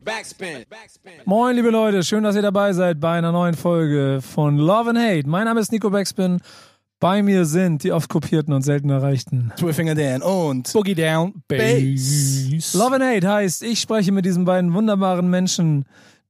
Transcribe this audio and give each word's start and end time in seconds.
Backspin. 0.00 0.64
Moin, 1.26 1.54
liebe 1.54 1.70
Leute, 1.70 2.02
schön, 2.02 2.24
dass 2.24 2.34
ihr 2.34 2.42
dabei 2.42 2.72
seid 2.72 2.98
bei 2.98 3.18
einer 3.18 3.30
neuen 3.30 3.54
Folge 3.54 4.20
von 4.22 4.56
Love 4.56 4.90
and 4.90 4.98
Hate. 4.98 5.28
Mein 5.28 5.44
Name 5.44 5.60
ist 5.60 5.70
Nico 5.70 5.90
Backspin. 5.90 6.40
Bei 6.98 7.22
mir 7.22 7.44
sind 7.44 7.82
die 7.84 7.92
oft 7.92 8.08
kopierten 8.08 8.54
und 8.54 8.62
selten 8.62 8.88
erreichten 8.88 9.52
Twillfinger 9.56 9.94
Dan 9.94 10.22
und 10.22 10.72
Boogie 10.72 10.94
Down 10.94 11.42
Bass. 11.46 12.74
Love 12.74 12.94
and 12.94 13.04
Hate 13.04 13.28
heißt, 13.28 13.62
ich 13.64 13.80
spreche 13.80 14.12
mit 14.12 14.24
diesen 14.24 14.44
beiden 14.44 14.72
wunderbaren 14.72 15.28
Menschen, 15.28 15.84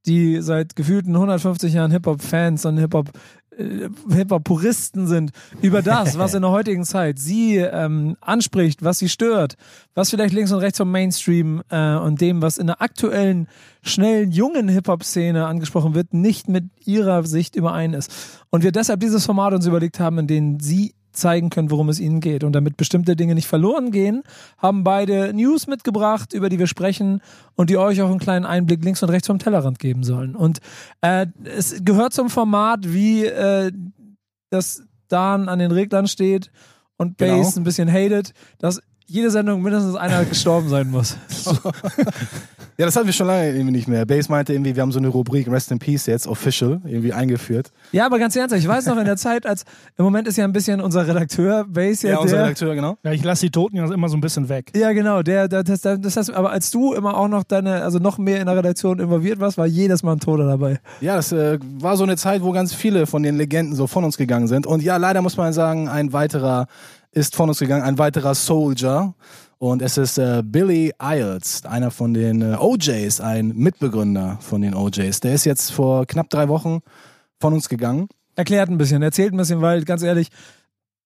die 0.07 0.41
seit 0.41 0.75
gefühlten 0.75 1.15
150 1.15 1.75
Jahren 1.75 1.93
Hip-Hop-Fans 1.93 2.65
und 2.65 2.79
Hip-Hop 2.79 3.11
Hip-Hop-Puristen 3.57 5.07
sind, 5.07 5.33
über 5.61 5.83
das, 5.83 6.19
was 6.19 6.35
in 6.35 6.43
der 6.43 6.51
heutigen 6.51 6.85
Zeit 6.85 7.19
sie 7.19 7.57
ähm, 7.57 8.17
anspricht, 8.21 8.83
was 8.83 8.99
sie 8.99 9.09
stört, 9.09 9.57
was 9.95 10.11
vielleicht 10.11 10.35
links 10.35 10.53
und 10.53 10.61
rechts 10.61 10.79
vom 10.79 10.91
Mainstream 10.91 11.63
äh, 11.69 11.97
und 11.97 12.21
dem, 12.21 12.43
was 12.43 12.59
in 12.59 12.67
der 12.67 12.81
aktuellen, 12.81 13.49
schnellen, 13.83 14.31
jungen 14.31 14.69
Hip-Hop-Szene 14.69 15.47
angesprochen 15.47 15.95
wird, 15.95 16.15
nicht 16.15 16.49
mit 16.49 16.65
ihrer 16.85 17.25
Sicht 17.25 17.57
überein 17.57 17.95
ist. 17.95 18.11
Und 18.51 18.63
wir 18.63 18.73
deshalb 18.73 19.01
dieses 19.01 19.27
Format 19.27 19.53
uns 19.53 19.67
überlegt 19.67 20.01
haben, 20.01 20.19
in 20.19 20.27
dem 20.27 20.61
sie 20.61 20.95
zeigen 21.13 21.51
können, 21.51 21.71
worum 21.71 21.89
es 21.89 22.01
ihnen 22.01 22.21
geht. 22.21 22.45
Und 22.45 22.53
damit 22.53 22.77
bestimmte 22.77 23.17
Dinge 23.17 23.35
nicht 23.35 23.47
verloren 23.47 23.91
gehen, 23.91 24.23
haben 24.59 24.85
beide 24.85 25.33
News 25.35 25.67
mitgebracht, 25.67 26.33
über 26.33 26.49
die 26.49 26.59
wir 26.59 26.67
sprechen 26.67 27.21
und 27.55 27.71
die 27.71 27.77
euch 27.77 28.01
auch 28.03 28.11
einen 28.11 28.19
kleinen 28.19 28.47
Einblick 28.47 28.85
links 28.85 29.03
und 29.03 29.11
rechts 29.11 29.27
vom 29.27 29.39
Tellerrand 29.39 29.79
geben 29.79 30.05
sollen. 30.05 30.35
Und 30.37 30.61
äh, 31.01 31.27
es 31.45 31.85
gehört 31.85 32.13
zum 32.13 32.31
Format, 32.31 32.93
wie 32.93 33.25
äh, 33.27 33.73
das 34.51 34.83
Dan 35.09 35.49
an 35.49 35.59
den 35.59 35.73
Reglern 35.73 36.07
steht 36.07 36.51
und 36.97 37.17
Bass 37.17 37.29
Genau. 37.55 37.61
ein 37.61 37.65
bisschen 37.65 37.91
hatet, 37.93 38.33
dass 38.59 38.81
jede 39.13 39.31
Sendung 39.31 39.63
mindestens 39.63 39.95
einer 39.95 40.25
gestorben 40.25 40.69
sein 40.69 40.91
muss. 40.91 41.17
Ja, 42.79 42.87
das 42.87 42.97
hatten 42.97 43.07
wir 43.07 43.13
schon 43.13 43.27
lange 43.27 43.51
irgendwie 43.51 43.71
nicht 43.71 43.87
mehr. 43.87 44.07
Bass 44.07 44.31
meinte 44.31 44.55
irgendwie, 44.55 44.75
wir 44.75 44.83
haben 44.83 44.93
so 44.93 44.99
eine 44.99 45.09
Rubrik 45.09 45.47
Rest 45.49 45.71
in 45.71 45.79
Peace 45.79 46.07
jetzt 46.07 46.27
official 46.27 46.81
irgendwie 46.87 47.13
eingeführt. 47.13 47.71
Ja, 47.93 48.07
aber 48.07 48.19
ganz 48.19 48.35
ernsthaft, 48.35 48.63
ich 48.63 48.69
weiß 48.69 48.87
noch 48.87 48.97
in 48.97 49.05
der 49.05 49.19
Zeit, 49.19 49.45
als 49.45 49.65
im 49.99 50.05
Moment 50.05 50.27
ist 50.27 50.39
ja 50.39 50.45
ein 50.45 50.55
bisschen 50.55 50.81
unser 50.81 51.07
Redakteur, 51.07 51.67
Bass 51.69 52.01
ja, 52.01 52.13
Ja, 52.13 52.19
unser 52.19 52.37
der, 52.37 52.45
Redakteur, 52.47 52.75
genau. 52.75 52.97
Ja, 53.05 53.13
ich 53.13 53.23
lasse 53.23 53.45
die 53.47 53.51
Toten 53.51 53.77
ja 53.77 53.93
immer 53.93 54.09
so 54.09 54.17
ein 54.17 54.23
bisschen 54.23 54.49
weg. 54.49 54.73
Ja, 54.75 54.93
genau. 54.93 55.23
Der, 55.23 55.49
der, 55.49 55.63
das, 55.65 55.83
das, 55.83 56.01
das 56.01 56.17
heißt, 56.17 56.33
aber 56.33 56.51
als 56.51 56.71
du 56.71 56.95
immer 56.95 57.17
auch 57.17 57.29
noch 57.29 57.45
deine, 57.45 57.83
also 57.83 57.99
noch 57.99 58.17
mehr 58.17 58.41
in 58.41 58.47
der 58.47 58.57
Redaktion 58.57 58.99
involviert 58.99 59.39
warst, 59.39 59.59
war 59.59 59.67
jedes 59.67 60.03
Mal 60.03 60.15
ein 60.15 60.21
Toter 60.21 60.47
dabei. 60.47 60.81
Ja, 61.03 61.17
das 61.17 61.31
äh, 61.31 61.59
war 61.79 61.99
so 61.99 62.05
eine 62.05 62.17
Zeit, 62.17 62.43
wo 62.43 62.53
ganz 62.53 62.73
viele 62.73 63.07
von 63.07 63.23
den 63.23 63.37
Legenden 63.37 63.77
so 63.77 63.87
von 63.87 64.03
uns 64.03 64.17
gegangen 64.17 64.49
sind. 64.49 64.67
Und 64.67 64.83
ja, 64.83 64.97
leider 64.97 65.21
muss 65.21 65.37
man 65.37 65.53
sagen, 65.53 65.89
ein 65.89 66.15
weiterer 66.15 66.69
ist 67.13 67.37
von 67.37 67.49
uns 67.49 67.59
gegangen, 67.59 67.83
ein 67.85 67.99
weiterer 67.99 68.35
Soldier. 68.35 69.15
Und 69.59 69.81
es 69.81 69.97
ist 69.97 70.19
äh, 70.19 70.43
Billy 70.45 70.93
Iles, 71.01 71.65
einer 71.65 71.93
von 71.93 72.13
den 72.15 72.43
äh, 72.43 72.57
OJs, 72.59 73.21
ein 73.21 73.49
Mitbegründer 73.55 74.39
von 74.41 74.61
den 74.61 74.75
OJs. 74.75 75.21
Der 75.21 75.35
ist 75.35 75.45
jetzt 75.45 75.71
vor 75.71 76.05
knapp 76.07 76.29
drei 76.31 76.49
Wochen 76.49 76.81
von 77.41 77.53
uns 77.53 77.69
gegangen. 77.69 78.09
Erklärt 78.35 78.71
ein 78.71 78.79
bisschen, 78.79 79.03
erzählt 79.03 79.33
ein 79.33 79.37
bisschen, 79.37 79.61
weil 79.61 79.85
ganz 79.85 80.03
ehrlich, 80.03 80.31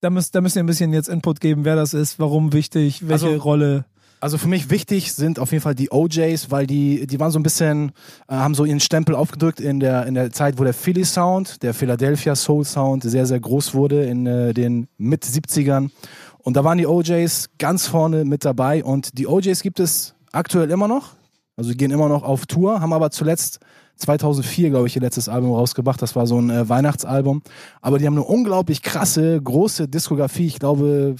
da 0.01 0.09
müsst, 0.09 0.34
da 0.34 0.41
müsst 0.41 0.57
ihr 0.57 0.62
ein 0.62 0.67
bisschen 0.67 0.93
jetzt 0.95 1.09
Input 1.09 1.41
geben, 1.41 1.65
wer 1.67 1.77
das 1.77 1.93
ist, 1.93 2.19
warum 2.19 2.53
wichtig, 2.55 3.07
welche 3.07 3.27
Also- 3.27 3.43
Rolle. 3.43 3.84
Also 4.19 4.39
für 4.39 4.48
mich 4.48 4.70
wichtig 4.70 5.12
sind 5.12 5.39
auf 5.39 5.53
jeden 5.53 5.62
Fall 5.62 5.75
die 5.75 5.92
OJs, 5.92 6.50
weil 6.50 6.67
die, 6.67 7.06
die 7.06 7.20
waren 7.20 7.31
so 7.31 7.39
ein 7.39 7.42
bisschen, 7.42 7.92
äh, 8.28 8.34
haben 8.34 8.55
so 8.55 8.64
ihren 8.64 8.81
Stempel 8.81 9.14
aufgedrückt 9.14 9.61
in 9.61 9.78
der, 9.78 10.06
in 10.06 10.14
der 10.14 10.33
Zeit, 10.33 10.59
wo 10.59 10.64
der 10.64 10.72
Philly 10.72 11.05
Sound, 11.05 11.62
der 11.62 11.75
Philadelphia 11.75 12.34
Soul 12.34 12.64
Sound 12.64 13.03
sehr, 13.05 13.27
sehr 13.27 13.41
groß 13.41 13.75
wurde 13.75 14.05
in 14.05 14.27
äh, 14.27 14.55
den 14.55 14.89
mit 14.97 15.25
70ern. 15.25 15.91
Und 16.39 16.56
da 16.56 16.64
waren 16.64 16.78
die 16.78 16.87
OJs 16.87 17.50
ganz 17.59 17.87
vorne 17.87 18.25
mit 18.25 18.44
dabei 18.44 18.83
und 18.84 19.19
die 19.19 19.27
OJs 19.27 19.62
gibt 19.62 19.81
es 19.81 20.14
aktuell 20.33 20.70
immer 20.70 20.89
noch. 20.89 21.17
Also 21.56 21.70
die 21.70 21.77
gehen 21.77 21.91
immer 21.91 22.09
noch 22.09 22.22
auf 22.22 22.47
Tour, 22.47 22.81
haben 22.81 22.92
aber 22.92 23.11
zuletzt 23.11 23.61
2004, 23.97 24.70
glaube 24.70 24.87
ich, 24.87 24.97
ihr 24.97 25.03
letztes 25.03 25.28
Album 25.28 25.53
rausgebracht. 25.53 26.00
Das 26.00 26.17
war 26.17 26.27
so 26.27 26.39
ein 26.39 26.50
äh, 26.50 26.69
Weihnachtsalbum. 26.69 27.42
Aber 27.81 27.98
die 27.98 28.06
haben 28.06 28.14
eine 28.14 28.25
unglaublich 28.25 28.83
krasse, 28.83 29.41
große 29.43 29.88
Diskografie. 29.88 30.47
Ich 30.47 30.59
glaube, 30.59 31.16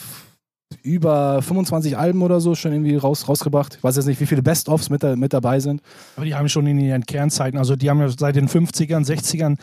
über 0.83 1.41
25 1.43 1.97
Alben 1.97 2.23
oder 2.23 2.41
so 2.41 2.55
schon 2.55 2.73
irgendwie 2.73 2.97
raus, 2.97 3.29
rausgebracht. 3.29 3.77
Ich 3.77 3.85
weiß 3.85 3.97
jetzt 3.97 4.07
nicht, 4.07 4.21
wie 4.21 4.27
viele 4.27 4.43
Best-ofs 4.43 4.91
mit, 4.91 5.03
mit 5.17 5.33
dabei 5.33 5.61
sind. 5.61 5.81
Aber 6.17 6.27
die 6.27 6.35
haben 6.35 6.49
schon 6.49 6.67
in 6.67 6.79
ihren 6.79 7.05
Kernzeiten, 7.07 7.59
also 7.59 7.77
die 7.77 7.89
haben 7.89 8.01
ja 8.01 8.09
seit 8.09 8.37
den 8.37 8.49
50ern, 8.49 9.07
60ern 9.07 9.59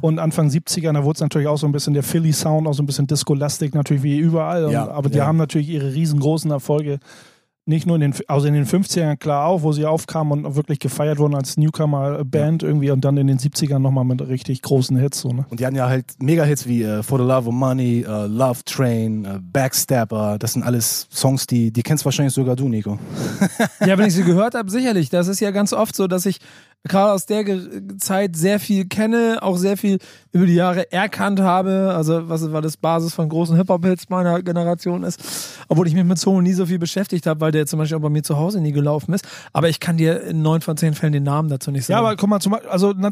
und 0.00 0.18
Anfang 0.18 0.48
70ern, 0.48 0.94
da 0.94 1.04
wurde 1.04 1.16
es 1.16 1.20
natürlich 1.20 1.48
auch 1.48 1.56
so 1.56 1.66
ein 1.66 1.72
bisschen 1.72 1.94
der 1.94 2.02
Philly-Sound, 2.02 2.66
auch 2.66 2.74
so 2.74 2.82
ein 2.82 2.86
bisschen 2.86 3.06
Disco-lastig, 3.06 3.74
natürlich 3.74 4.02
wie 4.02 4.18
überall. 4.18 4.66
Und, 4.66 4.72
Ja, 4.72 4.90
aber 4.90 5.08
die 5.08 5.18
ja. 5.18 5.26
haben 5.26 5.38
natürlich 5.38 5.68
ihre 5.68 5.92
riesengroßen 5.94 6.50
Erfolge. 6.50 6.98
Nicht 7.68 7.84
nur 7.84 7.96
in 7.96 8.00
den, 8.00 8.14
also 8.28 8.46
in 8.46 8.54
den 8.54 8.64
50ern 8.64 9.16
klar 9.16 9.46
auch, 9.46 9.62
wo 9.62 9.72
sie 9.72 9.86
aufkamen 9.86 10.44
und 10.44 10.54
wirklich 10.54 10.78
gefeiert 10.78 11.18
wurden 11.18 11.34
als 11.34 11.56
Newcomer-Band 11.56 12.62
irgendwie 12.62 12.92
und 12.92 13.04
dann 13.04 13.16
in 13.16 13.26
den 13.26 13.38
70ern 13.38 13.80
nochmal 13.80 14.04
mit 14.04 14.20
richtig 14.26 14.62
großen 14.62 14.96
Hits. 14.96 15.20
So, 15.20 15.30
ne? 15.30 15.46
Und 15.50 15.58
die 15.58 15.66
hatten 15.66 15.74
ja 15.74 15.88
halt 15.88 16.04
Mega-Hits 16.20 16.68
wie 16.68 16.84
äh, 16.84 17.02
For 17.02 17.18
the 17.18 17.24
Love 17.24 17.48
of 17.48 17.54
Money, 17.54 18.04
äh, 18.06 18.26
Love 18.26 18.60
Train, 18.64 19.24
äh, 19.24 19.40
Backstabber. 19.42 20.36
Das 20.38 20.52
sind 20.52 20.62
alles 20.62 21.08
Songs, 21.10 21.48
die, 21.48 21.72
die 21.72 21.82
kennst 21.82 22.04
wahrscheinlich 22.04 22.34
sogar 22.34 22.54
du, 22.54 22.68
Nico. 22.68 23.00
Ja, 23.84 23.98
wenn 23.98 24.06
ich 24.06 24.14
sie 24.14 24.22
gehört 24.24 24.54
habe, 24.54 24.70
sicherlich. 24.70 25.10
Das 25.10 25.26
ist 25.26 25.40
ja 25.40 25.50
ganz 25.50 25.72
oft 25.72 25.96
so, 25.96 26.06
dass 26.06 26.24
ich 26.24 26.38
gerade 26.86 27.12
aus 27.12 27.26
der 27.26 27.44
Ge 27.44 27.82
Zeit 27.98 28.36
sehr 28.36 28.60
viel 28.60 28.86
kenne, 28.86 29.38
auch 29.40 29.56
sehr 29.56 29.76
viel 29.76 29.98
über 30.32 30.46
die 30.46 30.54
Jahre 30.54 30.90
erkannt 30.92 31.40
habe. 31.40 31.92
Also, 31.96 32.28
was 32.28 32.50
weil 32.52 32.62
das 32.62 32.76
Basis 32.76 33.14
von 33.14 33.28
großen 33.28 33.56
Hip-Hop-Hits 33.56 34.08
meiner 34.08 34.42
Generation 34.42 35.02
ist. 35.02 35.20
Obwohl 35.68 35.86
ich 35.86 35.94
mich 35.94 36.04
mit 36.04 36.18
Soul 36.18 36.42
nie 36.42 36.52
so 36.52 36.66
viel 36.66 36.78
beschäftigt 36.78 37.26
habe, 37.26 37.40
weil 37.40 37.52
der 37.56 37.66
zum 37.66 37.78
Beispiel 37.78 37.96
auch 37.98 38.02
bei 38.02 38.08
mir 38.10 38.22
zu 38.22 38.36
Hause 38.36 38.60
nie 38.60 38.72
gelaufen 38.72 39.12
ist. 39.14 39.26
Aber 39.52 39.68
ich 39.68 39.80
kann 39.80 39.96
dir 39.96 40.22
in 40.22 40.42
neun 40.42 40.60
von 40.60 40.76
zehn 40.76 40.94
Fällen 40.94 41.12
den 41.12 41.24
Namen 41.24 41.48
dazu 41.48 41.70
nicht 41.70 41.86
sagen. 41.86 41.96
Ja, 42.00 42.06
aber 42.06 42.16
guck 42.16 42.28
mal, 42.28 42.40
zum 42.40 42.52
Beispiel, 42.52 42.70
also 42.70 42.92
na, 42.96 43.10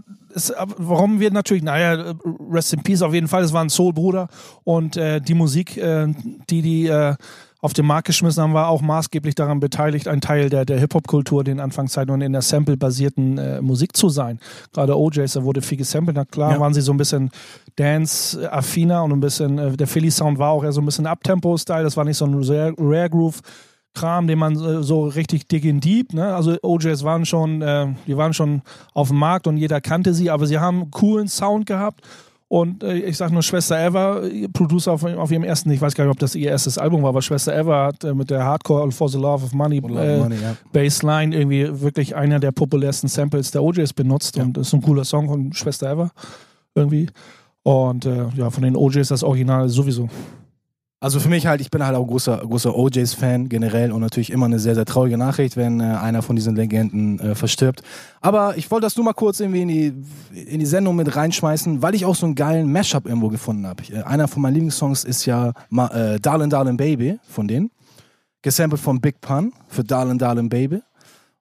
aber 0.57 0.75
warum 0.79 1.21
wir 1.21 1.31
natürlich, 1.31 1.63
naja, 1.63 2.15
Rest 2.51 2.73
in 2.73 2.83
Peace 2.83 3.03
auf 3.03 3.15
jeden 3.15 3.29
Fall, 3.29 3.43
das 3.43 3.53
war 3.53 3.63
ein 3.65 3.71
Soul-Bruder 3.71 4.29
und 4.65 4.97
äh, 4.97 5.21
die 5.21 5.35
Musik, 5.35 5.77
äh, 5.77 6.07
die 6.51 6.63
die 6.63 6.87
äh, 6.87 7.15
auf 7.61 7.73
den 7.73 7.87
Markt 7.87 8.07
geschmissen 8.09 8.43
haben, 8.43 8.53
war 8.53 8.69
auch 8.69 8.83
maßgeblich 8.83 9.35
daran 9.35 9.59
beteiligt, 9.59 10.07
ein 10.07 10.21
Teil 10.21 10.51
der, 10.51 10.67
der 10.67 10.79
Hip-Hop-Kultur 10.81 11.41
in 11.41 11.47
den 11.47 11.61
Anfangszeiten 11.61 12.13
und 12.13 12.21
in 12.21 12.33
der 12.33 12.43
Sample-basierten 12.43 13.39
äh, 13.39 13.63
Musik 13.63 13.97
zu 13.97 14.11
sein. 14.11 14.39
Gerade 14.75 14.99
OJs, 14.99 15.33
da 15.33 15.45
wurde 15.45 15.63
viel 15.63 15.79
gesampelt, 15.79 16.15
na 16.15 16.27
klar 16.27 16.53
Ja. 16.53 16.61
waren 16.61 16.75
sie 16.75 16.83
so 16.83 16.93
ein 16.93 16.99
bisschen 16.99 17.31
Dance-affiner 17.77 19.03
und 19.05 19.13
ein 19.13 19.21
bisschen, 19.21 19.59
äh, 19.59 19.77
der 19.77 19.87
Philly-Sound 19.87 20.39
war 20.39 20.51
auch 20.51 20.65
eher 20.65 20.73
so 20.73 20.81
ein 20.81 20.87
bisschen 20.87 21.07
Uptempo-Style, 21.07 21.85
das 21.85 21.97
war 21.97 22.05
nicht 22.05 22.17
so 22.19 22.27
ein 22.27 22.35
Rare-Groove. 22.79 23.41
Kram, 23.95 24.27
den 24.27 24.39
man 24.39 24.55
äh, 24.57 24.83
so 24.83 25.07
richtig 25.07 25.49
digging 25.49 25.81
deep, 25.81 26.13
ne? 26.13 26.35
Also 26.35 26.57
OJs 26.63 27.05
waren 27.05 27.25
schon, 27.25 27.63
äh, 27.63 27.87
die 28.07 28.17
waren 28.17 28.35
schon 28.35 28.63
auf 28.93 29.09
dem 29.09 29.19
Markt 29.19 29.47
und 29.47 29.57
jeder 29.57 29.81
kannte 29.81 30.13
sie, 30.15 30.31
aber 30.31 30.47
sie 30.47 30.59
haben 30.59 30.83
einen 30.83 30.91
coolen 30.91 31.29
Sound 31.29 31.67
gehabt. 31.67 32.01
Und 32.47 32.85
äh, 32.85 32.99
ich 32.99 33.17
sag 33.17 33.33
nur 33.33 33.43
Schwester 33.43 33.77
Ever, 33.83 34.29
ihr 34.29 34.49
Producer 34.53 34.93
auf, 34.93 35.03
auf 35.03 35.31
ihrem 35.33 35.43
ersten, 35.45 35.71
ich 35.71 35.81
weiß 35.81 35.95
gar 35.95 36.05
nicht, 36.05 36.13
ob 36.13 36.19
das 36.19 36.35
ihr 36.35 36.51
erstes 36.51 36.77
Album 36.79 37.03
war, 37.03 37.09
aber 37.09 37.23
Schwester 37.23 37.57
Ever 37.57 37.87
hat 37.87 38.05
äh, 38.05 38.15
mit 38.15 38.31
der 38.31 38.45
Hardcore 38.45 38.93
for 38.93 39.09
the 39.09 39.17
Love 39.19 39.45
of 39.47 39.55
Money, 39.55 39.79
äh, 39.79 40.19
Money, 40.19 40.37
ja. 40.41 40.55
Bassline 40.73 41.35
irgendwie 41.35 41.81
wirklich 41.81 42.15
einer 42.15 42.39
der 42.39 42.53
populärsten 42.53 43.09
Samples 43.09 43.51
der 43.51 43.63
OJs 43.63 43.95
benutzt 43.95 44.37
Ja. 44.37 44.45
und 44.45 44.57
das 44.57 44.69
ist 44.69 44.73
ein 44.75 44.83
cooler 44.83 45.05
Song 45.05 45.27
von 45.29 45.53
Schwester 45.53 45.91
Ever 45.91 46.11
irgendwie. 46.75 47.09
Und 47.63 48.05
äh, 48.05 48.27
ja, 48.37 48.51
von 48.51 48.63
den 48.63 48.77
OJs 48.77 49.09
das 49.09 49.23
Original 49.25 49.69
sowieso. 49.71 50.09
Also 51.05 51.21
für 51.21 51.29
mich 51.29 51.47
halt, 51.47 51.61
ich 51.61 51.71
bin 51.71 51.85
halt 51.85 51.95
auch 51.97 52.07
großer, 52.07 52.39
großer 52.39 52.75
OJs-Fan 52.75 53.51
generell 53.51 53.93
und 53.93 54.01
natürlich 54.01 54.31
immer 54.31 54.47
eine 54.47 54.59
sehr, 54.59 54.75
sehr 54.75 54.87
traurige 54.87 55.19
Nachricht, 55.19 55.55
wenn 55.55 55.79
äh, 55.79 55.83
einer 55.83 56.23
von 56.23 56.35
diesen 56.35 56.57
Legenden 56.57 57.21
äh, 57.21 57.35
verstirbt. 57.35 57.83
Aber 58.23 58.57
ich 58.57 58.71
wollte 58.71 58.87
das 58.87 58.97
nur 58.97 59.05
mal 59.05 59.13
kurz 59.13 59.39
irgendwie 59.39 59.61
in 59.61 59.69
die, 59.69 59.93
in 60.47 60.61
die 60.61 60.65
Sendung 60.65 60.97
mit 60.97 61.15
reinschmeißen, 61.15 61.83
weil 61.83 61.95
ich 61.95 62.07
auch 62.07 62.15
so 62.15 62.25
einen 62.25 62.35
geilen 62.35 62.73
Mashup 62.73 63.05
irgendwo 63.05 63.29
gefunden 63.29 63.67
habe. 63.67 63.83
Äh, 63.93 64.03
einer 64.05 64.29
von 64.29 64.41
meinen 64.41 64.55
Lieblingssongs 64.55 65.05
ist 65.05 65.27
ja 65.27 65.53
Ma 65.69 65.89
äh, 65.89 66.19
Darlin' 66.21 66.49
Darlin' 66.49 66.79
Baby 66.79 67.19
von 67.29 67.49
denen. 67.49 67.71
Gesampelt 68.41 68.81
von 68.81 68.99
Big 68.99 69.21
Pun 69.21 69.53
für 69.69 69.85
Darlin' 69.85 70.17
Darlin' 70.17 70.49
Baby. 70.49 70.81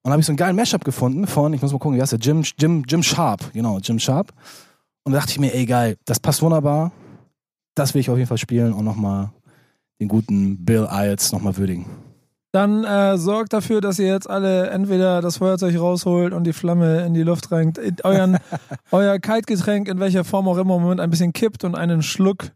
Und 0.01 0.11
habe 0.11 0.19
ich 0.19 0.25
so 0.25 0.31
einen 0.31 0.37
geilen 0.37 0.57
Mashup 0.57 0.83
gefunden 0.83 1.25
von, 1.25 1.53
ich 1.53 1.61
muss 1.61 1.71
mal 1.71 1.79
gucken, 1.79 1.95
wie 1.95 2.01
heißt 2.01 2.11
der? 2.11 2.19
Jim, 2.19 2.43
Jim, 2.59 2.83
Jim 2.85 3.01
Sharp, 3.01 3.53
genau, 3.53 3.79
Jim 3.79 3.97
Sharp. 3.97 4.33
Und 5.05 5.13
da 5.13 5.19
dachte 5.19 5.31
ich 5.31 5.39
mir, 5.39 5.55
ey 5.55 5.65
geil, 5.65 5.95
das 6.03 6.19
passt 6.19 6.41
wunderbar. 6.41 6.91
Das 7.75 7.93
will 7.93 8.01
ich 8.01 8.09
auf 8.09 8.17
jeden 8.17 8.27
Fall 8.27 8.37
spielen 8.37 8.73
und 8.73 8.83
nochmal 8.83 9.31
den 9.99 10.07
guten 10.07 10.63
Bill 10.65 10.87
Iles 10.91 11.31
nochmal 11.31 11.57
würdigen. 11.57 11.85
Dann 12.51 12.83
äh, 12.83 13.17
sorgt 13.17 13.51
dafür, 13.53 13.81
dass 13.81 13.97
ihr 13.97 14.05
jetzt 14.07 14.29
alle 14.29 14.69
entweder 14.69 15.21
das 15.21 15.37
Feuerzeug 15.37 15.75
rausholt 15.79 16.33
und 16.33 16.43
die 16.43 16.53
Flamme 16.53 17.03
in 17.03 17.15
die 17.15 17.23
Luft 17.23 17.51
renkt, 17.51 17.79
in 17.79 17.95
euren, 18.03 18.37
euer 18.91 19.17
Kaltgetränk 19.17 19.87
in 19.87 19.99
welcher 19.99 20.23
Form 20.23 20.47
auch 20.47 20.57
immer 20.57 20.75
im 20.75 20.83
Moment 20.83 21.01
ein 21.01 21.09
bisschen 21.09 21.33
kippt 21.33 21.63
und 21.63 21.73
einen 21.75 22.03
Schluck 22.03 22.51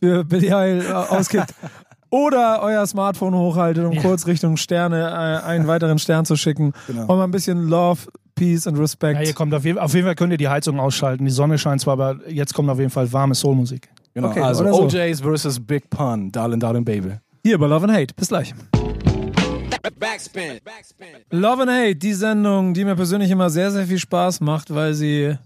für 0.00 0.24
Billy 0.24 0.48
Heil 0.48 0.82
äh, 0.88 0.92
auskippt. 0.92 1.52
Oder 2.10 2.62
euer 2.62 2.86
Smartphone 2.86 3.34
hochhaltet, 3.34 3.84
um 3.84 3.92
Ja. 3.92 4.00
kurz 4.00 4.26
Richtung 4.26 4.56
Sterne 4.56 5.02
äh, 5.02 5.46
einen 5.46 5.66
weiteren 5.66 5.98
Stern 5.98 6.24
zu 6.24 6.36
schicken. 6.36 6.72
Genau. 6.86 7.02
Um 7.02 7.18
mal 7.18 7.24
ein 7.24 7.30
bisschen 7.30 7.68
Love, 7.68 8.02
Peace 8.36 8.66
und 8.66 8.78
Respect. 8.78 9.20
Ja, 9.20 9.26
ihr 9.26 9.34
kommt 9.34 9.52
auf, 9.52 9.64
jeden, 9.66 9.78
auf 9.78 9.92
jeden 9.92 10.06
Fall 10.06 10.14
könnt 10.14 10.32
ihr 10.32 10.38
die 10.38 10.48
Heizung 10.48 10.80
ausschalten. 10.80 11.24
Die 11.26 11.30
Sonne 11.30 11.58
scheint 11.58 11.80
zwar, 11.82 11.92
aber 11.94 12.26
jetzt 12.28 12.54
kommt 12.54 12.70
auf 12.70 12.78
jeden 12.78 12.90
Fall 12.90 13.12
warme 13.12 13.34
Soulmusik. 13.34 13.88
Genau, 14.16 14.30
Okay, 14.30 14.40
also 14.40 14.64
so. 14.64 14.84
OJs 14.84 15.20
versus 15.20 15.60
Big 15.60 15.90
Pun, 15.90 16.32
Darlin' 16.32 16.58
Darlin' 16.58 16.86
Baby. 16.86 17.18
Hier 17.44 17.58
bei 17.58 17.66
Love 17.66 17.84
and 17.84 17.92
Hate. 17.92 18.14
Bis 18.14 18.28
gleich. 18.28 18.54
Backspin. 19.98 20.58
Love 21.30 21.62
and 21.62 21.70
Hate, 21.70 21.96
die 21.96 22.14
Sendung, 22.14 22.72
die 22.72 22.86
mir 22.86 22.96
persönlich 22.96 23.30
immer 23.30 23.50
sehr, 23.50 23.70
sehr 23.70 23.86
viel 23.86 23.98
Spaß 23.98 24.40
macht, 24.40 24.74
weil 24.74 24.94
sie 24.94 25.36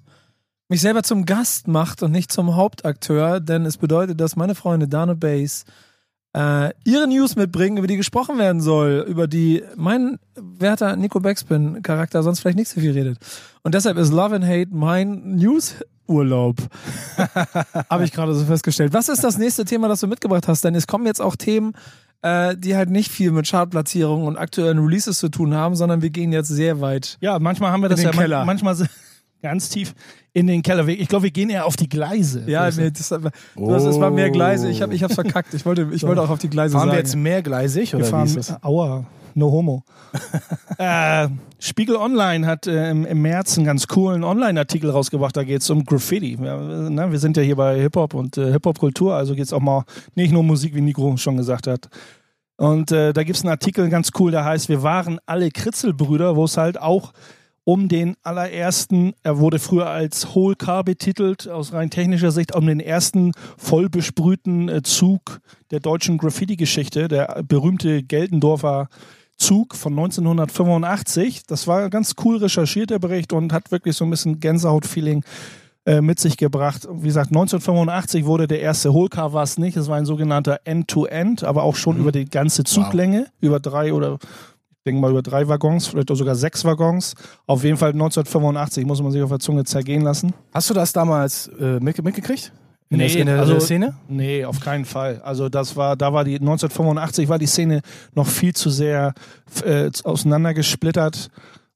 mich 0.69 0.81
selber 0.81 1.03
zum 1.03 1.27
Gast 1.27 1.67
macht 1.67 2.05
und 2.05 2.13
nicht 2.13 2.31
zum 2.31 2.55
Hauptakteur, 2.55 3.41
denn 3.41 3.67
es 3.67 3.77
bedeutet, 3.77 4.21
dass 4.21 4.37
meine 4.37 4.55
Freunde 4.55 4.87
Dan 4.87 5.11
und 5.11 5.19
Bass 5.19 5.65
äh, 6.33 6.71
ihre 6.85 7.09
News 7.09 7.35
mitbringen, 7.35 7.77
über 7.77 7.89
die 7.89 7.97
gesprochen 7.97 8.39
werden 8.39 8.61
soll, 8.61 9.05
über 9.09 9.27
die 9.27 9.65
mein 9.75 10.21
werter 10.37 10.95
Nico 10.95 11.19
Backspin 11.19 11.83
Charakter 11.83 12.23
sonst 12.23 12.39
vielleicht 12.39 12.57
nicht 12.59 12.69
so 12.69 12.81
viel 12.81 12.93
redet. 12.93 13.19
Und 13.65 13.75
deshalb 13.75 13.97
ist 13.97 14.13
Love 14.13 14.37
and 14.37 14.47
Hate 14.47 14.69
mein 14.71 15.35
News-Urlaub. 16.11 16.57
Habe 17.91 18.05
ich 18.05 18.13
gerade 18.13 18.35
so 18.35 18.45
festgestellt. 18.45 18.93
Was 18.93 19.09
ist 19.09 19.23
das 19.25 19.39
nächste 19.39 19.65
Thema, 19.65 19.89
das 19.89 20.01
du 20.01 20.07
mitgebracht 20.07 20.49
hast? 20.49 20.65
Denn 20.65 20.75
es 20.75 20.87
kommen 20.87 21.07
jetzt 21.07 21.21
auch 21.21 21.37
Themen, 21.37 21.73
äh, 22.23 22.57
die 22.57 22.77
halt 22.77 22.91
nicht 22.91 23.11
viel 23.11 23.33
mit 23.33 23.49
Chartplatzierungen 23.49 24.27
und 24.27 24.37
aktuellen 24.37 24.79
Releases 24.79 25.19
zu 25.19 25.29
tun 25.29 25.55
haben, 25.55 25.75
sondern 25.77 26.03
wir 26.03 26.11
gehen 26.11 26.33
jetzt 26.33 26.49
sehr 26.49 26.81
weit. 26.81 27.17
Ja, 27.21 27.39
manchmal 27.39 27.71
haben 27.73 27.83
wir 27.83 27.89
das 27.89 28.03
ja 28.03 28.11
Keller. 28.11 28.45
manchmal 28.45 28.77
ganz 29.43 29.71
tief 29.71 29.95
in 30.33 30.47
den 30.47 30.63
Keller. 30.63 30.87
Ich 30.89 31.09
glaube, 31.09 31.25
wir 31.25 31.31
gehen 31.31 31.49
eher 31.51 31.67
auf 31.67 31.77
die 31.77 31.89
Gleise. 31.89 32.45
Ja, 32.47 32.69
nee, 32.71 32.91
das, 32.91 33.09
du 33.09 33.75
hast, 33.75 33.85
es 33.85 34.01
war 34.01 34.11
mehr 34.11 34.31
Gleise. 34.31 34.69
Ich 34.69 34.83
habe 34.83 34.95
ich 34.95 35.03
hab's 35.03 35.15
verkackt. 35.15 35.55
Ich 35.55 35.65
wollte, 35.65 35.89
ich 35.93 36.03
wollte 36.07 36.21
auch 36.23 36.31
auf 36.31 36.39
die 36.39 36.51
Gleise 36.51 36.73
Fahren 36.73 36.89
sagen. 36.89 36.93
wir 36.93 36.99
jetzt 36.99 37.17
mehrgleisig 37.17 37.93
Wir 37.93 37.99
oder 37.99 38.07
wie 38.07 38.11
fahren, 38.11 38.27
ist 38.27 38.37
das? 38.37 38.63
aua, 38.63 39.07
no 39.35 39.51
homo. 39.51 39.85
äh, 40.79 41.29
Spiegel 41.59 41.97
Online 41.97 42.47
hat 42.47 42.67
äh, 42.67 42.91
im, 42.91 43.05
im 43.05 43.23
März 43.23 43.57
einen 43.57 43.67
ganz 43.67 43.87
coolen 43.87 44.25
Online-Artikel 44.25 44.91
rausgebracht, 44.91 45.37
da 45.37 45.45
geht 45.45 45.63
es 45.63 45.71
um 45.71 45.85
Graffiti. 45.85 46.39
Ja, 46.43 46.57
äh, 46.57 46.91
ne, 46.91 47.13
wir 47.13 47.19
sind 47.19 47.37
ja 47.37 47.43
hier 47.43 47.57
bei 47.57 47.81
Hip-Hop 47.81 48.15
und 48.15 48.39
äh, 48.39 48.53
Hip-Hop-Kultur, 48.53 49.15
also 49.15 49.35
geht 49.35 49.45
es 49.45 49.53
auch 49.53 49.61
mal 49.61 49.85
nicht 50.15 50.33
nur 50.33 50.41
um 50.41 50.47
Musik, 50.47 50.75
wie 50.75 50.81
Nico 50.81 51.17
schon 51.17 51.37
gesagt 51.37 51.67
hat. 51.67 51.89
Und 52.57 52.93
äh, 52.93 53.13
da 53.13 53.23
gibt 53.23 53.37
es 53.37 53.43
einen 53.43 53.51
Artikel 53.51 53.89
ganz 53.89 54.11
cool, 54.19 54.31
der 54.31 54.45
heißt, 54.45 54.69
wir 54.69 54.83
waren 54.83 55.19
alle 55.27 55.51
Kritzelbrüder, 55.51 56.37
wo 56.37 56.45
es 56.45 56.57
halt 56.57 56.81
auch 56.81 57.13
um 57.65 57.89
den 57.89 58.17
allerersten, 58.23 59.15
er 59.23 59.39
wurde 59.39 59.59
früher 59.59 59.89
als 59.89 60.35
Whole 60.35 60.57
Car 60.57 60.83
betitelt, 60.83 61.49
aus 61.49 61.73
rein 61.73 61.91
technischer 61.91 62.33
Sicht, 62.33 62.55
um 62.55 62.67
den 62.67 62.81
ersten 62.81 63.33
voll 63.59 63.89
besprühten 63.89 64.69
äh, 64.69 64.83
Zug 64.83 65.41
der 65.71 65.81
deutschen 65.81 66.19
Graffiti-Geschichte, 66.19 67.09
der 67.09 67.43
berühmte 67.47 68.03
Geldendorfer 68.03 68.89
Zug 69.41 69.75
von 69.75 69.93
1985. 69.95 71.47
Das 71.47 71.67
war 71.67 71.91
ganz 71.91 72.15
cool 72.25 72.37
recherchiert, 72.37 72.91
der 72.91 72.99
Bericht, 72.99 73.33
und 73.33 73.53
hat 73.53 73.73
wirklich 73.73 73.97
so 73.97 74.05
ein 74.05 74.11
bisschen 74.11 74.39
Gänsehaut-Feeling 74.39 75.25
äh, 75.87 76.03
mit 76.03 76.21
sich 76.21 76.37
gebracht. 76.37 76.87
Wie 76.93 77.07
gesagt, 77.07 77.31
1985 77.31 78.27
wurde 78.27 78.47
der 78.47 78.61
erste 78.61 78.93
Holcar, 78.93 79.33
war 79.33 79.43
es 79.43 79.59
nicht. 79.59 79.77
Es 79.77 79.89
war 79.89 79.97
ein 79.97 80.05
sogenannter 80.05 80.61
End-to-End, 80.65 81.43
aber 81.43 81.63
auch 81.63 81.75
schon 81.75 81.97
über 81.97 82.13
die 82.13 82.27
ganze 82.27 82.65
Zuglänge, 82.65 83.27
über 83.41 83.61
drei 83.61 83.95
oder 83.95 84.19
ich 84.81 84.85
denke 84.85 85.01
mal 85.03 85.11
über 85.11 85.23
drei 85.23 85.47
Waggons, 85.47 85.89
vielleicht 85.89 86.09
sogar 86.09 86.35
sechs 86.35 86.65
Waggons. 86.65 87.15
Auf 87.47 87.65
jeden 87.65 87.77
Fall 87.77 87.91
1985 87.91 88.87
muss 88.87 89.03
man 89.03 89.13
sich 89.13 89.23
auf 89.23 89.29
der 89.29 89.39
Zunge 89.39 89.65
zergehen 89.65 90.03
lassen. 90.03 90.33
Hast 90.55 90.71
du 90.71 90.75
das 90.75 90.93
damals 90.93 91.49
äh, 91.49 91.81
mitge 91.81 92.03
mitgekriegt? 92.03 92.53
In, 92.93 92.99
Nee, 92.99 93.07
der, 93.09 93.21
in 93.21 93.27
der 93.27 93.39
also- 93.39 93.61
Szene? 93.61 93.95
Nee, 94.09 94.45
auf 94.45 94.59
keinen 94.61 94.85
Fall. 94.85 95.21
Also 95.23 95.49
das 95.49 95.77
war, 95.77 95.95
da 95.97 96.13
war 96.13 96.25
die 96.25 96.35
1985 96.41 97.29
war 97.29 97.39
die 97.39 97.47
Szene 97.47 97.83
noch 98.15 98.27
viel 98.27 98.53
zu 98.53 98.69
sehr 98.69 99.15
äh, 99.65 99.91
auseinandergesplittert, 100.03 101.31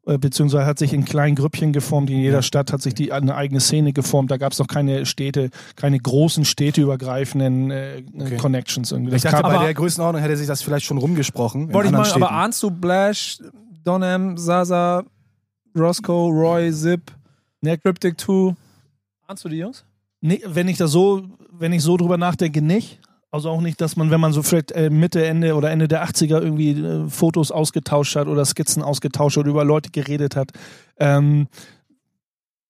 äh, 0.06 0.18
beziehungsweise 0.18 0.66
hat 0.66 0.80
sich 0.80 0.92
in 0.92 1.04
kleinen 1.04 1.36
Grüppchen 1.36 1.72
geformt. 1.72 2.10
In 2.10 2.18
jeder 2.18 2.42
Stadt 2.42 2.72
hat 2.72 2.82
sich 2.82 2.94
die 2.94 3.12
eine 3.12 3.36
eigene 3.36 3.60
Szene 3.60 3.92
geformt. 3.92 4.32
Da 4.32 4.38
gab 4.38 4.52
es 4.54 4.58
noch 4.58 4.66
keine 4.66 5.06
Städte, 5.06 5.50
keine 5.76 6.00
großen 6.00 6.44
städteübergreifenden 6.44 7.70
äh, 7.70 8.02
Okay. 8.18 8.36
Connections. 8.36 8.90
Irgendwie. 8.90 9.14
Ich 9.14 9.22
dachte, 9.22 9.42
bei 9.42 9.54
aber- 9.54 9.64
der 9.64 9.74
Größenordnung 9.74 10.20
hätte 10.20 10.36
sich 10.36 10.48
das 10.48 10.62
vielleicht 10.62 10.84
schon 10.84 10.98
rumgesprochen. 10.98 11.72
Wollte 11.72 11.86
ich 11.86 11.92
mal, 11.92 11.98
aber 11.98 12.06
Städten. 12.08 12.24
ahnst 12.24 12.60
du 12.62 12.70
Blash, 12.72 13.38
Donham, 13.84 14.36
Zaza, 14.36 15.04
Roscoe, 15.78 16.28
Roy, 16.30 16.72
Zip, 16.72 17.12
Ne. 17.60 17.78
Cryptic 17.78 18.20
2? 18.20 18.54
Ahnst 19.28 19.44
du 19.44 19.48
die 19.48 19.58
Jungs? 19.58 19.84
Nee, 20.24 20.40
wenn 20.46 20.68
ich 20.68 20.78
das 20.78 20.90
so, 20.90 21.22
wenn 21.52 21.72
ich 21.72 21.82
so 21.82 21.96
drüber 21.96 22.16
nachdenke, 22.16 22.62
nicht. 22.62 22.98
Also 23.30 23.50
auch 23.50 23.60
nicht, 23.60 23.80
dass 23.80 23.96
man, 23.96 24.10
wenn 24.10 24.20
man 24.20 24.32
so 24.32 24.42
vielleicht 24.42 24.72
äh, 24.72 24.90
Mitte, 24.90 25.24
Ende 25.24 25.54
oder 25.54 25.70
Ende 25.70 25.88
der 25.88 26.06
80er 26.06 26.40
irgendwie 26.40 26.70
äh, 26.70 27.08
Fotos 27.08 27.50
ausgetauscht 27.50 28.16
hat 28.16 28.28
oder 28.28 28.44
Skizzen 28.44 28.82
ausgetauscht 28.82 29.38
oder 29.38 29.50
über 29.50 29.64
Leute 29.64 29.90
geredet 29.90 30.36
hat. 30.36 30.52
Ähm, 30.98 31.48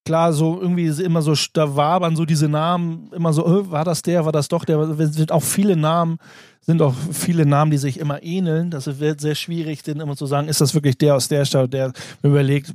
klar, 0.04 0.32
so 0.32 0.60
irgendwie 0.60 0.86
immer 1.02 1.22
so, 1.22 1.34
da 1.52 1.76
wabern 1.76 2.16
so 2.16 2.24
diese 2.24 2.48
Namen, 2.48 3.10
immer 3.14 3.32
so, 3.32 3.44
äh, 3.46 3.70
war 3.70 3.84
das 3.84 4.02
der, 4.02 4.24
war 4.24 4.32
das 4.32 4.48
doch 4.48 4.64
der, 4.64 4.94
sind 4.94 5.32
auch 5.32 5.42
viele 5.42 5.76
Namen, 5.76 6.18
sind 6.60 6.80
auch 6.80 6.94
viele 7.12 7.44
Namen, 7.46 7.70
die 7.70 7.78
sich 7.78 7.98
immer 7.98 8.22
ähneln. 8.22 8.70
Das 8.70 8.98
wird 8.98 9.20
sehr 9.20 9.34
schwierig, 9.34 9.82
denn 9.82 10.00
immer 10.00 10.16
zu 10.16 10.26
sagen, 10.26 10.48
ist 10.48 10.60
das 10.60 10.74
wirklich 10.74 10.96
der 10.96 11.14
aus 11.14 11.28
der 11.28 11.44
Stadt, 11.44 11.72
der 11.72 11.92
man 12.22 12.32
überlegt, 12.32 12.72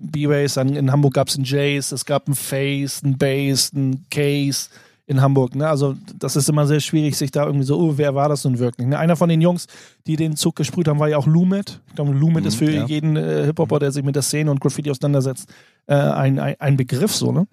dann 0.56 0.76
in 0.76 0.92
Hamburg 0.92 1.16
gab 1.16 1.28
es 1.28 1.36
einen 1.36 1.46
Jace, 1.46 1.92
es 1.92 2.06
gab 2.06 2.28
einen 2.28 2.36
Face, 2.36 3.04
einen 3.04 3.18
Bass, 3.18 3.72
einen 3.74 4.06
Case 4.10 4.70
in 5.10 5.22
Hamburg. 5.22 5.56
Ne? 5.56 5.68
Also 5.68 5.96
das 6.20 6.36
ist 6.36 6.48
immer 6.50 6.68
sehr 6.68 6.80
schwierig, 6.80 7.18
sich 7.18 7.32
da 7.32 7.44
irgendwie 7.44 7.66
so, 7.66 7.80
oh, 7.80 7.94
wer 7.98 8.14
war 8.14 8.30
das 8.30 8.44
nun 8.44 8.60
wirklich? 8.60 8.88
Ne? 8.88 8.98
Einer 8.98 9.16
von 9.16 9.28
den 9.28 9.42
Jungs, 9.42 9.66
die 10.06 10.16
den 10.16 10.36
Zug 10.36 10.56
gesprüht 10.56 10.88
haben, 10.88 11.00
war 11.00 11.10
ja 11.10 11.18
auch 11.18 11.26
Lumet. 11.26 11.82
Ich 11.88 11.96
glaube, 11.96 12.12
Lumet 12.12 12.46
ist 12.46 12.56
für 12.56 12.70
ja. 12.70 12.86
jeden 12.86 13.16
äh, 13.16 13.46
Hip-Hopper, 13.46 13.80
der 13.80 13.92
sich 13.92 14.04
mit 14.04 14.16
der 14.16 14.22
Szene 14.22 14.52
und 14.52 14.62
Graffiti 14.62 14.92
auseinandersetzt, 14.92 15.50
äh, 15.88 15.96
ein, 15.96 16.38
ein, 16.38 16.56
ein 16.60 16.78
Begriff 16.78 17.16
so. 17.16 17.32
Ne? 17.32 17.48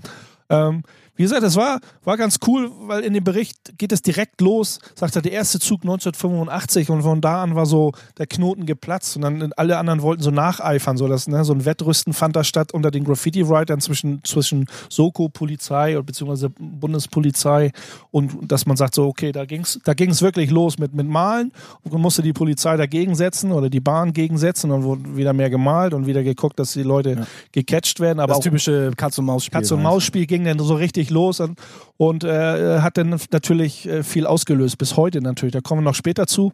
Ähm, 0.50 0.82
wie 1.16 1.22
gesagt, 1.22 1.42
das 1.42 1.56
war, 1.56 1.80
war 2.04 2.16
ganz 2.16 2.38
cool, 2.46 2.70
weil 2.82 3.02
in 3.02 3.14
dem 3.14 3.24
Bericht 3.24 3.78
geht 3.78 3.92
es 3.92 4.02
direkt 4.02 4.40
los, 4.40 4.78
sagt 4.94 5.16
er, 5.16 5.22
der 5.22 5.32
erste 5.32 5.58
Zug 5.58 5.82
1985 5.82 6.90
und 6.90 7.02
von 7.02 7.20
da 7.20 7.42
an 7.42 7.54
war 7.54 7.66
so 7.66 7.92
der 8.18 8.26
Knoten 8.26 8.66
geplatzt 8.66 9.16
und 9.16 9.22
dann 9.22 9.52
alle 9.56 9.78
anderen 9.78 10.02
wollten 10.02 10.22
so 10.22 10.30
nacheifern, 10.30 10.96
so 10.96 11.08
das, 11.08 11.26
ne, 11.26 11.44
so 11.44 11.54
ein 11.54 11.64
Wettrüsten 11.64 12.12
fand 12.12 12.36
da 12.36 12.44
statt 12.44 12.72
unter 12.72 12.90
den 12.90 13.04
Graffiti-Writern 13.04 13.80
zwischen, 13.80 14.22
zwischen 14.24 14.66
Soko, 14.90 15.28
Polizei 15.28 15.98
und 15.98 16.06
beziehungsweise 16.06 16.50
Bundespolizei 16.50 17.72
und 18.10 18.50
dass 18.50 18.66
man 18.66 18.76
sagt 18.76 18.94
so, 18.94 19.06
okay, 19.06 19.32
da 19.32 19.44
ging's, 19.46 19.80
da 19.84 19.94
ging's 19.94 20.20
wirklich 20.22 20.50
los 20.50 20.78
mit, 20.78 20.94
mit 20.94 21.08
Malen 21.08 21.52
und 21.82 21.94
dann 21.94 22.00
musste 22.00 22.22
die 22.22 22.32
Polizei 22.32 22.76
dagegen 22.76 23.14
setzen 23.14 23.52
oder 23.52 23.70
die 23.70 23.80
Bahn 23.80 24.12
gegensetzen 24.12 24.70
und 24.70 24.80
dann 24.80 24.88
wurde 24.88 25.16
wieder 25.16 25.32
mehr 25.32 25.50
gemalt 25.50 25.94
und 25.94 26.06
wieder 26.06 26.22
geguckt, 26.22 26.58
dass 26.58 26.72
die 26.72 26.82
Leute 26.82 27.26
gecatcht 27.52 28.00
werden, 28.00 28.20
aber 28.20 28.34
das 28.34 28.42
typische 28.42 28.90
Katz-und-Maus-Spiel. 28.96 29.60
Katz- 29.60 29.70
und 29.70 29.82
Maus-Spiel 29.82 30.26
ging 30.26 30.44
dann 30.44 30.58
so 30.58 30.74
richtig 30.74 31.05
los 31.10 31.40
und, 31.40 31.58
und 31.96 32.24
äh, 32.24 32.80
hat 32.80 32.96
dann 32.98 33.18
natürlich 33.30 33.86
äh, 33.88 34.02
viel 34.02 34.26
ausgelöst, 34.26 34.78
bis 34.78 34.96
heute 34.96 35.20
natürlich. 35.20 35.52
Da 35.52 35.60
kommen 35.60 35.80
wir 35.82 35.84
noch 35.90 35.94
später 35.94 36.26
zu. 36.26 36.52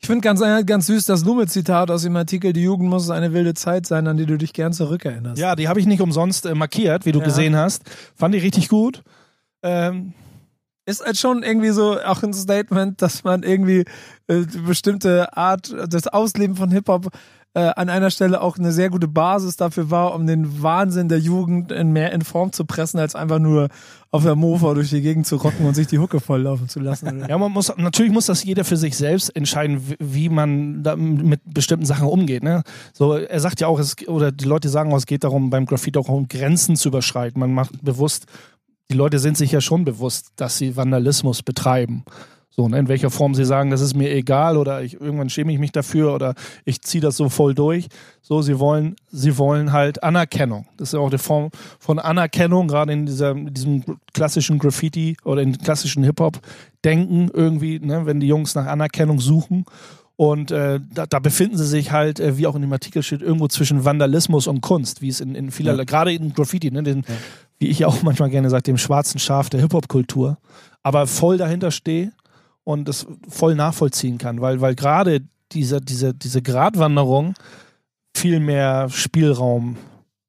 Ich 0.00 0.06
finde 0.08 0.22
ganz, 0.22 0.40
äh, 0.40 0.64
ganz 0.64 0.86
süß 0.86 1.04
das 1.04 1.24
Lume-Zitat 1.24 1.90
aus 1.90 2.02
dem 2.02 2.16
Artikel, 2.16 2.52
die 2.52 2.62
Jugend 2.62 2.88
muss 2.90 3.08
eine 3.08 3.32
wilde 3.32 3.54
Zeit 3.54 3.86
sein, 3.86 4.08
an 4.08 4.16
die 4.16 4.26
du 4.26 4.36
dich 4.36 4.52
gern 4.52 4.72
zurückerinnerst. 4.72 5.40
Ja, 5.40 5.54
die 5.54 5.68
habe 5.68 5.78
ich 5.78 5.86
nicht 5.86 6.00
umsonst 6.00 6.44
äh, 6.44 6.54
markiert, 6.56 7.06
wie 7.06 7.12
du 7.12 7.20
Ja. 7.20 7.24
gesehen 7.24 7.54
hast. 7.56 7.82
Fand 8.16 8.34
ich 8.34 8.42
richtig 8.42 8.68
gut. 8.68 9.02
Ähm, 9.62 10.12
Ist 10.86 11.04
halt 11.06 11.16
schon 11.18 11.44
irgendwie 11.44 11.70
so 11.70 12.00
auch 12.00 12.20
ein 12.24 12.34
Statement, 12.34 13.00
dass 13.00 13.22
man 13.22 13.44
irgendwie 13.44 13.84
äh, 14.26 14.44
bestimmte 14.66 15.36
Art, 15.36 15.72
das 15.88 16.08
Ausleben 16.08 16.56
von 16.56 16.72
Hip-Hop 16.72 17.06
äh, 17.54 17.60
an 17.76 17.90
einer 17.90 18.10
Stelle 18.10 18.40
auch 18.40 18.56
eine 18.58 18.72
sehr 18.72 18.88
gute 18.88 19.08
Basis 19.08 19.56
dafür 19.56 19.90
war, 19.90 20.14
um 20.14 20.26
den 20.26 20.62
Wahnsinn 20.62 21.08
der 21.08 21.18
Jugend 21.18 21.70
in 21.70 21.92
mehr 21.92 22.12
in 22.12 22.22
Form 22.22 22.52
zu 22.52 22.64
pressen, 22.64 22.98
als 22.98 23.14
einfach 23.14 23.38
nur 23.38 23.68
auf 24.10 24.22
der 24.22 24.34
Mofa 24.36 24.72
durch 24.74 24.90
die 24.90 25.02
Gegend 25.02 25.26
zu 25.26 25.36
rocken 25.36 25.66
und 25.66 25.74
sich 25.74 25.86
die 25.86 25.98
Hucke 25.98 26.20
volllaufen 26.20 26.68
zu 26.68 26.80
lassen. 26.80 27.24
Ja, 27.28 27.36
man 27.38 27.52
muss, 27.52 27.72
natürlich 27.76 28.12
muss 28.12 28.26
das 28.26 28.42
jeder 28.44 28.64
für 28.64 28.76
sich 28.76 28.96
selbst 28.96 29.34
entscheiden, 29.36 29.82
wie- 29.98 30.28
man 30.30 30.82
mit 31.06 31.40
bestimmten 31.44 31.84
Sachen 31.86 32.06
umgeht. 32.06 32.42
Ne? 32.42 32.62
So, 32.94 33.14
er 33.14 33.40
sagt 33.40 33.60
ja 33.60 33.66
auch, 33.66 33.78
es, 33.78 33.96
oder 34.08 34.32
die 34.32 34.44
Leute 34.46 34.68
sagen 34.68 34.92
auch, 34.92 34.96
es 34.98 35.06
geht 35.06 35.24
darum, 35.24 35.50
beim 35.50 35.66
Graffiti 35.66 35.98
auch 35.98 36.08
um 36.08 36.28
Grenzen 36.28 36.76
zu 36.76 36.88
überschreiten. 36.88 37.38
Man 37.40 37.52
macht 37.52 37.82
bewusst, 37.82 38.26
die 38.90 38.96
Leute 38.96 39.18
sind 39.18 39.36
sich 39.36 39.52
ja 39.52 39.60
schon 39.60 39.84
bewusst, 39.84 40.28
dass 40.36 40.58
sie 40.58 40.76
Vandalismus 40.76 41.42
betreiben. 41.42 42.04
So, 42.54 42.68
ne, 42.68 42.78
in 42.78 42.88
welcher 42.88 43.10
Form 43.10 43.34
sie 43.34 43.46
sagen, 43.46 43.70
das 43.70 43.80
ist 43.80 43.94
mir 43.94 44.14
egal 44.14 44.58
oder 44.58 44.82
ich, 44.82 45.00
irgendwann 45.00 45.30
schäme 45.30 45.52
ich 45.54 45.58
mich 45.58 45.72
dafür 45.72 46.14
oder 46.14 46.34
ich 46.66 46.82
ziehe 46.82 47.00
das 47.00 47.16
so 47.16 47.30
voll 47.30 47.54
durch. 47.54 47.88
So, 48.20 48.42
sie 48.42 48.58
wollen, 48.58 48.94
sie 49.10 49.38
wollen 49.38 49.72
halt 49.72 50.02
Anerkennung. 50.02 50.66
Das 50.76 50.90
ist 50.90 50.92
ja 50.92 51.00
auch 51.00 51.08
eine 51.08 51.16
Form 51.16 51.50
von 51.78 51.98
Anerkennung, 51.98 52.68
gerade 52.68 52.92
in 52.92 53.06
dieser, 53.06 53.30
in 53.30 53.54
diesem 53.54 53.82
klassischen 54.12 54.58
Graffiti 54.58 55.16
oder 55.24 55.40
in 55.40 55.56
klassischen 55.56 56.04
Hip-Hop-Denken 56.04 57.30
irgendwie, 57.32 57.80
ne, 57.80 58.04
wenn 58.04 58.20
die 58.20 58.28
Jungs 58.28 58.54
nach 58.54 58.66
Anerkennung 58.66 59.18
suchen. 59.18 59.64
Und 60.16 60.50
äh, 60.50 60.78
da, 60.92 61.06
da 61.06 61.20
befinden 61.20 61.56
sie 61.56 61.66
sich 61.66 61.90
halt, 61.90 62.20
äh, 62.20 62.36
wie 62.36 62.46
auch 62.46 62.54
in 62.54 62.60
dem 62.60 62.72
Artikel 62.72 63.02
steht, 63.02 63.22
irgendwo 63.22 63.48
zwischen 63.48 63.86
Vandalismus 63.86 64.46
und 64.46 64.60
Kunst, 64.60 65.00
wie 65.00 65.08
es 65.08 65.22
in, 65.22 65.34
in 65.34 65.50
vielerlei, 65.50 65.86
gerade 65.86 66.12
in 66.12 66.34
Graffiti, 66.34 66.70
ne, 66.70 66.82
den, 66.82 67.04
wie 67.58 67.68
ich 67.68 67.86
auch 67.86 68.02
manchmal 68.02 68.28
gerne 68.28 68.50
sage, 68.50 68.64
dem 68.64 68.76
schwarzen 68.76 69.18
Schaf 69.18 69.48
der 69.48 69.60
Hip-Hop-Kultur, 69.62 70.36
aber 70.82 71.06
voll 71.06 71.38
dahinter 71.38 71.70
stehe 71.70 72.12
und 72.64 72.88
das 72.88 73.06
voll 73.28 73.54
nachvollziehen 73.54 74.18
kann, 74.18 74.40
weil, 74.40 74.60
weil 74.60 74.74
gerade 74.74 75.20
diese, 75.52 75.80
diese, 75.80 76.14
diese 76.14 76.42
Gratwanderung 76.42 77.34
viel 78.14 78.40
mehr 78.40 78.88
Spielraum 78.90 79.76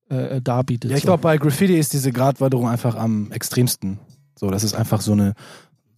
äh, 0.10 0.42
darbietet. 0.42 0.92
Ja, 0.92 0.98
ich 0.98 1.04
glaube, 1.04 1.22
bei 1.22 1.38
Graffiti 1.38 1.78
ist 1.78 1.94
diese 1.94 2.12
Gratwanderung 2.12 2.68
einfach 2.68 2.96
am 2.96 3.32
extremsten. 3.32 4.00
So, 4.36 4.50
das 4.50 4.64
ist 4.64 4.74
einfach 4.74 5.02
so 5.02 5.14
eine 5.14 5.34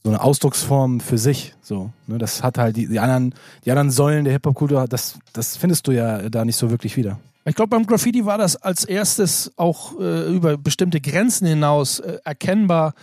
so 0.06 0.12
eine 0.12 0.22
Ausdrucksform 0.22 1.00
für 1.00 1.18
sich. 1.18 1.56
So, 1.64 1.90
ne? 2.06 2.20
Das 2.20 2.44
hat 2.44 2.60
halt 2.60 2.78
die, 2.78 2.86
die 2.86 3.00
anderen, 3.00 3.34
die 3.66 3.72
anderen 3.72 3.90
Säulen 3.90 4.24
der 4.24 4.34
Hip-Hop-Kultur, 4.34 4.86
das, 4.88 5.18
das 5.34 5.58
findest 5.58 5.88
du 5.88 5.94
ja 5.94 6.30
da 6.30 6.46
nicht 6.46 6.58
so 6.58 6.70
wirklich 6.70 6.96
wieder. 6.96 7.20
Ich 7.44 7.56
glaube, 7.56 7.70
beim 7.70 7.88
Graffiti 7.88 8.24
war 8.24 8.38
das 8.38 8.56
als 8.56 8.86
erstes 8.86 9.52
auch 9.56 10.00
äh, 10.00 10.32
über 10.32 10.58
bestimmte 10.58 11.02
Grenzen 11.02 11.48
hinaus 11.48 12.00
äh, 12.00 12.20
erkennbar, 12.24 12.94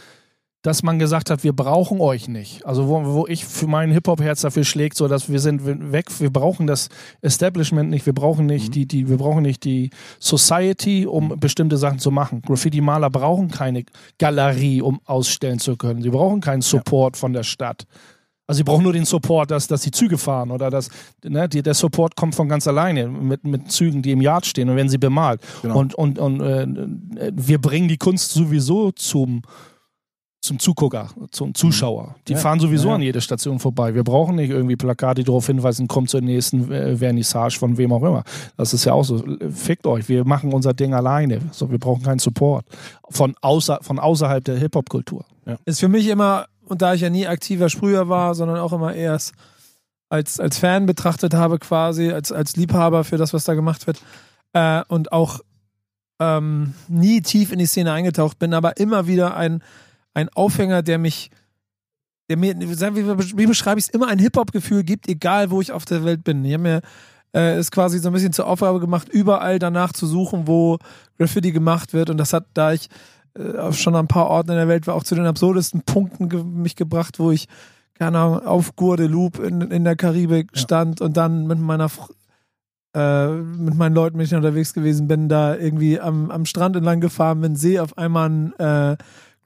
dass 0.63 0.85
man 0.85 0.99
gesagt 1.01 1.29
hat, 1.29 1.43
wir 1.43 1.53
brauchen 1.53 2.01
euch 2.01 2.29
nicht. 2.29 2.65
Also 2.65 2.89
wo, 2.89 3.05
wo 3.05 3.27
ich 3.27 3.45
für 3.45 3.67
mein 3.67 3.91
Hip-Hop-Herz 3.91 4.43
dafür 4.43 4.65
schlägt, 4.65 4.97
so 4.97 5.09
dass 5.09 5.29
wir 5.29 5.41
sind 5.41 5.93
weg, 5.93 6.07
wir 6.21 6.31
brauchen 6.31 6.69
das 6.69 6.89
Establishment 7.21 7.91
nicht, 7.91 8.07
wir 8.07 8.13
brauchen 8.15 8.47
nicht 8.47 8.69
Mhm. 8.69 8.73
die, 8.73 8.87
die, 8.87 9.09
wir 9.09 9.17
brauchen 9.19 9.43
nicht 9.43 9.65
die 9.65 9.91
Society, 10.21 11.07
um 11.07 11.41
bestimmte 11.41 11.77
Sachen 11.77 11.99
zu 11.99 12.11
machen. 12.11 12.43
Graffiti-Maler 12.43 13.11
brauchen 13.11 13.51
keine 13.51 13.85
Galerie, 14.19 14.83
um 14.83 15.01
ausstellen 15.05 15.59
zu 15.59 15.77
können. 15.77 16.01
Sie 16.01 16.11
brauchen 16.11 16.41
keinen 16.41 16.63
Support 16.63 17.17
von 17.17 17.33
der 17.33 17.43
Stadt. 17.43 17.87
Also 18.47 18.59
sie 18.59 18.65
brauchen 18.65 18.83
nur 18.83 18.93
den 18.93 19.05
Support, 19.05 19.51
dass, 19.51 19.67
dass 19.67 19.83
die 19.83 19.91
Züge 19.91 20.19
fahren 20.19 20.51
oder 20.51 20.69
dass 20.69 20.91
ne, 21.25 21.49
die, 21.49 21.63
der 21.63 21.75
Support 21.75 22.17
kommt 22.17 22.35
von 22.35 22.49
ganz 22.49 22.67
alleine 22.67 23.09
mit, 23.09 23.45
mit 23.45 23.71
Zügen, 23.71 24.03
die 24.03 24.13
im 24.13 24.21
Yard 24.21 24.47
stehen 24.47 24.69
und 24.69 24.77
werden 24.77 24.89
sie 24.89 24.99
bemalt. 24.99 25.41
Genau. 25.63 25.79
Und, 25.79 25.95
und, 25.95 26.19
und 26.19 26.41
äh, 26.41 27.33
wir 27.35 27.61
bringen 27.61 27.89
die 27.89 27.99
Kunst 27.99 28.33
sowieso 28.33 28.91
zum, 28.93 29.43
zum 30.43 30.59
Zugucker, 30.59 31.09
zum 31.31 31.55
Zuschauer. 31.55 32.17
Die 32.27 32.33
Ja, 32.33 32.39
fahren 32.39 32.59
sowieso 32.59 32.89
ja, 32.89 32.91
ja. 32.91 32.95
an 32.97 33.03
jede 33.03 33.21
Station 33.21 33.61
vorbei. 33.61 33.95
Wir 33.95 34.03
brauchen 34.03 34.35
nicht 34.35 34.51
irgendwie 34.51 34.75
Plakate, 34.75 35.21
die 35.21 35.25
darauf 35.25 35.47
hinweisen, 35.47 35.87
kommt 35.87 36.11
zur 36.11 36.21
nächsten 36.21 36.71
äh, 36.71 36.97
Vernissage 36.97 37.59
von 37.59 37.79
wem 37.79 37.93
auch 37.93 38.03
immer. 38.03 38.25
Das 38.57 38.75
ist 38.75 38.85
ja 38.85 38.93
auch 38.93 39.05
so. 39.05 39.25
Fickt 39.51 39.87
euch, 39.87 40.09
wir 40.09 40.25
machen 40.25 40.53
unser 40.53 40.75
Ding 40.75 40.95
alleine. 40.95 41.41
So, 41.53 41.71
wir 41.71 41.79
brauchen 41.79 42.03
keinen 42.03 42.19
Support 42.19 42.67
von, 43.09 43.37
außer, 43.41 43.79
von 43.83 44.01
außerhalb 44.01 44.45
der 44.45 44.59
Hip-Hop-Kultur. 44.59 45.25
Ist 45.65 45.79
für 45.79 45.89
mich 45.89 46.09
immer, 46.09 46.47
und 46.67 46.83
da 46.83 46.95
ich 46.95 47.03
ja 47.03 47.11
nie 47.11 47.29
aktiver 47.29 47.69
Sprüher 47.69 48.09
war, 48.09 48.35
sondern 48.35 48.59
auch 48.59 48.73
immer 48.73 48.95
erst 48.95 49.35
als, 50.09 50.41
als 50.41 50.59
Fan 50.59 50.87
betrachtet 50.87 51.35
habe, 51.35 51.59
quasi, 51.59 52.11
als, 52.11 52.33
als 52.33 52.57
Liebhaber 52.57 53.05
für 53.05 53.17
das, 53.17 53.33
was 53.33 53.45
da 53.45 53.55
gemacht 53.55 53.87
wird, 53.87 54.03
äh, 54.55 54.83
und 54.89 55.13
auch 55.13 55.41
ähm, 56.21 56.75
nie 56.89 57.23
tief 57.23 57.53
in 57.53 57.61
die 57.61 57.67
Szene 57.67 57.93
eingetaucht 57.93 58.39
bin, 58.41 58.55
aber 58.55 58.77
immer 58.77 59.07
wieder 59.07 59.37
ein, 59.37 59.63
ein 60.15 60.29
Aufhänger, 60.31 60.83
der 60.83 60.99
mich, 60.99 61.31
der 62.29 62.37
mir, 62.37 62.59
wie 62.59 63.47
beschreibe 63.47 63.79
ich 63.79 63.87
es, 63.87 63.91
immer 63.91 64.09
ein 64.09 64.19
Hip-Hop-Gefühl 64.19 64.85
gibt, 64.85 65.09
egal 65.09 65.51
wo 65.51 65.61
ich 65.61 65.73
auf 65.73 65.85
der 65.85 66.05
Welt 66.05 66.25
bin. 66.25 66.45
Ich 66.45 66.53
habe 66.53 66.63
mir 66.63 66.83
äh, 67.35 67.57
es 67.57 67.71
quasi 67.71 67.99
so 67.99 68.09
ein 68.09 68.13
bisschen 68.13 68.33
zur 68.33 68.47
Aufgabe 68.47 68.81
gemacht, 68.81 69.09
überall 69.09 69.59
danach 69.59 69.93
zu 69.93 70.07
suchen, 70.07 70.47
wo 70.47 70.79
Graffiti 71.19 71.53
gemacht 71.53 71.93
wird. 71.93 72.11
Und 72.11 72.19
das 72.19 72.33
hat, 72.33 72.47
da 72.55 72.73
ich 72.73 72.89
äh, 73.35 73.73
schon 73.73 73.95
an 73.95 74.05
ein 74.05 74.09
paar 74.09 74.29
Orten 74.29 74.51
in 74.51 74.57
der 74.57 74.69
Welt 74.69 74.87
war, 74.87 74.95
auch 74.95 75.05
zu 75.05 75.15
den 75.15 75.27
absurdesten 75.27 75.83
Punkten 75.83 76.29
ge 76.29 76.43
mich 76.43 76.77
gebracht, 76.77 77.19
wo 77.19 77.31
ich, 77.31 77.49
keine 77.95 78.19
Ahnung, 78.19 78.47
auf 78.47 78.77
Guadeloupe 78.77 79.43
in, 79.43 79.61
in 79.63 79.85
der 79.85 79.97
Karibik 79.97 80.51
stand 80.55 81.01
und 81.01 81.17
dann 81.17 81.47
mit 81.47 81.59
meiner 81.59 81.91
äh, 82.95 83.29
mit 83.29 83.75
meinen 83.75 83.95
Leuten 83.95 84.19
bin 84.19 84.27
ich 84.27 84.35
unterwegs 84.35 84.75
gewesen 84.75 85.09
bin, 85.09 85.31
da 85.31 85.57
irgendwie 85.57 85.99
am, 85.99 86.31
am 86.31 86.45
Strand 86.45 86.77
entlang 86.77 87.01
gefahren 87.01 87.41
bin, 87.41 87.57
sehe 87.57 87.83
auf 87.83 87.97
einmal 87.97 88.29
ein 88.29 88.53
äh, 88.59 88.97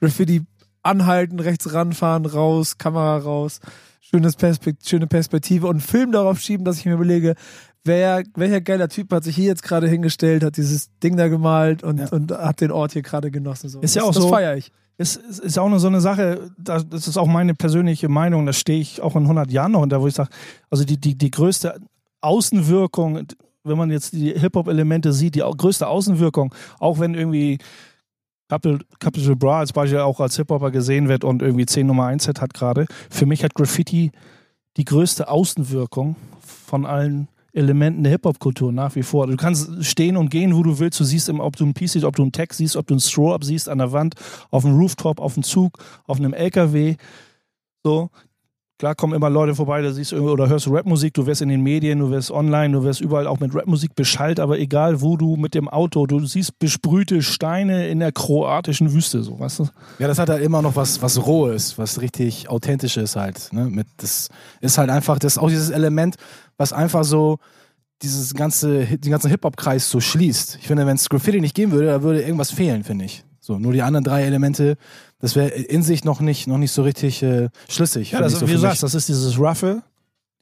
Graffiti 0.01 0.43
anhalten, 0.87 1.40
rechts 1.40 1.73
ranfahren, 1.75 2.25
raus, 2.26 2.78
Kamera 2.78 3.19
raus, 3.19 3.61
schönes 4.00 4.37
Perspekt 4.37 4.88
schöne 4.88 5.07
Perspektive 5.07 5.66
und 5.66 5.81
Film 5.81 6.12
darauf 6.12 6.40
schieben, 6.40 6.64
dass 6.64 6.78
ich 6.78 6.87
mir 6.87 6.95
überlege, 6.95 7.35
wer, 7.85 8.23
welcher 8.35 8.61
geiler 8.61 8.88
Typ 8.88 9.12
hat 9.12 9.25
sich 9.25 9.37
hier 9.37 9.47
jetzt 9.47 9.62
gerade 9.62 9.88
hingestellt, 9.88 10.43
hat 10.45 10.57
dieses 10.57 10.88
Ding 11.00 11.16
da 11.16 11.28
gemalt 11.28 11.83
und, 11.83 11.99
Ja. 11.99 12.09
und 12.11 12.33
hat 12.33 12.61
den 12.61 12.71
Ort 12.73 12.93
hier 12.93 13.02
gerade 13.02 13.31
genossen. 13.31 13.69
So. 13.69 13.81
Ist 13.81 13.95
ja 13.95 14.02
das, 14.02 14.09
auch 14.11 14.14
das 14.14 14.23
so- 14.23 14.28
feiere 14.31 14.57
ich. 14.57 14.71
Es 14.99 15.14
es 15.28 15.38
ist 15.40 15.59
auch 15.59 15.69
nur 15.69 15.78
so 15.78 15.88
eine 15.88 16.00
Sache, 16.00 16.50
da- 16.59 16.83
das 16.83 17.07
ist 17.07 17.19
auch 17.19 17.26
meine 17.26 17.55
persönliche 17.55 18.09
Meinung, 18.09 18.47
da 18.47 18.55
stehe 18.55 18.81
ich 18.81 19.02
auch 19.02 19.14
in 19.14 19.25
100 19.28 19.50
Jahren 19.50 19.73
noch 19.73 19.83
unter, 19.83 20.00
wo 20.00 20.07
ich 20.07 20.14
sage, 20.14 20.31
also 20.71 20.85
die, 20.85 20.97
die, 20.99 21.16
die 21.19 21.31
größte 21.31 21.78
Außenwirkung, 22.23 23.26
wenn 23.64 23.78
man 23.78 23.90
jetzt 23.90 24.12
die 24.12 24.33
Hip-Hop-Elemente 24.38 25.12
sieht, 25.12 25.35
die 25.35 25.40
größte 25.40 25.87
Außenwirkung, 25.87 26.55
auch 26.78 26.99
wenn 26.99 27.14
irgendwie 27.14 27.59
Capital, 28.49 29.37
Bra 29.37 29.61
als 29.61 29.73
Beispiel 29.73 29.99
auch 29.99 30.21
als 30.21 30.37
Hip-Hopper 30.37 30.71
gesehen 30.71 31.09
wird 31.09 31.25
und 31.25 31.43
irgendwie 31.43 31.67
10 31.67 31.87
Nummer 31.87 32.07
1 32.07 32.26
Hit 32.26 32.41
hat 32.41 32.55
gerade, 32.55 32.87
für 33.11 33.26
mich 33.26 33.43
hat 33.43 33.55
Graffiti 33.55 34.12
die 34.76 34.85
größte 34.85 35.29
Außenwirkung 35.29 36.17
von 36.41 36.87
allen 36.87 37.29
Elementen 37.53 38.03
der 38.03 38.12
Hip-Hop-Kultur 38.12 38.71
nach 38.71 38.95
wie 38.95 39.03
vor. 39.03 39.26
Du 39.26 39.37
kannst 39.37 39.85
stehen 39.85 40.17
und 40.17 40.29
gehen, 40.29 40.55
wo 40.55 40.62
du 40.62 40.79
willst. 40.79 41.00
Du 41.00 41.05
siehst, 41.05 41.29
im, 41.31 41.41
ob 41.41 41.57
du 41.57 41.65
ein 41.65 41.73
Piece 41.73 41.93
siehst, 41.93 42.05
ob 42.05 42.15
du 42.15 42.23
einen 42.23 42.33
Text 42.33 42.59
siehst, 42.59 42.76
ob 42.76 42.87
du 42.87 42.95
ein 42.95 42.99
Throw-Up 42.99 43.45
siehst 43.45 43.69
an 43.69 43.79
der 43.79 43.93
Wand, 43.93 44.15
auf 44.50 44.62
dem 44.62 44.76
Rooftop, 44.79 45.21
auf 45.21 45.35
dem 45.35 45.43
Zug, 45.43 45.79
auf 46.05 46.19
einem 46.19 46.35
LKW. 46.35 46.97
So. 47.83 48.11
Klar 48.78 48.95
kommen 48.95 49.14
immer 49.14 49.30
Leute 49.30 49.54
vorbei, 49.54 49.80
da 49.80 49.90
siehst 49.90 50.12
du 50.12 50.30
oder 50.30 50.50
hörst 50.50 50.68
Rapmusik, 50.71 51.14
du 51.14 51.25
wirst 51.25 51.40
in 51.40 51.49
den 51.49 51.62
Medien, 51.62 51.99
du 51.99 52.11
wirst 52.11 52.30
online, 52.30 52.75
du 52.75 52.85
wirst 52.85 53.00
überall 53.00 53.26
auch 53.26 53.40
mit 53.40 53.54
Rapmusik 53.54 53.95
beschallt, 53.95 54.38
aber 54.38 54.59
egal 54.59 55.00
wo 55.00 55.16
du 55.16 55.37
mit 55.37 55.54
dem 55.54 55.66
Auto, 55.66 56.06
du 56.06 56.26
siehst 56.26 56.59
besprühte 56.59 57.23
Steine 57.23 57.88
in 57.88 58.00
der 58.00 58.12
kroatischen 58.12 58.92
Wüste, 58.92 59.23
so, 59.23 59.40
weißt 59.40 59.61
du? 59.61 59.68
Ja, 59.99 60.09
das 60.09 60.18
hat 60.18 60.28
halt 60.28 60.42
immer 60.42 60.61
noch 60.61 60.76
was, 60.76 61.00
was 61.00 61.26
Rohes, 61.26 61.78
was 61.78 62.02
richtig 62.02 62.50
Authentisches 62.50 63.16
halt. 63.16 63.49
Ne? 63.50 63.64
Mit, 63.64 63.87
das 63.97 64.28
ist 64.61 64.76
halt 64.76 64.90
einfach, 64.90 65.18
das 65.18 65.38
auch 65.38 65.49
dieses 65.49 65.71
Element, 65.71 66.16
was 66.59 66.75
einfach 66.75 67.04
so 67.04 67.38
dieses 68.02 68.35
ganze, 68.35 68.85
den 68.85 69.11
ganzen 69.11 69.30
Hip-Hop-Kreis 69.30 69.88
so 69.88 70.00
schließt. 70.00 70.59
Ich 70.61 70.66
finde, 70.66 70.87
wenn 70.87 70.97
es 70.97 71.09
Graffiti 71.09 71.40
nicht 71.40 71.54
geben 71.54 71.73
würde, 71.73 71.87
da 71.87 72.02
würde 72.02 72.21
irgendwas 72.21 72.50
fehlen, 72.50 72.85
finde 72.85 73.06
ich. 73.06 73.25
So, 73.47 73.61
nur 73.61 73.73
die 73.73 73.83
anderen 73.83 74.03
drei 74.03 74.25
Elemente, 74.25 74.76
das 75.21 75.37
wäre 75.37 75.50
in 75.50 75.85
sich 75.85 76.03
noch 76.03 76.21
nicht, 76.21 76.49
noch 76.49 76.59
nicht 76.59 76.73
so 76.73 76.83
richtig 76.83 77.23
äh, 77.23 77.49
schlüssig. 77.69 78.11
Ja, 78.11 78.19
das, 78.19 78.33
ich 78.33 78.38
so 78.41 78.49
wie 78.49 78.55
du 78.55 78.59
sagst, 78.59 78.83
das 78.83 78.97
ist 78.97 79.09
dieses 79.09 79.38
Roughe, 79.38 79.85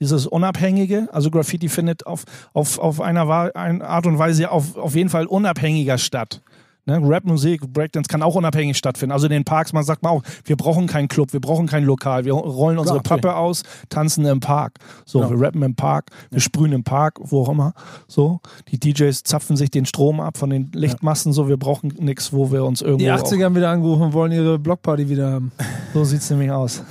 dieses 0.00 0.26
Unabhängige. 0.26 1.08
Also 1.12 1.30
Graffiti 1.30 1.68
findet 1.68 2.06
auf, 2.06 2.24
auf, 2.54 2.78
auf 2.78 3.02
einer 3.02 3.28
Art 3.28 4.06
und 4.06 4.18
Weise 4.18 4.50
auf, 4.50 4.78
auf 4.78 4.94
jeden 4.94 5.10
Fall 5.10 5.26
unabhängiger 5.26 5.98
statt. 5.98 6.40
Ne? 6.86 7.00
Rapmusik, 7.02 7.72
Breakdance 7.72 8.08
kann 8.08 8.22
auch 8.22 8.34
unabhängig 8.34 8.76
stattfinden. 8.76 9.12
Also 9.12 9.26
in 9.26 9.32
den 9.32 9.44
Parks, 9.44 9.72
man 9.72 9.84
sagt 9.84 10.02
mal 10.02 10.10
auch, 10.10 10.22
wir 10.44 10.56
brauchen 10.56 10.86
keinen 10.86 11.08
Club, 11.08 11.32
wir 11.32 11.40
brauchen 11.40 11.66
kein 11.66 11.84
Lokal, 11.84 12.24
wir 12.26 12.32
rollen 12.34 12.78
unsere 12.78 12.98
okay. 12.98 13.08
Pappe 13.08 13.36
aus, 13.36 13.62
tanzen 13.88 14.24
im 14.26 14.40
Park. 14.40 14.74
So, 15.06 15.20
Genau. 15.20 15.30
wir 15.30 15.46
rappen 15.46 15.62
im 15.62 15.74
Park, 15.74 16.10
wir 16.30 16.40
sprühen 16.40 16.72
im 16.72 16.84
Park, 16.84 17.18
wo 17.20 17.42
auch 17.42 17.48
immer. 17.48 17.72
So, 18.06 18.40
die 18.68 18.78
DJs 18.78 19.22
zapfen 19.22 19.56
sich 19.56 19.70
den 19.70 19.86
Strom 19.86 20.20
ab 20.20 20.36
von 20.36 20.50
den 20.50 20.70
Lichtmasten, 20.74 21.32
so, 21.32 21.48
wir 21.48 21.56
brauchen 21.56 21.92
nichts, 21.98 22.32
wo 22.32 22.52
wir 22.52 22.64
uns 22.64 22.82
irgendwo... 22.82 22.98
Die 23.04 23.10
auch- 23.10 23.22
80er 23.22 23.44
haben 23.44 23.56
wieder 23.56 23.70
angerufen 23.70 24.02
und 24.02 24.12
wollen 24.12 24.32
ihre 24.32 24.58
Blockparty 24.58 25.08
wieder 25.08 25.30
haben. 25.32 25.52
so 25.94 26.04
sieht's 26.04 26.28
nämlich 26.28 26.50
aus. 26.50 26.82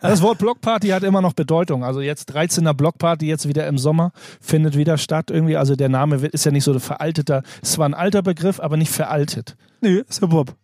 Das 0.00 0.22
Wort 0.22 0.38
Blockparty 0.38 0.88
hat 0.88 1.02
immer 1.02 1.20
noch 1.22 1.32
Bedeutung. 1.32 1.82
Also 1.82 2.00
jetzt 2.00 2.30
13er 2.34 2.72
Blockparty, 2.72 3.26
jetzt 3.26 3.48
wieder 3.48 3.66
im 3.66 3.78
Sommer, 3.78 4.12
findet 4.40 4.76
wieder 4.76 4.96
statt 4.98 5.30
irgendwie. 5.30 5.56
Also 5.56 5.74
der 5.74 5.88
Name 5.88 6.16
ist 6.16 6.44
ja 6.44 6.52
nicht 6.52 6.64
so 6.64 6.72
ein 6.72 6.80
veralteter, 6.80 7.42
es 7.62 7.78
war 7.78 7.88
ein 7.88 7.94
alter 7.94 8.22
Begriff, 8.22 8.60
aber 8.60 8.76
nicht 8.76 8.90
veraltet. 8.92 9.39
Nee, 9.80 10.02
ist 10.08 10.20
Hip-Hop. 10.20 10.54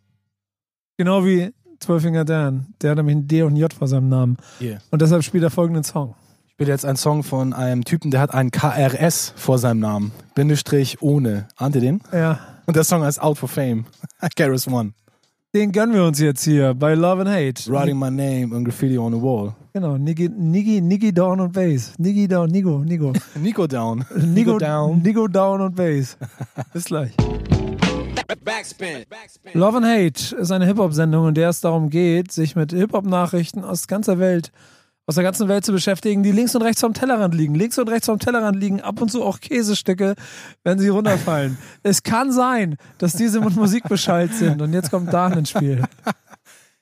Genau 0.99 1.25
wie 1.25 1.52
Zwölfinger 1.80 2.25
Dan. 2.25 2.66
Der 2.80 2.90
hat 2.90 2.97
nämlich 2.97 3.16
ein 3.16 3.28
D 3.28 3.42
und 3.42 3.54
ein 3.54 3.56
J 3.56 3.73
vor 3.73 3.88
seinem 3.88 4.09
Namen. 4.09 4.37
Yeah. 4.61 4.78
Und 4.90 5.02
deshalb 5.02 5.23
spielt 5.23 5.45
er 5.45 5.50
folgenden 5.50 5.85
Song. 5.85 6.14
Ich 6.47 6.52
spiele 6.52 6.71
jetzt 6.71 6.87
einen 6.87 6.97
Song 6.97 7.23
von 7.23 7.52
einem 7.52 7.85
Typen, 7.85 8.11
der 8.11 8.21
hat 8.21 8.33
einen 8.33 8.50
KRS 8.50 9.35
vor 9.37 9.59
seinem 9.59 9.80
Namen. 9.80 10.12
Bindestrich 10.35 11.02
ohne. 11.02 11.49
Ahnt 11.56 11.75
ihr 11.75 11.83
den? 11.83 12.00
Ja. 12.12 12.40
Und 12.66 12.76
der 12.76 12.85
Song 12.85 13.02
heißt 13.02 13.21
Out 13.21 13.38
for 13.38 13.49
Fame. 13.49 13.85
KRS 14.37 14.68
One. 14.68 14.92
Den 15.54 15.73
gönnen 15.73 15.95
wir 15.95 16.04
uns 16.04 16.18
jetzt 16.18 16.45
hier 16.45 16.75
bei 16.75 16.95
Love 16.95 17.23
and 17.23 17.30
Hate. 17.30 17.71
Writing 17.71 17.99
my 17.99 18.11
name 18.11 18.54
on 18.54 18.64
graffiti 18.64 18.99
on 18.99 19.12
the 19.12 19.21
wall. 19.21 19.54
Genau, 19.73 19.97
Niggi, 19.97 20.28
Niggi, 20.28 20.80
Niggi 20.80 21.12
Down 21.12 21.40
und 21.40 21.52
Bass. 21.52 21.95
Niggi 21.99 22.28
Down, 22.28 22.50
Nigo, 22.50 22.78
Nigo. 22.85 23.12
Nico 23.40 23.66
Down. 23.66 24.04
Nigo 24.16 24.59
Down. 24.59 25.02
Nigo 25.02 25.28
Down 25.28 25.61
und 25.61 25.76
Bass. 25.76 26.16
Bis 26.73 26.85
gleich. 26.85 27.12
Backspin. 28.26 29.04
Love 29.54 29.76
and 29.78 29.87
Hate 29.87 30.37
ist 30.37 30.50
eine 30.50 30.66
Hip-Hop-Sendung, 30.66 31.28
in 31.28 31.35
der 31.35 31.49
es 31.50 31.61
darum 31.61 31.90
geht, 31.90 32.33
sich 32.33 32.56
mit 32.56 32.73
Hip-Hop-Nachrichten 32.73 33.64
aus 33.64 33.87
ganzer 33.87 34.18
Welt, 34.18 34.50
aus 35.06 35.14
der 35.14 35.25
ganzen 35.25 35.49
Welt 35.49 35.64
zu 35.64 35.73
beschäftigen, 35.73 36.23
die 36.23 36.33
links 36.33 36.54
und 36.54 36.62
rechts 36.62 36.80
vom 36.80 36.95
Tellerrand 36.95 37.35
liegen. 37.35 37.54
Links 37.54 37.78
und 37.78 37.88
rechts 37.88 38.06
vom 38.06 38.18
Tellerrand 38.18 38.56
liegen 38.56 38.80
ab 38.80 39.00
und 39.00 39.11
zu 39.11 39.23
auch 39.23 39.40
Käsestücke, 39.40 40.14
wenn 40.64 40.78
sie 40.78 40.88
runterfallen. 40.88 41.59
es 41.83 42.02
kann 42.02 42.33
sein, 42.33 42.76
dass 42.99 43.14
diese 43.14 43.40
mit 43.40 43.54
Musik 43.54 43.85
beschallt 43.85 44.35
sind. 44.35 44.61
Und 44.61 44.73
jetzt 44.73 44.90
kommt 44.90 45.12
Dan 45.12 45.35
ins 45.35 45.50
Spiel. 45.50 45.85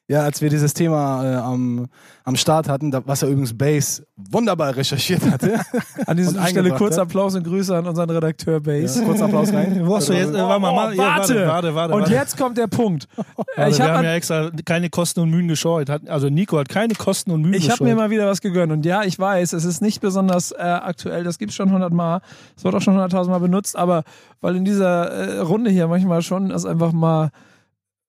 Ja, 0.06 0.20
als 0.20 0.42
wir 0.42 0.50
dieses 0.50 0.74
Thema 0.74 1.24
äh, 1.24 1.36
am, 1.36 1.86
am 2.24 2.36
Start 2.36 2.68
hatten, 2.68 2.90
da, 2.90 3.00
was 3.06 3.22
er 3.22 3.28
übrigens 3.28 3.56
Base 3.56 4.04
wunderbar 4.16 4.76
recherchiert 4.76 5.24
hatte. 5.24 5.58
An 6.06 6.18
dieser 6.18 6.46
Stelle 6.46 6.72
kurz. 6.72 6.98
Applaus 6.98 7.34
und 7.34 7.44
Grüße 7.44 7.74
an 7.74 7.86
unseren 7.86 8.10
Redakteur 8.10 8.60
Bass. 8.60 8.96
Ja, 8.98 9.04
kurz 9.04 9.22
Applaus 9.22 9.50
rein. 9.54 9.80
Wo 9.86 9.96
hast 9.96 10.10
du 10.10 10.12
jetzt? 10.12 10.34
Äh, 10.34 10.38
warte 10.38 10.60
mal, 10.60 10.88
Oh, 10.88 10.92
ja, 10.92 10.98
warte. 10.98 11.46
warte, 11.46 11.74
warte, 11.74 11.94
und 11.94 12.00
warte. 12.02 12.12
jetzt 12.12 12.36
kommt 12.36 12.58
der 12.58 12.66
Punkt. 12.66 13.08
Warte, 13.56 13.70
ich 13.70 13.78
wir 13.78 13.84
habe 13.86 13.96
haben 13.98 14.04
ja 14.04 14.12
extra 14.14 14.50
keine 14.66 14.90
Kosten 14.90 15.20
und 15.20 15.30
Mühen 15.30 15.48
gescheut. 15.48 15.88
Hat, 15.88 16.06
also 16.08 16.28
Nico 16.28 16.58
hat 16.58 16.68
keine 16.68 16.94
Kosten 16.94 17.30
und 17.30 17.40
Mühen 17.42 17.54
Ich 17.54 17.62
gescheut. 17.62 17.80
habe 17.80 17.84
mir 17.84 17.94
mal 17.96 18.10
wieder 18.10 18.26
was 18.26 18.40
gegönnt 18.42 18.72
und 18.72 18.84
ja, 18.84 19.04
ich 19.04 19.18
weiß, 19.18 19.52
es 19.54 19.64
ist 19.64 19.80
nicht 19.80 20.00
besonders 20.02 20.50
äh, 20.52 20.56
aktuell, 20.58 21.24
das 21.24 21.38
gibt's 21.38 21.54
schon 21.54 21.68
100 21.68 21.92
Mal, 21.92 22.20
es 22.56 22.64
wird 22.64 22.74
auch 22.74 22.80
schon 22.82 22.96
100.000 22.98 23.28
Mal 23.28 23.38
benutzt, 23.38 23.76
aber 23.76 24.02
weil 24.40 24.56
in 24.56 24.64
dieser 24.64 25.06
äh, 25.10 25.38
Runde 25.38 25.70
hier 25.70 25.86
manchmal 25.88 26.20
schon 26.22 26.50
es 26.50 26.66
einfach 26.66 26.92
mal 26.92 27.30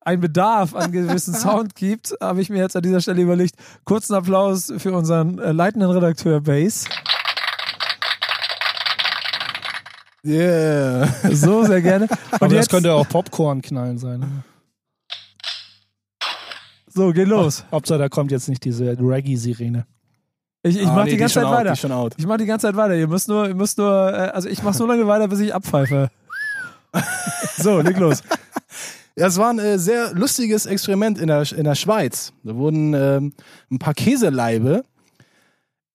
einen 0.05 0.21
Bedarf 0.21 0.73
an 0.73 0.91
gewissen 0.91 1.33
Sound 1.35 1.75
gibt, 1.75 2.15
habe 2.21 2.41
ich 2.41 2.49
mir 2.49 2.59
jetzt 2.59 2.75
an 2.75 2.83
dieser 2.83 3.01
Stelle 3.01 3.21
überlegt, 3.21 3.55
kurzen 3.83 4.13
Applaus 4.13 4.71
für 4.77 4.93
unseren 4.93 5.39
äh, 5.39 5.51
leitenden 5.51 5.89
Redakteur 5.91 6.39
Bass. 6.41 6.85
Yeah. 10.23 11.07
So, 11.31 11.65
sehr 11.65 11.81
gerne. 11.81 12.05
Und 12.31 12.33
Aber 12.33 12.47
das 12.47 12.53
jetzt, 12.53 12.69
könnte 12.69 12.91
auch 12.93 13.07
Popcorn 13.07 13.61
knallen 13.61 13.97
sein. 13.99 14.43
so, 16.87 17.11
geht 17.11 17.27
los. 17.27 17.63
Hauptsache, 17.71 17.99
da 17.99 18.09
kommt 18.09 18.31
jetzt 18.31 18.49
nicht 18.49 18.63
diese 18.63 18.97
Reggae-Sirene. 18.99 19.85
Ich, 20.63 20.77
ich 20.79 20.87
Ah, 20.87 20.93
mach 20.95 21.03
nee, 21.03 21.11
die 21.11 21.17
ganze 21.17 21.33
schon 21.35 21.43
Zeit 21.43 21.51
out, 21.51 21.57
weiter. 21.59 21.71
Die 21.73 21.79
schon 21.79 21.91
out. 21.91 22.13
Ich 22.17 22.25
mach 22.25 22.37
die 22.37 22.47
ganze 22.47 22.65
Zeit 22.65 22.75
weiter. 22.75 22.95
Ihr 22.95 23.07
müsst 23.07 23.27
nur, 23.27 23.47
ihr 23.47 23.53
müsst 23.53 23.77
nur, 23.77 24.11
äh, 24.11 24.29
also 24.29 24.49
ich 24.49 24.63
mach 24.63 24.73
so 24.73 24.87
lange 24.87 25.05
weiter, 25.05 25.27
bis 25.27 25.39
ich 25.41 25.53
abpfeife. 25.53 26.09
so, 27.57 27.81
leg 27.81 27.97
los. 27.99 28.23
Es 29.15 29.37
war 29.37 29.49
ein 29.49 29.59
äh, 29.59 29.79
sehr 29.79 30.13
lustiges 30.13 30.65
Experiment 30.65 31.19
in 31.19 31.27
der, 31.27 31.49
in 31.53 31.63
der 31.63 31.75
Schweiz. 31.75 32.33
Da 32.43 32.55
wurden 32.55 32.93
ähm, 32.93 33.33
ein 33.71 33.79
paar 33.79 33.93
Käseleibe 33.93 34.83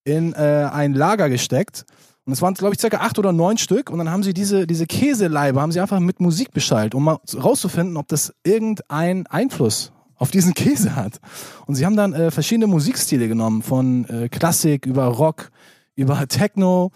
in 0.05 0.33
äh, 0.33 0.69
ein 0.73 0.95
Lager 0.95 1.29
gesteckt. 1.29 1.85
Und 2.25 2.33
es 2.33 2.41
waren, 2.43 2.55
glaube 2.55 2.75
ich, 2.75 2.81
circa 2.81 2.99
acht 2.99 3.19
oder 3.19 3.33
neun 3.33 3.59
Stück. 3.59 3.91
Und 3.91 3.99
dann 3.99 4.11
haben 4.11 4.23
sie 4.23 4.33
diese, 4.33 4.67
diese 4.67 4.87
Käseleibe 4.87 5.61
haben 5.61 5.73
sie 5.73 5.81
einfach 5.81 6.00
mit 6.00 6.21
Musik 6.21 6.53
beschallt, 6.53 6.95
um 6.95 7.05
mal 7.05 7.19
rauszufinden, 7.35 7.97
ob 7.97 8.09
das 8.09 8.33
irgendeinen 8.43 9.27
Einfluss 9.27 9.93
auf 10.17 10.31
diesen 10.31 10.55
Käse 10.55 10.97
hat. 10.97 11.21
Und 11.67 11.75
sie 11.75 11.85
haben 11.85 11.97
dann 11.97 12.15
äh, 12.15 12.31
verschiedene 12.31 12.69
Musikstile 12.69 13.29
genommen, 13.29 13.62
von 13.62 14.07
äh, 14.07 14.29
Klassik 14.29 14.87
über 14.87 15.07
Rock, 15.07 15.50
über 15.95 16.27
Techno. 16.27 16.91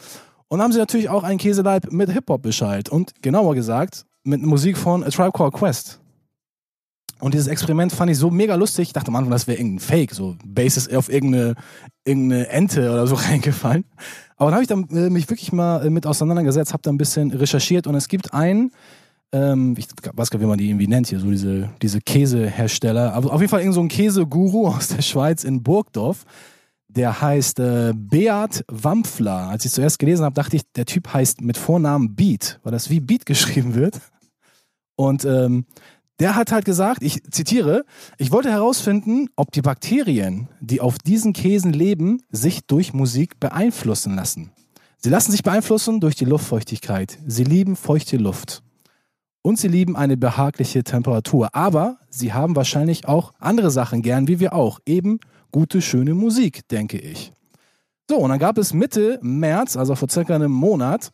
Und 0.48 0.62
haben 0.62 0.72
sie 0.72 0.78
natürlich 0.78 1.08
auch 1.10 1.22
einen 1.22 1.38
Käseleib 1.38 1.90
mit 1.90 2.10
Hip-Hop 2.10 2.40
beschallt. 2.40 2.88
Und 2.88 3.12
genauer 3.20 3.54
gesagt, 3.54 4.06
mit 4.22 4.42
Musik 4.42 4.78
von 4.78 5.04
A 5.04 5.10
Tribe 5.10 5.32
Called 5.32 5.52
Quest. 5.52 6.00
Und 7.24 7.32
dieses 7.32 7.46
Experiment 7.46 7.90
fand 7.90 8.10
ich 8.10 8.18
so 8.18 8.30
mega 8.30 8.54
lustig. 8.54 8.88
Ich 8.88 8.92
dachte 8.92 9.08
am 9.08 9.16
Anfang, 9.16 9.30
das 9.30 9.46
wäre 9.46 9.56
irgendein 9.56 9.78
Fake, 9.78 10.12
so 10.12 10.36
Bass 10.44 10.76
ist 10.76 10.94
auf 10.94 11.10
irgendeine, 11.10 11.54
irgendeeine 12.04 12.48
Ente 12.48 12.92
oder 12.92 13.06
so 13.06 13.14
reingefallen. 13.14 13.86
Aber 14.36 14.50
dann 14.50 14.56
habe 14.56 14.62
ich 14.62 14.68
dann 14.68 14.86
äh, 14.90 15.08
mich 15.08 15.30
wirklich 15.30 15.50
mal 15.50 15.86
äh, 15.86 15.88
mit 15.88 16.06
auseinandergesetzt, 16.06 16.74
habe 16.74 16.82
da 16.82 16.90
ein 16.90 16.98
bisschen 16.98 17.30
recherchiert 17.30 17.86
und 17.86 17.94
es 17.94 18.08
gibt 18.08 18.34
einen, 18.34 18.72
ähm, 19.32 19.74
ich 19.78 19.88
weiß 20.12 20.28
gar 20.28 20.38
nicht, 20.38 20.44
wie 20.44 20.50
man 20.50 20.58
die 20.58 20.68
irgendwie 20.68 20.86
nennt 20.86 21.06
hier, 21.06 21.18
so 21.18 21.30
diese, 21.30 21.70
diese 21.80 22.02
Käsehersteller, 22.02 23.14
aber 23.14 23.32
auf 23.32 23.40
jeden 23.40 23.48
Fall 23.48 23.60
irgend 23.60 23.74
so 23.74 23.88
Käseguru 23.88 24.68
aus 24.76 24.88
der 24.88 25.00
Schweiz 25.00 25.44
in 25.44 25.62
Burgdorf, 25.62 26.26
der 26.88 27.22
heißt 27.22 27.58
äh, 27.58 27.94
Beat 27.96 28.66
Wampfler. 28.70 29.48
Als 29.48 29.64
ich 29.64 29.72
zuerst 29.72 29.98
gelesen 29.98 30.26
habe, 30.26 30.34
dachte 30.34 30.56
ich, 30.56 30.62
der 30.76 30.84
Typ 30.84 31.14
heißt 31.14 31.40
mit 31.40 31.56
Vornamen 31.56 32.14
Beat, 32.14 32.60
weil 32.64 32.72
das 32.72 32.90
wie 32.90 33.00
Beat 33.00 33.24
geschrieben 33.24 33.74
wird. 33.74 33.98
Und 34.96 35.24
ähm, 35.24 35.64
der 36.20 36.36
hat 36.36 36.52
halt 36.52 36.64
gesagt, 36.64 37.02
ich 37.02 37.22
zitiere, 37.30 37.84
ich 38.18 38.30
wollte 38.30 38.50
herausfinden, 38.50 39.28
ob 39.36 39.50
die 39.52 39.62
Bakterien, 39.62 40.48
die 40.60 40.80
auf 40.80 40.98
diesen 40.98 41.32
Käsen 41.32 41.72
leben, 41.72 42.22
sich 42.30 42.66
durch 42.66 42.92
Musik 42.92 43.40
beeinflussen 43.40 44.14
lassen. 44.14 44.52
Sie 44.98 45.10
lassen 45.10 45.32
sich 45.32 45.42
beeinflussen 45.42 46.00
durch 46.00 46.14
die 46.14 46.24
Luftfeuchtigkeit. 46.24 47.18
Sie 47.26 47.44
lieben 47.44 47.76
feuchte 47.76 48.16
Luft. 48.16 48.62
Und 49.42 49.58
sie 49.58 49.68
lieben 49.68 49.96
eine 49.96 50.16
behagliche 50.16 50.82
Temperatur. 50.84 51.50
Aber 51.52 51.98
sie 52.08 52.32
haben 52.32 52.56
wahrscheinlich 52.56 53.06
auch 53.06 53.32
andere 53.38 53.70
Sachen 53.70 54.00
gern, 54.00 54.28
wie 54.28 54.40
wir 54.40 54.54
auch. 54.54 54.80
Eben 54.86 55.20
gute, 55.50 55.82
schöne 55.82 56.14
Musik, 56.14 56.66
denke 56.68 56.98
ich. 56.98 57.32
So, 58.08 58.16
und 58.16 58.30
dann 58.30 58.38
gab 58.38 58.56
es 58.56 58.72
Mitte 58.72 59.18
März, 59.20 59.76
also 59.76 59.94
vor 59.94 60.08
circa 60.08 60.34
einem 60.34 60.52
Monat, 60.52 61.10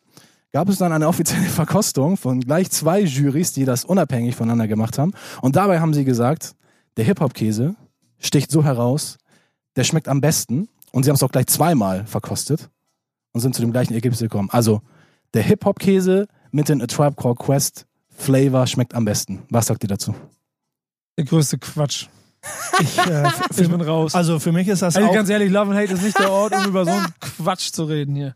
gab 0.51 0.69
es 0.69 0.77
dann 0.77 0.93
eine 0.93 1.07
offizielle 1.07 1.45
Verkostung 1.49 2.17
von 2.17 2.41
gleich 2.41 2.69
zwei 2.71 3.01
Jurys, 3.01 3.53
die 3.53 3.65
das 3.65 3.85
unabhängig 3.85 4.35
voneinander 4.35 4.67
gemacht 4.67 4.97
haben. 4.97 5.13
Und 5.41 5.55
dabei 5.55 5.79
haben 5.79 5.93
sie 5.93 6.05
gesagt, 6.05 6.55
der 6.97 7.05
Hip-Hop-Käse 7.05 7.75
sticht 8.19 8.51
so 8.51 8.63
heraus, 8.63 9.17
der 9.75 9.83
schmeckt 9.83 10.07
am 10.07 10.21
besten. 10.21 10.67
Und 10.91 11.03
sie 11.03 11.09
haben 11.09 11.15
es 11.15 11.23
auch 11.23 11.31
gleich 11.31 11.47
zweimal 11.47 12.05
verkostet 12.05 12.69
und 13.31 13.39
sind 13.39 13.55
zu 13.55 13.61
dem 13.61 13.71
gleichen 13.71 13.93
Ergebnis 13.93 14.19
gekommen. 14.19 14.49
Also, 14.51 14.81
der 15.33 15.43
Hip-Hop-Käse 15.43 16.27
mit 16.51 16.67
den 16.67 16.81
A 16.81 16.87
Tribe 16.87 17.15
Called 17.15 17.39
Quest 17.39 17.85
Flavor 18.09 18.67
schmeckt 18.67 18.93
am 18.93 19.05
besten. 19.05 19.43
Was 19.49 19.67
sagt 19.67 19.83
ihr 19.83 19.87
dazu? 19.87 20.13
Der 21.17 21.25
größte 21.25 21.57
Quatsch. 21.57 22.07
Ich, 22.79 22.97
äh, 22.97 23.23
Ich 23.57 23.69
bin 23.69 23.81
raus. 23.81 24.15
also 24.15 24.39
für 24.39 24.51
mich 24.51 24.67
ist 24.67 24.81
das 24.81 24.95
Also 24.95 25.07
auch. 25.09 25.13
ganz 25.13 25.29
ehrlich, 25.29 25.51
Love 25.51 25.71
and 25.71 25.79
Hate 25.79 25.93
ist 25.93 26.03
nicht 26.03 26.17
der 26.17 26.31
Ort, 26.31 26.55
um 26.55 26.65
über 26.65 26.85
so 26.85 26.91
einen 26.91 27.07
Quatsch 27.37 27.71
zu 27.71 27.83
reden 27.85 28.15
hier. 28.15 28.35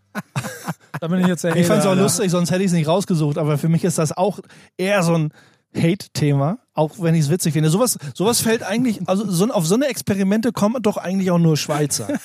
Da 1.00 1.08
bin 1.08 1.20
ich 1.22 1.28
jetzt 1.28 1.44
der 1.44 1.56
Ich 1.56 1.68
fand 1.68 1.80
es 1.82 1.86
auch 1.86 1.96
lustig, 1.96 2.30
sonst 2.32 2.52
hätte 2.52 2.62
ich 2.62 2.68
es 2.68 2.74
nicht 2.74 2.88
rausgesucht, 2.88 3.38
aber 3.38 3.58
für 3.58 3.70
mich 3.70 3.84
ist 3.84 3.98
das 3.98 4.16
auch 4.16 4.40
eher 4.78 5.02
so 5.04 5.16
ein 5.18 5.32
Hate-Thema, 5.76 6.60
auch 6.74 6.92
wenn 7.00 7.16
ich 7.16 7.22
es 7.22 7.30
witzig 7.30 7.52
finde. 7.54 7.70
Sowas, 7.70 7.98
sowas 8.14 8.40
fällt 8.40 8.64
eigentlich, 8.64 9.02
also 9.08 9.30
so, 9.30 9.46
auf 9.52 9.68
so 9.68 9.76
eine 9.76 9.88
Experimente 9.88 10.54
kommen 10.54 10.82
doch 10.82 10.96
eigentlich 10.98 11.32
auch 11.32 11.40
nur 11.40 11.58
Schweizer. 11.58 12.08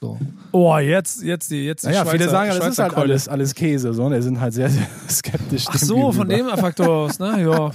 So. 0.00 0.16
Oh, 0.52 0.78
jetzt, 0.78 1.24
jetzt 1.24 1.50
die, 1.50 1.64
jetzt 1.66 1.82
die 1.82 1.88
Naja, 1.88 2.02
Schweizer, 2.02 2.12
viele 2.18 2.30
sagen, 2.30 2.48
das 2.50 2.58
ist 2.58 2.64
Schweizer 2.66 2.82
halt 2.84 2.94
alles, 2.94 3.26
alles 3.26 3.52
Käse. 3.56 3.92
So, 3.92 4.04
und 4.04 4.12
die 4.12 4.22
sind 4.22 4.40
halt 4.40 4.54
sehr, 4.54 4.70
sehr 4.70 4.86
skeptisch. 5.10 5.64
Ach 5.66 5.76
so, 5.76 6.12
von 6.12 6.28
dem 6.28 6.46
Faktor 6.50 6.88
aus, 6.88 7.18
ne? 7.18 7.42
Ja. 7.42 7.72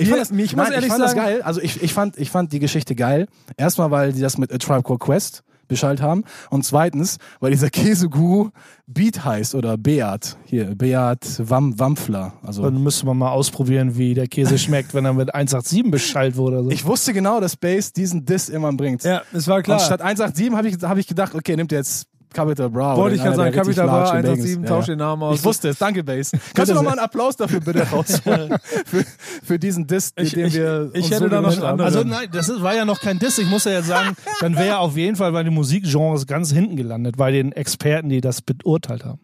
Ich 0.00 0.08
fand, 0.08 0.20
das, 0.20 0.30
ich 0.30 0.56
nein, 0.56 0.72
ich 0.78 0.86
fand 0.86 1.02
das 1.02 1.10
sagen- 1.12 1.20
geil. 1.20 1.42
Also 1.42 1.60
ich, 1.60 1.82
ich, 1.82 1.92
fand, 1.92 2.18
ich 2.18 2.30
fand 2.30 2.52
die 2.52 2.58
Geschichte 2.58 2.94
geil. 2.94 3.26
Erstmal, 3.56 3.90
weil 3.90 4.12
die 4.12 4.20
das 4.20 4.38
mit 4.38 4.52
A 4.52 4.58
Tribe 4.58 4.82
Called 4.82 5.00
Quest 5.00 5.42
beschallt 5.70 6.02
haben. 6.02 6.24
Und 6.50 6.64
zweitens, 6.64 7.18
weil 7.38 7.52
dieser 7.52 7.70
Käseguru 7.70 8.50
Beat 8.86 9.24
heißt 9.24 9.54
oder 9.54 9.78
Beat. 9.78 10.36
Hier, 10.44 10.74
Beat 10.74 11.40
Wam, 11.48 11.78
Wampfler. 11.78 12.34
Also 12.42 12.62
Dann 12.62 12.82
müsste 12.82 13.06
man 13.06 13.16
mal 13.16 13.30
ausprobieren, 13.30 13.96
wie 13.96 14.14
der 14.14 14.26
Käse 14.26 14.58
schmeckt, 14.58 14.92
wenn 14.94 15.04
er 15.04 15.14
mit 15.14 15.32
187 15.32 15.90
beschallt 15.90 16.36
wurde. 16.36 16.56
Oder 16.56 16.64
so. 16.64 16.70
ich 16.70 16.84
wusste 16.84 17.12
genau, 17.12 17.40
dass 17.40 17.56
Bass 17.56 17.92
diesen 17.92 18.24
Diss 18.26 18.48
immer 18.48 18.72
bringt. 18.72 19.04
Ja, 19.04 19.22
es 19.32 19.46
war 19.46 19.62
klar. 19.62 19.78
Und 19.78 19.84
statt 19.84 20.02
187 20.02 20.52
habe 20.56 20.68
ich, 20.68 20.82
hab 20.82 20.98
ich 20.98 21.06
gedacht, 21.06 21.34
okay, 21.34 21.56
nimmt 21.56 21.72
jetzt 21.72 22.08
Capital 22.32 22.70
Bra. 22.70 22.96
Wollte 22.96 23.16
ich 23.16 23.22
gerade 23.22 23.36
sagen, 23.36 23.52
Capital 23.54 23.86
Bra 23.86 24.02
large 24.04 24.18
in 24.18 24.24
Dings. 24.24 24.44
187, 24.46 24.62
Ja, 24.62 24.68
tausch 24.68 24.88
ja. 24.88 24.94
den 24.94 24.98
Namen 24.98 25.22
aus. 25.22 25.38
Ich 25.38 25.44
wusste 25.44 25.68
es, 25.70 25.78
danke 25.78 26.04
Bass. 26.04 26.30
Kannst 26.54 26.70
du 26.70 26.74
noch 26.74 26.82
mal 26.82 26.90
einen 26.92 27.00
Applaus 27.00 27.36
dafür 27.36 27.60
bitte 27.60 27.82
rausholen? 27.90 28.56
für, 28.86 29.04
für 29.42 29.58
diesen 29.58 29.86
Diss, 29.86 30.12
Ich- 30.16 30.32
den 30.34 30.46
ich- 30.46 30.54
wir 30.54 30.90
ich 30.92 31.04
uns 31.04 31.10
hätte 31.12 31.24
so 31.24 31.28
da 31.28 31.40
noch 31.40 31.62
andere- 31.62 31.84
Also 31.86 32.02
nein, 32.04 32.28
das 32.32 32.48
ist, 32.48 32.62
war 32.62 32.74
ja 32.74 32.84
noch 32.84 33.00
kein 33.00 33.18
Diss. 33.18 33.38
Ich 33.38 33.48
muss 33.48 33.64
ja 33.64 33.72
jetzt 33.72 33.86
sagen, 33.88 34.16
dann 34.40 34.56
wäre 34.56 34.78
auf 34.78 34.96
jeden 34.96 35.16
Fall 35.16 35.32
bei 35.32 35.42
den 35.42 35.54
Musikgenres 35.54 36.26
ganz 36.26 36.50
hinten 36.52 36.76
gelandet, 36.76 37.16
bei 37.16 37.30
den 37.32 37.52
Experten, 37.52 38.08
die 38.08 38.20
das 38.20 38.42
beurteilt 38.42 39.04
haben. 39.04 39.20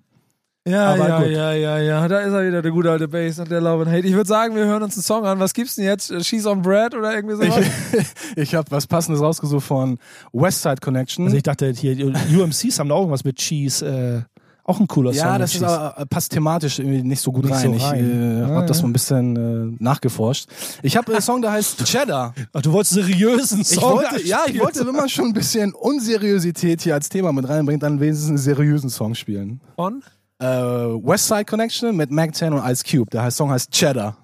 Ja, 0.66 0.94
Aber 0.94 1.08
ja, 1.08 1.18
gut. 1.20 1.28
ja, 1.30 1.52
ja, 1.52 1.78
ja. 1.78 2.08
Da 2.08 2.20
ist 2.20 2.32
er 2.32 2.46
wieder, 2.46 2.60
der 2.60 2.72
gute 2.72 2.90
alte 2.90 3.06
Bass 3.08 3.38
und 3.38 3.50
der 3.50 3.60
Love 3.60 3.84
and 3.84 3.92
Hate. 3.92 4.06
Ich 4.06 4.14
würde 4.14 4.26
sagen, 4.28 4.56
wir 4.56 4.64
hören 4.64 4.82
uns 4.82 4.96
einen 4.96 5.02
Song 5.04 5.24
an. 5.24 5.38
Was 5.38 5.54
gibt's 5.54 5.76
denn 5.76 5.84
jetzt? 5.84 6.12
She's 6.24 6.44
on 6.46 6.60
Bread 6.62 6.94
oder 6.94 7.14
irgendwie 7.14 7.36
sowas? 7.36 7.64
Ich, 7.92 8.04
ich 8.36 8.54
habe 8.54 8.68
was 8.70 8.86
Passendes 8.86 9.22
rausgesucht 9.22 9.64
von 9.64 9.98
Westside 10.32 10.76
Connection. 10.80 11.24
Also 11.26 11.36
ich 11.36 11.44
dachte 11.44 11.70
hier, 11.70 11.96
UMCs 12.06 12.78
haben 12.80 12.88
da 12.88 12.96
auch 12.96 13.00
irgendwas 13.02 13.22
mit 13.24 13.36
Cheese. 13.36 13.86
Äh, 13.86 14.36
auch 14.68 14.80
ein 14.80 14.88
cooler 14.88 15.12
Song. 15.14 15.22
ja, 15.24 15.38
das 15.38 15.54
ist 15.54 15.62
aber, 15.62 16.00
äh, 16.00 16.06
passt 16.06 16.32
thematisch 16.32 16.80
irgendwie 16.80 17.00
nicht 17.04 17.20
so 17.20 17.30
gut 17.30 17.44
Nicht 17.44 17.54
so 17.60 17.68
rein. 17.68 17.74
Ich 17.74 17.84
rein. 17.84 18.40
äh, 18.40 18.42
Ah, 18.42 18.54
habe 18.56 18.66
das 18.66 18.78
ja. 18.78 18.82
mal 18.82 18.88
ein 18.88 18.92
bisschen 18.92 19.76
äh, 19.76 19.76
nachgeforscht. 19.78 20.48
Ich 20.82 20.96
habe 20.96 21.12
einen 21.12 21.22
Song, 21.22 21.40
der 21.40 21.52
heißt 21.52 21.84
Cheddar. 21.84 22.34
Ach, 22.52 22.62
du 22.62 22.72
wolltest 22.72 22.94
seriösen 22.94 23.62
Song. 23.64 24.00
Ich 24.02 24.10
wollte, 24.10 24.26
ja, 24.26 24.40
ich 24.48 24.58
wollte, 24.58 24.84
wenn 24.84 24.96
man 24.96 25.08
schon 25.08 25.26
ein 25.26 25.32
bisschen 25.32 25.72
Unseriosität 25.72 26.80
hier 26.80 26.94
als 26.94 27.08
Thema 27.08 27.32
mit 27.32 27.48
reinbringt, 27.48 27.84
dann 27.84 28.00
wenigstens 28.00 28.28
einen 28.30 28.38
seriösen 28.38 28.90
Song 28.90 29.14
spielen. 29.14 29.60
Von? 29.76 30.02
Äh, 30.38 30.46
Westside 30.46 31.46
Connection 31.46 31.96
mit 31.96 32.10
Mac 32.10 32.34
10 32.34 32.52
und 32.52 32.70
Ice 32.70 32.84
Cube. 32.84 33.10
Der 33.10 33.30
Song 33.30 33.50
heißt 33.50 33.70
Cheddar. 33.70 34.16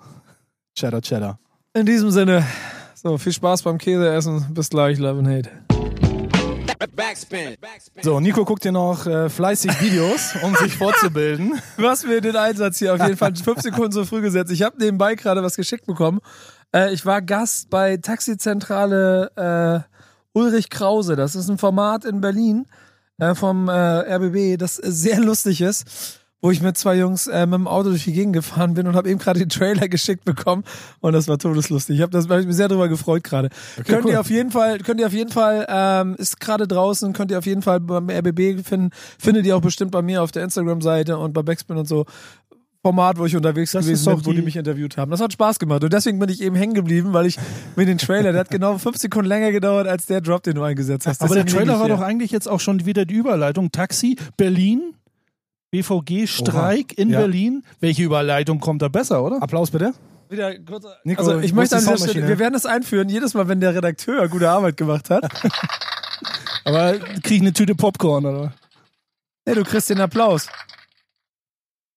Cheddar, 0.74 1.00
Cheddar. 1.00 1.38
In 1.74 1.86
diesem 1.86 2.10
Sinne, 2.10 2.44
so, 2.94 3.16
viel 3.16 3.32
Spaß 3.32 3.62
beim 3.62 3.78
Käseessen. 3.78 4.52
Bis 4.52 4.68
gleich, 4.68 4.98
Love 4.98 5.20
and 5.20 5.28
Hate. 5.28 5.50
Backspin. 6.94 7.56
Backspin. 7.60 8.02
So, 8.02 8.20
Nico 8.20 8.44
guckt 8.44 8.62
hier 8.62 8.72
noch 8.72 9.06
äh, 9.06 9.30
fleißig 9.30 9.80
Videos, 9.80 10.34
um 10.42 10.54
sich 10.56 10.76
vorzubilden. 10.76 11.60
Was 11.78 12.04
mir 12.04 12.20
den 12.20 12.36
Einsatz 12.36 12.78
hier 12.78 12.94
auf 12.94 13.00
jeden 13.00 13.16
Fall 13.16 13.34
fünf 13.34 13.60
Sekunden 13.62 13.92
zu 13.92 14.04
früh 14.04 14.20
gesetzt. 14.20 14.52
Ich 14.52 14.62
habe 14.62 14.76
nebenbei 14.78 15.14
gerade 15.14 15.42
was 15.42 15.56
geschickt 15.56 15.86
bekommen. 15.86 16.20
Äh, 16.74 16.92
ich 16.92 17.06
war 17.06 17.22
Gast 17.22 17.70
bei 17.70 17.96
Taxizentrale 17.96 19.86
äh, 19.86 20.38
Ulrich 20.38 20.70
Krause. 20.70 21.16
Das 21.16 21.34
ist 21.34 21.48
ein 21.48 21.58
Format 21.58 22.04
in 22.04 22.20
Berlin 22.20 22.66
äh, 23.22 23.34
vom 23.34 23.68
äh, 23.68 23.72
RBB, 23.72 24.58
das 24.58 24.76
sehr 24.76 25.20
lustig 25.20 25.60
ist. 25.60 26.18
Wo 26.44 26.50
ich 26.50 26.60
mit 26.60 26.76
zwei 26.76 26.96
Jungs 26.96 27.28
äh, 27.28 27.46
mit 27.46 27.54
dem 27.54 27.68
Auto 27.68 27.90
durch 27.90 28.02
die 28.02 28.12
Gegend 28.12 28.32
gefahren 28.32 28.74
bin 28.74 28.88
und 28.88 28.96
habe 28.96 29.08
eben 29.08 29.20
gerade 29.20 29.38
den 29.38 29.48
Trailer 29.48 29.86
geschickt 29.88 30.24
bekommen 30.24 30.64
und 30.98 31.12
das 31.12 31.28
war 31.28 31.38
todeslustig. 31.38 31.94
Ich 31.94 32.02
habe 32.02 32.10
das 32.10 32.28
hab 32.28 32.40
ich 32.40 32.46
mich 32.48 32.56
sehr 32.56 32.66
darüber 32.66 32.88
gefreut 32.88 33.22
gerade. 33.22 33.48
könnt 33.86 34.06
cool. 34.06 34.10
ihr 34.10 34.18
auf 34.18 34.28
jeden 34.28 34.50
Fall, 34.50 34.78
könnt 34.78 34.98
ihr 34.98 35.06
auf 35.06 35.12
jeden 35.12 35.30
Fall, 35.30 35.64
ähm, 35.68 36.16
ist 36.18 36.40
gerade 36.40 36.66
draußen, 36.66 37.12
könnt 37.12 37.30
ihr 37.30 37.38
auf 37.38 37.46
jeden 37.46 37.62
Fall 37.62 37.78
beim 37.78 38.10
RBB 38.10 38.60
finden. 38.66 38.90
Findet 39.20 39.46
ihr 39.46 39.56
auch 39.56 39.60
bestimmt 39.60 39.92
bei 39.92 40.02
mir 40.02 40.20
auf 40.20 40.32
der 40.32 40.42
Instagram-Seite 40.42 41.16
und 41.16 41.32
bei 41.32 41.42
Backspin 41.42 41.76
und 41.76 41.86
so. 41.86 42.06
Format, 42.84 43.16
wo 43.16 43.24
ich 43.26 43.36
unterwegs 43.36 43.70
Das 43.72 43.84
gewesen 43.86 44.04
bin, 44.16 44.26
wo 44.26 44.30
die 44.30 44.36
die- 44.38 44.42
mich 44.42 44.56
interviewt 44.56 44.96
haben. 44.96 45.10
Das 45.12 45.20
hat 45.20 45.32
Spaß 45.32 45.60
gemacht 45.60 45.84
und 45.84 45.92
deswegen 45.92 46.18
bin 46.18 46.28
ich 46.28 46.40
eben 46.42 46.56
hängen 46.56 46.74
geblieben, 46.74 47.12
weil 47.12 47.26
ich 47.26 47.36
mir 47.76 47.86
den 47.86 47.98
Trailer, 47.98 48.32
der 48.32 48.40
hat 48.40 48.50
genau 48.50 48.76
fünf 48.78 48.96
Sekunden 48.96 49.28
länger 49.28 49.52
gedauert 49.52 49.86
als 49.86 50.06
der 50.06 50.20
Drop, 50.20 50.42
den 50.42 50.56
du 50.56 50.62
eingesetzt 50.64 51.06
hast. 51.06 51.22
Aber 51.22 51.34
der 51.36 51.46
Trailer 51.46 51.78
war 51.78 51.86
ich 51.86 51.92
doch 51.94 52.00
eigentlich 52.00 52.32
jetzt 52.32 52.48
auch 52.48 52.58
schon 52.58 52.84
wieder 52.84 53.04
die 53.04 53.14
Überleitung. 53.14 53.70
Taxi, 53.70 54.16
Berlin, 54.36 54.94
BVG-Streik 55.70 56.98
in 56.98 57.10
Ja. 57.10 57.20
Berlin. 57.20 57.62
Welche 57.78 58.02
Überleitung 58.02 58.58
kommt 58.58 58.82
da 58.82 58.88
besser, 58.88 59.22
oder? 59.22 59.40
Applaus 59.40 59.70
bitte. 59.70 59.92
Wieder 60.28 60.58
kurz, 60.60 60.84
Nico, 61.04 61.20
also 61.20 61.38
ich 61.40 61.52
wo 61.52 61.56
möchte 61.56 61.76
an 61.76 61.84
die 61.84 61.90
dieser 61.92 62.08
Stelle, 62.08 62.26
wir 62.28 62.38
werden 62.38 62.54
das 62.54 62.66
einführen, 62.66 63.08
jedes 63.08 63.34
Mal, 63.34 63.46
wenn 63.48 63.60
der 63.60 63.74
Redakteur 63.74 64.26
gute 64.28 64.48
Arbeit 64.50 64.76
gemacht 64.76 65.08
hat. 65.10 65.22
Aber 66.64 66.94
krieg 67.22 67.32
ich 67.36 67.40
eine 67.42 67.52
Tüte 67.52 67.74
Popcorn, 67.74 68.24
oder? 68.26 68.52
nee, 69.46 69.54
du 69.54 69.62
kriegst 69.62 69.90
den 69.90 70.00
Applaus. 70.00 70.48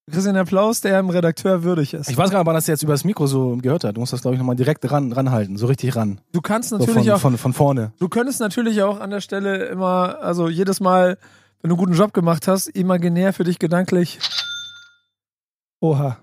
Du 0.08 0.12
kriegst 0.12 0.28
den 0.28 0.38
Applaus, 0.38 0.82
der 0.82 1.02
dem 1.02 1.10
Redakteur 1.10 1.64
würdig 1.64 1.96
ist. 1.96 2.10
Ich 2.12 2.16
weiß 2.16 2.30
gar 2.30 2.38
nicht, 2.38 2.42
ob 2.42 2.46
man 2.46 2.54
das 2.54 2.68
jetzt 2.68 2.84
über 2.84 2.94
das 2.94 3.04
Mikro 3.04 3.26
so 3.26 3.58
gehört 3.58 3.84
hat. 3.84 3.96
Du 3.96 4.02
musst 4.02 4.14
das, 4.14 4.22
glaube 4.22 4.36
ich, 4.36 4.40
nochmal 4.40 4.56
direkt 4.56 4.90
ran, 4.92 5.12
ranhalten, 5.12 5.58
so 5.58 5.66
richtig 5.66 5.96
ran. 5.96 6.22
Du 6.32 6.42
kannst 6.42 6.70
So 6.70 6.78
natürlich 6.78 7.06
von, 7.06 7.14
auch, 7.14 7.20
von, 7.20 7.38
von 7.40 7.54
vorne. 7.54 7.92
du 7.98 8.08
könntest 8.08 8.40
natürlich 8.40 8.84
auch 8.84 9.00
an 9.00 9.10
der 9.10 9.22
Stelle 9.22 9.66
immer, 9.66 10.20
also 10.22 10.48
jedes 10.48 10.80
Mal, 10.80 11.18
wenn 11.62 11.70
du 11.70 11.76
einen 11.76 11.80
guten 11.80 11.94
Job 11.94 12.14
gemacht 12.14 12.48
hast, 12.48 12.68
imaginär 12.68 13.34
für 13.34 13.44
dich 13.44 13.58
gedanklich. 13.58 14.20
Oha. 15.82 16.18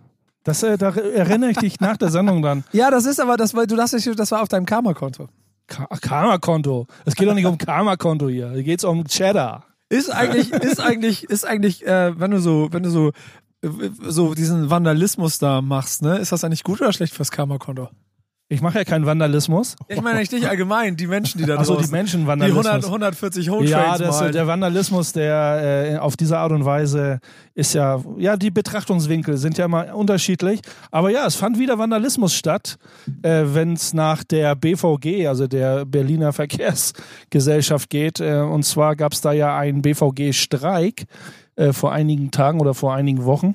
Das, 0.45 0.63
äh, 0.63 0.79
da 0.79 0.91
erinnere 0.91 1.51
ich 1.51 1.57
dich 1.57 1.81
nach 1.81 1.97
der 1.97 2.11
Sendung 2.11 2.41
dann. 2.43 2.63
Ja, 2.73 2.91
das 2.93 3.05
ist 3.05 3.21
aber, 3.21 3.37
das 3.37 3.53
war, 3.55 3.67
du 3.67 3.75
nicht, 3.93 4.09
das 4.17 4.31
war 4.31 4.43
auf 4.43 4.49
deinem 4.49 4.67
Karma-Konto. 4.67 5.29
Ka 5.67 5.89
Karma-Konto. 6.01 6.87
Es 7.05 7.17
geht 7.17 7.29
doch 7.29 7.35
nicht 7.35 7.47
um 7.47 7.59
Karma-Konto 7.59 8.29
hier. 8.29 8.51
Hier 8.51 8.63
geht's 8.63 8.85
um 8.85 9.05
Cheddar. 9.07 9.65
Ist 9.89 10.09
eigentlich, 10.11 10.51
ist 10.53 10.81
eigentlich, 10.81 11.25
ist 11.25 11.45
eigentlich, 11.45 11.87
äh, 11.87 12.19
wenn 12.19 12.31
du 12.31 12.41
so, 12.41 12.69
wenn 12.73 12.83
du 12.83 12.91
so, 12.91 13.13
so 13.63 14.35
diesen 14.35 14.71
Vandalismus 14.71 15.39
da 15.39 15.63
machst, 15.63 16.03
ne, 16.03 16.19
ist 16.19 16.33
das 16.33 16.45
eigentlich 16.45 16.65
gut 16.65 16.81
oder 16.81 16.93
schlecht 16.93 17.15
fürs 17.15 17.31
Karma-Konto? 17.31 17.89
Ich 18.53 18.61
mache 18.61 18.77
ja 18.77 18.85
keinen 18.85 19.07
Vandalismus. 19.07 19.77
Ich 19.89 20.03
meine 20.03 20.19
nicht 20.19 20.31
dich 20.31 20.47
allgemein, 20.47 20.95
die 20.95 21.07
Menschen, 21.07 21.39
die 21.39 21.47
da 21.47 21.57
Also 21.59 21.73
die 21.73 21.77
draußen, 21.79 21.91
die 21.91 21.97
Menschenvandalismus. 21.97 22.67
100, 22.67 22.85
140 22.85 23.49
Home 23.49 23.65
ja, 23.65 23.97
das, 23.97 24.21
malen. 24.21 24.33
der 24.33 24.47
Vandalismus, 24.47 25.15
der 25.15 25.93
äh, 25.95 25.97
auf 25.97 26.19
diese 26.19 26.37
Art 26.37 26.53
und 26.53 26.67
Weise 26.67 27.21
ist 27.55 27.73
ja, 27.73 28.03
ja, 28.19 28.37
die 28.37 28.51
Betrachtungswinkel 28.51 29.39
sind 29.39 29.57
ja 29.57 29.65
immer 29.65 29.95
unterschiedlich. 29.95 30.61
Aber 30.91 31.09
ja, 31.09 31.27
es 31.27 31.35
fand 31.35 31.59
wieder 31.59 31.79
Vandalismus 31.79 32.35
statt, 32.35 32.77
äh, 33.23 33.45
wenn 33.47 33.73
es 33.73 33.95
nach 33.95 34.23
der 34.23 34.55
BVG, 34.55 35.29
also 35.29 35.47
der 35.47 35.87
Berliner 35.87 36.35
Verkehrsgesellschaft 36.35 37.89
geht. 37.89 38.21
Äh, 38.21 38.41
und 38.41 38.65
zwar 38.67 38.97
gab 38.97 39.15
es 39.15 39.23
da 39.23 39.33
ja 39.33 39.57
einen 39.57 39.81
BVG-Streik 39.81 41.07
äh, 41.57 41.73
vor 41.73 41.93
einigen 41.93 42.31
Tagen 42.31 42.61
oder 42.61 42.75
vor 42.75 42.95
einigen 42.95 43.25
Wochen. 43.25 43.55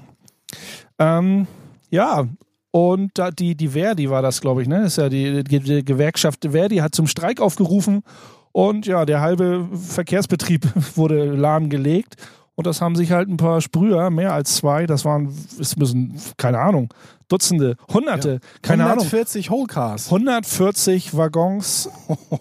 Ähm, 0.99 1.47
ja, 1.89 2.27
und 2.71 3.11
da 3.17 3.31
die, 3.31 3.55
die 3.55 3.69
Verdi 3.69 4.09
war 4.09 4.21
das, 4.21 4.41
glaube 4.41 4.61
ich, 4.61 4.67
ne? 4.67 4.83
Ist 4.83 4.97
ja 4.97 5.09
die, 5.09 5.43
die, 5.43 5.59
die 5.59 5.85
Gewerkschaft 5.85 6.47
Verdi 6.51 6.77
hat 6.77 6.93
zum 6.93 7.07
Streik 7.07 7.39
aufgerufen 7.39 8.03
und 8.51 8.85
ja, 8.85 9.05
der 9.05 9.21
halbe 9.21 9.67
Verkehrsbetrieb 9.73 10.67
wurde 10.95 11.31
lahmgelegt. 11.31 12.15
Und 12.55 12.65
das 12.65 12.81
haben 12.81 12.95
sich 12.95 13.11
halt 13.11 13.29
ein 13.29 13.37
paar 13.37 13.61
Sprüher, 13.61 14.09
mehr 14.09 14.33
als 14.33 14.55
zwei, 14.55 14.87
das 14.87 15.05
waren, 15.05 15.31
es 15.59 15.77
müssen, 15.77 16.19
keine 16.37 16.59
Ahnung, 16.59 16.89
Dutzende, 17.27 17.75
Hunderte, 17.93 18.39
keine 18.61 18.83
Ahnung. 18.85 18.99
140 18.99 19.49
Whole 19.49 19.67
Cars. 19.67 20.05
140 20.05 21.17
Waggons, 21.17 21.89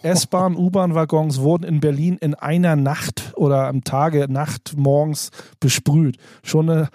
S-Bahn, 0.02 0.54
U-Bahn-Waggons 0.56 1.40
wurden 1.40 1.64
in 1.64 1.80
Berlin 1.80 2.18
in 2.20 2.34
einer 2.34 2.76
Nacht 2.76 3.32
oder 3.34 3.66
am 3.66 3.82
Tage, 3.82 4.26
Nacht, 4.28 4.74
morgens 4.76 5.30
besprüht. 5.58 6.18
Schon 6.44 6.70
eine, 6.70 6.88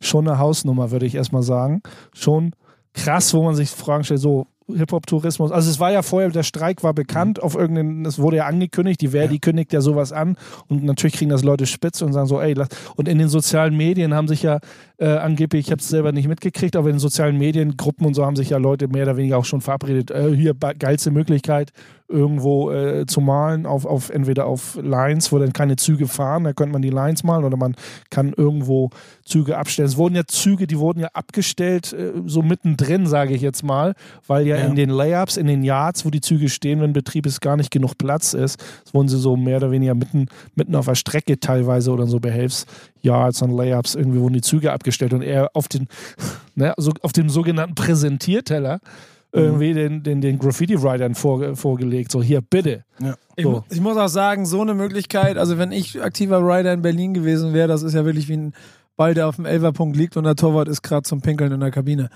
schon 0.00 0.26
eine 0.26 0.38
Hausnummer, 0.38 0.90
würde 0.90 1.04
ich 1.04 1.14
erstmal 1.14 1.42
sagen. 1.42 1.82
Schon 2.14 2.52
krass, 2.94 3.34
wo 3.34 3.42
man 3.42 3.54
sich 3.54 3.70
Fragen 3.70 4.04
stellt, 4.04 4.20
so 4.20 4.46
Hip-Hop-Tourismus. 4.74 5.52
Also 5.52 5.70
es 5.70 5.78
war 5.78 5.92
ja 5.92 6.02
vorher, 6.02 6.30
der 6.30 6.42
Streik 6.42 6.82
war 6.82 6.92
bekannt 6.92 7.42
auf 7.42 7.54
irgendeinen, 7.54 8.04
es 8.04 8.18
wurde 8.18 8.38
ja 8.38 8.46
angekündigt, 8.46 9.00
die 9.00 9.08
Verdi 9.08 9.38
kündigt 9.38 9.72
ja 9.72 9.80
sowas 9.80 10.12
an 10.12 10.36
und 10.68 10.82
natürlich 10.82 11.14
kriegen 11.14 11.30
das 11.30 11.44
Leute 11.44 11.66
spitz 11.66 12.02
und 12.02 12.12
sagen 12.12 12.26
so, 12.26 12.40
ey, 12.40 12.54
lass. 12.54 12.68
und 12.96 13.08
in 13.08 13.18
den 13.18 13.28
sozialen 13.28 13.76
Medien 13.76 14.14
haben 14.14 14.26
sich 14.26 14.42
ja 14.42 14.58
äh, 14.98 15.06
angeblich, 15.08 15.66
ich 15.66 15.70
habe 15.72 15.80
es 15.80 15.88
selber 15.88 16.12
nicht 16.12 16.28
mitgekriegt, 16.28 16.76
aber 16.76 16.88
in 16.88 16.94
den 16.96 17.00
sozialen 17.00 17.36
Medien, 17.36 17.76
Gruppen 17.76 18.06
und 18.06 18.14
so 18.14 18.24
haben 18.24 18.36
sich 18.36 18.50
ja 18.50 18.58
Leute 18.58 18.88
mehr 18.88 19.02
oder 19.04 19.16
weniger 19.16 19.38
auch 19.38 19.44
schon 19.44 19.60
verabredet, 19.60 20.10
äh, 20.10 20.34
hier 20.34 20.54
geilste 20.54 21.10
Möglichkeit, 21.10 21.72
irgendwo 22.08 22.70
äh, 22.70 23.04
zu 23.06 23.20
malen, 23.20 23.66
auf, 23.66 23.84
auf 23.84 24.10
entweder 24.10 24.46
auf 24.46 24.78
Lines, 24.80 25.32
wo 25.32 25.38
dann 25.38 25.52
keine 25.52 25.74
Züge 25.76 26.06
fahren, 26.06 26.44
da 26.44 26.52
könnte 26.52 26.72
man 26.72 26.82
die 26.82 26.90
Lines 26.90 27.24
malen 27.24 27.44
oder 27.44 27.56
man 27.56 27.74
kann 28.10 28.32
irgendwo 28.36 28.90
Züge 29.24 29.58
abstellen. 29.58 29.88
Es 29.88 29.96
wurden 29.96 30.14
ja 30.14 30.22
Züge, 30.24 30.66
die 30.68 30.78
wurden 30.78 31.00
ja 31.00 31.08
abgestellt, 31.14 31.92
äh, 31.92 32.12
so 32.26 32.42
mittendrin, 32.42 33.06
sage 33.06 33.34
ich 33.34 33.42
jetzt 33.42 33.64
mal, 33.64 33.94
weil 34.26 34.46
ja, 34.46 34.56
Ja. 34.56 34.66
in 34.66 34.76
den 34.76 34.88
Layups, 34.90 35.36
in 35.36 35.46
den 35.48 35.62
Yards, 35.64 36.04
wo 36.06 36.10
die 36.10 36.20
Züge 36.20 36.48
stehen, 36.48 36.80
wenn 36.80 36.92
Betrieb 36.92 37.26
ist, 37.26 37.40
gar 37.40 37.56
nicht 37.56 37.70
genug 37.72 37.98
Platz 37.98 38.34
ist. 38.34 38.62
Es 38.86 38.94
wurden 38.94 39.08
sie 39.08 39.18
so 39.18 39.36
mehr 39.36 39.56
oder 39.58 39.70
weniger 39.72 39.94
mitten, 39.94 40.26
mitten 40.54 40.74
auf 40.76 40.86
der 40.86 40.94
Strecke 40.94 41.40
teilweise 41.40 41.90
oder 41.90 42.06
so 42.06 42.20
Behelfs-Yards 43.06 43.42
und 43.42 43.50
Layups, 43.56 43.94
irgendwie 43.94 44.20
wurden 44.20 44.34
die 44.34 44.40
Züge 44.42 44.72
abgestellt 44.72 45.12
und 45.12 45.22
eher 45.22 45.50
auf 45.54 45.68
den, 45.68 45.86
ne, 46.54 46.74
so 46.76 46.92
auf 47.02 47.12
dem 47.12 47.28
sogenannten 47.28 47.74
Präsentierteller 47.74 48.80
irgendwie 49.32 49.74
den, 49.74 50.02
den, 50.02 50.22
den 50.22 50.38
Graffiti-Writern 50.38 51.14
vor, 51.14 51.56
vorgelegt. 51.56 52.10
So, 52.10 52.22
hier, 52.22 52.40
bitte. 52.40 52.84
Ich, 53.34 53.44
So. 53.44 53.50
mu- 53.50 53.60
ich 53.68 53.80
muss 53.82 53.96
auch 53.98 54.08
sagen, 54.08 54.46
so 54.46 54.62
eine 54.62 54.72
Möglichkeit, 54.72 55.36
also 55.36 55.58
wenn 55.58 55.72
ich 55.72 56.02
aktiver 56.02 56.38
Rider 56.40 56.72
in 56.72 56.80
Berlin 56.80 57.12
gewesen 57.12 57.52
wäre, 57.52 57.68
das 57.68 57.82
ist 57.82 57.92
ja 57.92 58.06
wirklich 58.06 58.28
wie 58.28 58.36
ein 58.38 58.54
Ball, 58.96 59.12
der 59.12 59.28
auf 59.28 59.36
dem 59.36 59.44
Elferpunkt 59.44 59.94
liegt 59.94 60.16
und 60.16 60.24
der 60.24 60.36
Torwart 60.36 60.68
ist 60.68 60.80
gerade 60.82 61.02
zum 61.02 61.20
Pinkeln 61.20 61.52
in 61.52 61.60
der 61.60 61.70
Kabine. 61.70 62.08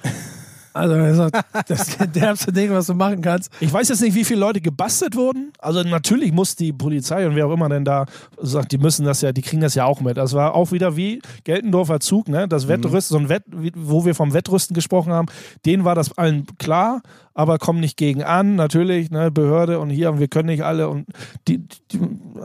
Also 0.73 0.95
das 0.95 1.19
ist 1.19 1.35
doch 1.35 1.63
das 1.67 2.13
derbste 2.13 2.53
Ding, 2.53 2.71
was 2.71 2.87
du 2.87 2.95
machen 2.95 3.23
kannst. 3.23 3.51
Ich 3.61 3.73
weiß 3.73 3.89
jetzt 3.89 4.03
nicht, 4.03 4.15
wie 4.15 4.25
viele 4.25 4.41
Leute 4.41 4.61
gebastelt 4.61 5.17
wurden. 5.17 5.53
Also 5.59 5.83
natürlich 5.83 6.33
muss 6.33 6.57
die 6.57 6.73
Polizei 6.73 7.27
und 7.27 7.35
wer 7.35 7.47
auch 7.47 7.53
immer 7.53 7.69
denn 7.69 7.85
da 7.85 8.07
sagt, 8.41 8.73
die 8.73 8.79
müssen 8.79 9.05
das 9.05 9.21
ja, 9.21 9.33
die 9.33 9.43
kriegen 9.43 9.63
das 9.63 9.75
ja 9.75 9.85
auch 9.85 10.01
mit. 10.01 10.17
Das 10.17 10.33
war 10.33 10.55
auch 10.55 10.73
wieder 10.73 10.97
wie 10.97 11.21
Geltendorfer 11.45 12.01
Zug, 12.01 12.29
ne? 12.29 12.47
Das 12.49 12.69
Wettrüsten, 12.69 13.15
so 13.15 13.19
ein 13.19 13.29
Wett, 13.29 13.45
wo 13.75 14.05
wir 14.05 14.15
vom 14.15 14.33
Wettrüsten 14.33 14.75
gesprochen 14.75 15.13
haben, 15.13 15.27
denen 15.67 15.85
war 15.85 15.95
das 15.95 16.17
allen 16.17 16.47
klar, 16.59 17.03
aber 17.35 17.59
kommen 17.59 17.81
nicht 17.81 17.97
gegen 17.97 18.23
an, 18.23 18.55
natürlich, 18.55 19.11
ne? 19.11 19.31
Behörde 19.31 19.81
und 19.81 19.91
hier, 19.91 20.11
und 20.11 20.21
wir 20.21 20.29
können 20.29 20.49
nicht 20.49 20.65
alle 20.65 20.89
und 20.89 21.07
die, 21.49 21.59
die 21.91 22.01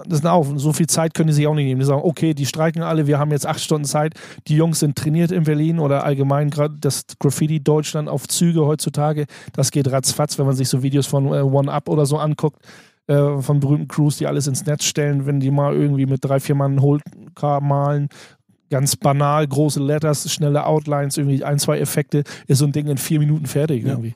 das 0.08 0.20
ist 0.20 0.26
auch, 0.26 0.46
so 0.56 0.74
viel 0.74 0.88
Zeit 0.88 1.14
können 1.14 1.28
die 1.28 1.34
sich 1.34 1.48
auch 1.48 1.54
nicht 1.54 1.66
nehmen. 1.66 1.80
Die 1.80 1.86
sagen, 1.86 2.02
okay, 2.04 2.34
die 2.34 2.46
streiken 2.46 2.82
alle, 2.82 3.08
wir 3.08 3.20
haben 3.20 3.32
jetzt 3.32 3.46
acht 3.46 3.60
Stunden 3.60 3.86
Zeit, 3.86 4.14
die 4.48 4.56
Jungs 4.56 4.80
sind 4.80 4.98
trainiert 4.98 5.32
in 5.32 5.44
Berlin 5.44 5.80
oder 5.80 6.04
allgemein 6.04 6.50
gerade 6.50 6.76
das 6.80 7.06
Graffiti 7.20 7.64
Deutschland 7.64 8.10
auf 8.16 8.28
Züge 8.28 8.66
heutzutage, 8.66 9.26
das 9.54 9.72
geht 9.72 9.92
ratzfatz, 9.92 10.40
wenn 10.40 10.46
man 10.46 10.56
sich 10.56 10.70
so 10.70 10.82
Videos 10.82 11.06
von 11.06 11.28
äh, 11.28 11.42
One 11.42 11.72
Up 11.72 11.90
oder 11.90 12.06
so 12.06 12.18
anguckt, 12.18 12.60
äh, 13.08 13.40
von 13.42 13.60
berühmten 13.60 13.88
Crews, 13.88 14.18
die 14.18 14.26
alles 14.26 14.48
ins 14.48 14.66
Netz 14.66 14.86
stellen, 14.86 15.28
wenn 15.28 15.40
die 15.40 15.52
mal 15.52 15.76
irgendwie 15.76 16.08
mit 16.08 16.26
drei, 16.26 16.40
vier 16.40 16.56
Mann 16.56 16.82
Car 17.36 17.62
malen, 17.62 18.10
ganz 18.70 18.96
banal, 18.96 19.48
große 19.48 19.80
Letters, 19.80 20.32
schnelle 20.32 20.66
Outlines, 20.66 21.18
irgendwie 21.18 21.44
ein, 21.44 21.60
zwei 21.60 21.80
Effekte, 21.80 22.24
ist 22.48 22.60
so 22.60 22.66
ein 22.66 22.72
Ding 22.72 22.88
in 22.88 22.98
vier 22.98 23.20
Minuten 23.20 23.46
fertig 23.46 23.84
Ja. 23.84 23.92
irgendwie. 23.92 24.16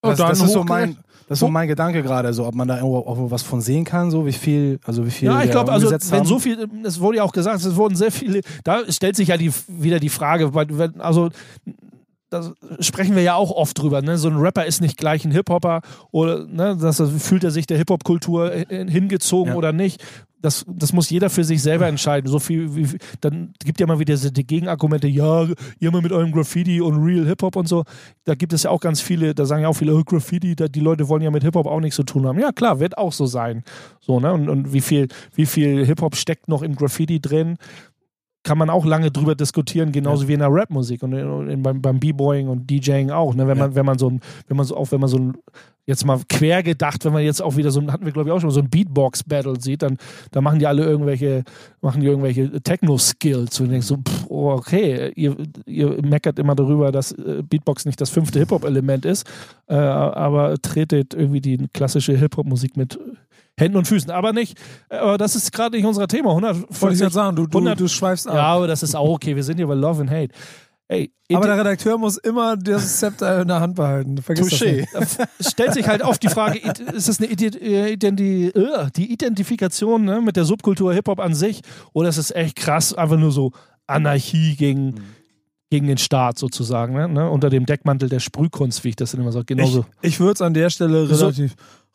Das, 0.00 0.18
das 0.18 0.40
ist 0.40 0.52
so 0.52 0.64
mein, 0.64 0.96
das 1.28 1.36
ist 1.36 1.40
so 1.40 1.48
mein 1.48 1.66
Gedanke 1.66 2.02
gerade, 2.02 2.32
so 2.34 2.46
ob 2.46 2.54
man 2.54 2.68
da 2.68 2.76
irgendwo 2.76 2.98
auch 2.98 3.30
was 3.30 3.42
von 3.42 3.62
sehen 3.62 3.84
kann, 3.84 4.10
so 4.10 4.26
wie 4.26 4.32
viel, 4.32 4.78
also 4.84 5.06
wie 5.06 5.10
viel. 5.10 5.28
Ja, 5.28 5.42
ich 5.42 5.50
glaube, 5.50 5.72
also 5.72 5.90
wenn 5.90 6.20
haben. 6.20 6.26
so 6.26 6.38
viel, 6.38 6.68
es 6.84 7.00
wurde 7.00 7.18
ja 7.18 7.22
auch 7.22 7.32
gesagt, 7.32 7.64
es 7.64 7.76
wurden 7.76 7.96
sehr 7.96 8.12
viele, 8.12 8.40
da 8.64 8.80
stellt 8.90 9.16
sich 9.16 9.28
ja 9.28 9.38
die, 9.38 9.50
wieder 9.68 10.00
die 10.00 10.10
Frage, 10.10 10.50
also 10.98 11.30
da 12.34 12.52
sprechen 12.80 13.14
wir 13.14 13.22
ja 13.22 13.34
auch 13.36 13.52
oft 13.52 13.80
drüber, 13.80 14.02
ne? 14.02 14.18
So 14.18 14.28
ein 14.28 14.36
Rapper 14.36 14.66
ist 14.66 14.80
nicht 14.80 14.96
gleich 14.96 15.24
ein 15.24 15.30
Hip-Hopper 15.30 15.82
oder 16.10 16.46
ne, 16.46 16.76
das, 16.76 17.00
fühlt 17.18 17.44
er 17.44 17.52
sich 17.52 17.66
der 17.66 17.78
Hip-Hop-Kultur 17.78 18.52
äh, 18.52 18.90
hingezogen 18.90 19.52
Ja. 19.52 19.56
oder 19.56 19.72
nicht. 19.72 20.04
Das, 20.42 20.66
das 20.68 20.92
muss 20.92 21.08
jeder 21.08 21.30
für 21.30 21.42
sich 21.42 21.62
selber 21.62 21.86
entscheiden. 21.86 22.28
So 22.30 22.38
viel, 22.38 22.76
wie, 22.76 22.98
dann 23.22 23.54
gibt 23.64 23.80
ja 23.80 23.86
mal 23.86 23.98
wieder 23.98 24.12
diese, 24.12 24.30
die 24.30 24.46
Gegenargumente, 24.46 25.08
ja, 25.08 25.46
ihr 25.80 25.90
mal 25.90 26.02
mit 26.02 26.12
eurem 26.12 26.32
Graffiti 26.32 26.82
und 26.82 27.02
Real 27.02 27.24
Hip-Hop 27.24 27.56
und 27.56 27.66
so. 27.66 27.84
Da 28.24 28.34
gibt 28.34 28.52
es 28.52 28.64
ja 28.64 28.70
auch 28.70 28.80
ganz 28.80 29.00
viele, 29.00 29.34
da 29.34 29.46
sagen 29.46 29.62
ja 29.62 29.68
auch 29.68 29.76
viele, 29.76 29.94
oh, 29.94 30.02
Graffiti, 30.04 30.54
da, 30.54 30.68
die 30.68 30.80
Leute 30.80 31.08
wollen 31.08 31.22
ja 31.22 31.30
mit 31.30 31.44
Hip-Hop 31.44 31.66
auch 31.66 31.80
nichts 31.80 31.96
zu 31.96 32.02
tun 32.02 32.26
haben. 32.26 32.38
Ja, 32.38 32.52
klar, 32.52 32.78
wird 32.78 32.98
auch 32.98 33.12
so 33.12 33.24
sein. 33.24 33.62
So, 34.00 34.20
ne? 34.20 34.32
Und, 34.32 34.50
und 34.50 34.72
wie 34.74 34.82
viel, 34.82 35.08
wie 35.34 35.46
viel 35.46 35.86
Hip-Hop 35.86 36.14
steckt 36.16 36.48
noch 36.48 36.62
im 36.62 36.74
Graffiti 36.74 37.20
drin? 37.20 37.56
Kann 38.44 38.58
man 38.58 38.70
auch 38.70 38.84
lange 38.84 39.10
drüber 39.10 39.34
diskutieren, 39.34 39.90
genauso 39.90 40.28
wie 40.28 40.34
in 40.34 40.40
der 40.40 40.52
Rapmusik 40.52 41.02
und 41.02 41.14
in, 41.14 41.50
in, 41.50 41.62
beim, 41.62 41.80
beim 41.80 41.98
B-Boying 41.98 42.48
und 42.48 42.70
DJing 42.70 43.10
auch. 43.10 43.34
Ne? 43.34 43.48
Wenn 43.48 43.58
man, 43.58 43.74
wenn 43.74 43.86
man 43.86 43.98
so 43.98 44.10
ein, 44.10 44.20
wenn 44.46 44.56
man 44.56 44.66
so 44.66 44.76
auch, 44.76 44.92
wenn 44.92 45.00
man 45.00 45.08
so 45.08 45.18
ein, 45.18 45.34
jetzt 45.86 46.04
mal 46.06 46.20
quer 46.28 46.62
gedacht, 46.62 47.04
wenn 47.04 47.12
man 47.12 47.22
jetzt 47.22 47.42
auch 47.42 47.56
wieder 47.56 47.70
so 47.70 47.80
ein, 47.80 47.90
hatten 47.90 48.04
wir 48.04 48.12
glaube 48.12 48.28
ich 48.28 48.32
auch 48.32 48.40
schon 48.40 48.48
mal 48.48 48.54
so 48.54 48.60
ein 48.60 48.70
Beatbox-Battle 48.70 49.60
sieht, 49.60 49.82
dann, 49.82 49.96
dann 50.30 50.44
machen 50.44 50.58
die 50.58 50.66
alle 50.66 50.84
irgendwelche, 50.84 51.42
machen 51.80 52.00
die 52.00 52.06
irgendwelche 52.06 52.60
Techno-Skills 52.62 53.60
und 53.60 53.70
denkst 53.70 53.86
so, 53.86 53.96
pff, 53.96 54.26
oh, 54.28 54.52
okay, 54.52 55.12
ihr, 55.16 55.36
ihr 55.66 56.02
meckert 56.02 56.38
immer 56.38 56.54
darüber, 56.54 56.92
dass 56.92 57.12
äh, 57.12 57.42
Beatbox 57.42 57.86
nicht 57.86 58.00
das 58.00 58.10
fünfte 58.10 58.38
Hip-Hop-Element 58.38 59.04
ist, 59.06 59.26
äh, 59.68 59.74
aber 59.74 60.56
tretet 60.60 61.14
irgendwie 61.14 61.40
die 61.40 61.66
klassische 61.72 62.16
Hip-Hop-Musik 62.16 62.76
mit 62.76 62.98
Händen 63.58 63.76
und 63.78 63.86
Füßen, 63.86 64.10
aber 64.10 64.32
nicht, 64.32 64.58
äh, 64.88 64.96
aber 64.96 65.18
das 65.18 65.36
ist 65.36 65.52
gerade 65.52 65.76
nicht 65.76 65.86
unser 65.86 66.08
Thema. 66.08 66.30
Wollte 66.30 66.46
ich 66.48 66.54
140 66.80 67.00
gerade 67.00 67.12
sagen, 67.14 67.36
du, 67.36 67.46
du, 67.46 67.58
100 67.58 67.78
du 67.80 67.88
schweifst 67.88 68.26
ab. 68.28 68.34
ja, 68.34 68.42
aber 68.42 68.66
das 68.66 68.82
ist 68.82 68.94
auch 68.96 69.10
okay. 69.10 69.36
Wir 69.36 69.44
sind 69.44 69.56
hier 69.58 69.66
bei 69.66 69.74
Love 69.74 70.00
and 70.02 70.10
Hate. 70.10 70.34
Ey, 70.86 71.10
Aber 71.32 71.46
der 71.46 71.58
Redakteur 71.58 71.96
muss 71.96 72.18
immer 72.18 72.58
das 72.58 72.98
Zepter 72.98 73.40
in 73.40 73.48
der 73.48 73.58
Hand 73.60 73.74
behalten. 73.76 74.18
Vergiss 74.18 74.50
das 74.50 74.60
Touché. 74.60 74.76
nicht. 74.80 75.28
es 75.38 75.50
stellt 75.50 75.72
sich 75.72 75.88
halt 75.88 76.02
oft 76.02 76.22
die 76.22 76.28
Frage, 76.28 76.58
ist 76.92 77.08
das 77.08 77.20
eine 77.20 77.30
äh, 77.30 77.92
Identi 77.92 78.48
äh, 78.48 78.90
die 78.94 79.10
Identifikation 79.10 80.04
ne, 80.04 80.20
mit 80.20 80.36
der 80.36 80.44
Subkultur 80.44 80.92
Hip-Hop 80.92 81.20
an 81.20 81.34
sich 81.34 81.62
oder 81.94 82.10
ist 82.10 82.18
es 82.18 82.30
echt 82.32 82.56
krass, 82.56 82.92
einfach 82.92 83.16
nur 83.16 83.32
so 83.32 83.52
Anarchie 83.86 84.56
gegen, 84.56 84.96
gegen 85.70 85.86
den 85.86 85.96
Staat 85.98 86.38
sozusagen, 86.38 86.92
ne? 86.92 87.08
ne? 87.08 87.30
unter 87.30 87.48
dem 87.48 87.64
Deckmantel 87.64 88.10
der 88.10 88.20
Sprühkunst, 88.20 88.84
wie 88.84 88.90
ich 88.90 88.96
das 88.96 89.12
dann 89.12 89.22
immer 89.22 89.32
sage. 89.32 89.46
Genauso. 89.46 89.86
Ich, 90.02 90.10
ich 90.14 90.20
würde 90.20 90.32
es 90.34 90.42
an 90.42 90.52
der 90.52 90.68
Stelle 90.68 91.06
So- 91.06 91.32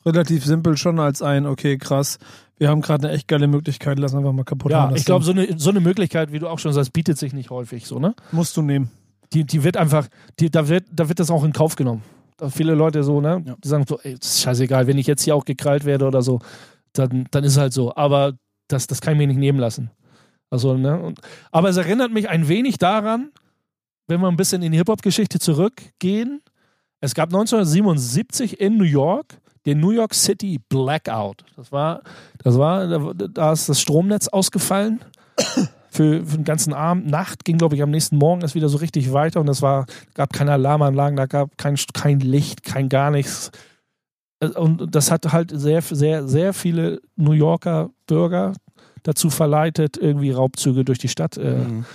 relativ, 0.05 0.45
simpel 0.45 0.77
schon 0.77 0.99
als 0.99 1.21
ein, 1.21 1.45
okay, 1.45 1.77
krass, 1.77 2.19
wir 2.57 2.69
haben 2.69 2.81
gerade 2.81 3.07
eine 3.07 3.15
echt 3.15 3.27
geile 3.27 3.47
Möglichkeit, 3.47 3.99
lass 3.99 4.13
einfach 4.13 4.33
mal 4.33 4.43
kaputt 4.43 4.71
ja, 4.71 4.91
ich 4.93 5.05
glaube, 5.05 5.23
so 5.23 5.31
eine, 5.31 5.57
so 5.57 5.69
eine 5.69 5.79
Möglichkeit, 5.79 6.31
wie 6.31 6.39
du 6.39 6.47
auch 6.47 6.59
schon 6.59 6.73
sagst, 6.73 6.93
bietet 6.93 7.17
sich 7.17 7.33
nicht 7.33 7.49
häufig 7.49 7.85
so, 7.85 7.99
ne? 7.99 8.15
musst 8.31 8.55
du 8.57 8.61
nehmen. 8.61 8.91
Die, 9.33 9.43
die 9.43 9.63
wird 9.63 9.77
einfach, 9.77 10.07
die, 10.39 10.49
da, 10.49 10.67
wird, 10.67 10.85
da 10.91 11.07
wird 11.07 11.19
das 11.19 11.29
auch 11.29 11.43
in 11.43 11.53
Kauf 11.53 11.75
genommen. 11.75 12.03
Da 12.37 12.49
viele 12.49 12.73
Leute 12.73 13.03
so, 13.03 13.21
ne? 13.21 13.43
Ja. 13.45 13.55
Die 13.63 13.67
sagen 13.67 13.85
so, 13.87 13.99
ey, 14.01 14.15
das 14.15 14.35
ist 14.35 14.41
scheißegal, 14.41 14.87
wenn 14.87 14.97
ich 14.97 15.07
jetzt 15.07 15.23
hier 15.23 15.35
auch 15.35 15.45
gekrallt 15.45 15.85
werde 15.85 16.07
oder 16.07 16.21
so, 16.21 16.39
dann, 16.93 17.27
dann 17.31 17.43
ist 17.43 17.57
halt 17.57 17.73
so. 17.73 17.95
Aber 17.95 18.33
das, 18.67 18.87
das 18.87 19.01
kann 19.01 19.13
ich 19.13 19.19
mir 19.19 19.27
nicht 19.27 19.37
nehmen 19.37 19.59
lassen. 19.59 19.91
Also, 20.49 20.75
ne? 20.75 20.99
Und, 20.99 21.19
aber 21.51 21.69
es 21.69 21.77
erinnert 21.77 22.11
mich 22.11 22.29
ein 22.29 22.47
wenig 22.47 22.77
daran, 22.77 23.31
wenn 24.07 24.21
wir 24.21 24.27
ein 24.27 24.37
bisschen 24.37 24.63
in 24.63 24.71
die 24.71 24.77
Hip-Hop-Geschichte 24.77 25.39
zurückgehen. 25.39 26.41
Es 27.01 27.13
gab 27.13 27.29
1977 27.29 28.59
in 28.59 28.77
New 28.77 28.83
York 28.83 29.39
den 29.65 29.79
New 29.79 29.91
York 29.91 30.13
City 30.13 30.59
Blackout. 30.69 31.43
Das 31.55 31.71
war, 31.71 32.01
das 32.43 32.57
war, 32.57 33.13
da, 33.13 33.51
ist 33.51 33.69
das 33.69 33.79
Stromnetz 33.81 34.27
ausgefallen. 34.27 34.99
Für, 35.91 36.23
für 36.23 36.37
den 36.37 36.43
ganzen 36.43 36.71
Abend, 36.71 37.07
Nacht 37.07 37.43
ging, 37.45 37.57
glaube 37.57 37.75
ich, 37.75 37.81
am 37.81 37.89
nächsten 37.89 38.17
Morgen 38.17 38.41
erst 38.41 38.53
wieder 38.53 38.69
so 38.69 38.77
richtig 38.77 39.11
weiter 39.11 39.39
und 39.39 39.49
es 39.49 39.63
war, 39.63 39.87
gab 40.13 40.31
keine 40.31 40.51
Alarmanlagen, 40.51 41.17
da 41.17 41.25
gab 41.25 41.57
kein, 41.57 41.77
kein 41.95 42.19
Licht, 42.19 42.63
kein 42.63 42.89
gar 42.89 43.09
nichts. 43.09 43.49
Und 44.55 44.95
das 44.95 45.09
hat 45.09 45.33
halt 45.33 45.51
sehr, 45.53 45.81
sehr, 45.81 46.27
sehr 46.27 46.53
viele 46.53 47.01
New 47.15 47.31
Yorker 47.31 47.89
Bürger 48.05 48.53
dazu 49.01 49.31
verleitet, 49.31 49.97
irgendwie 49.97 50.29
Raubzüge 50.29 50.85
durch 50.85 50.99
die 50.99 51.07
Stadt 51.09 51.37
äh, 51.37 51.55
Mhm. 51.55 51.85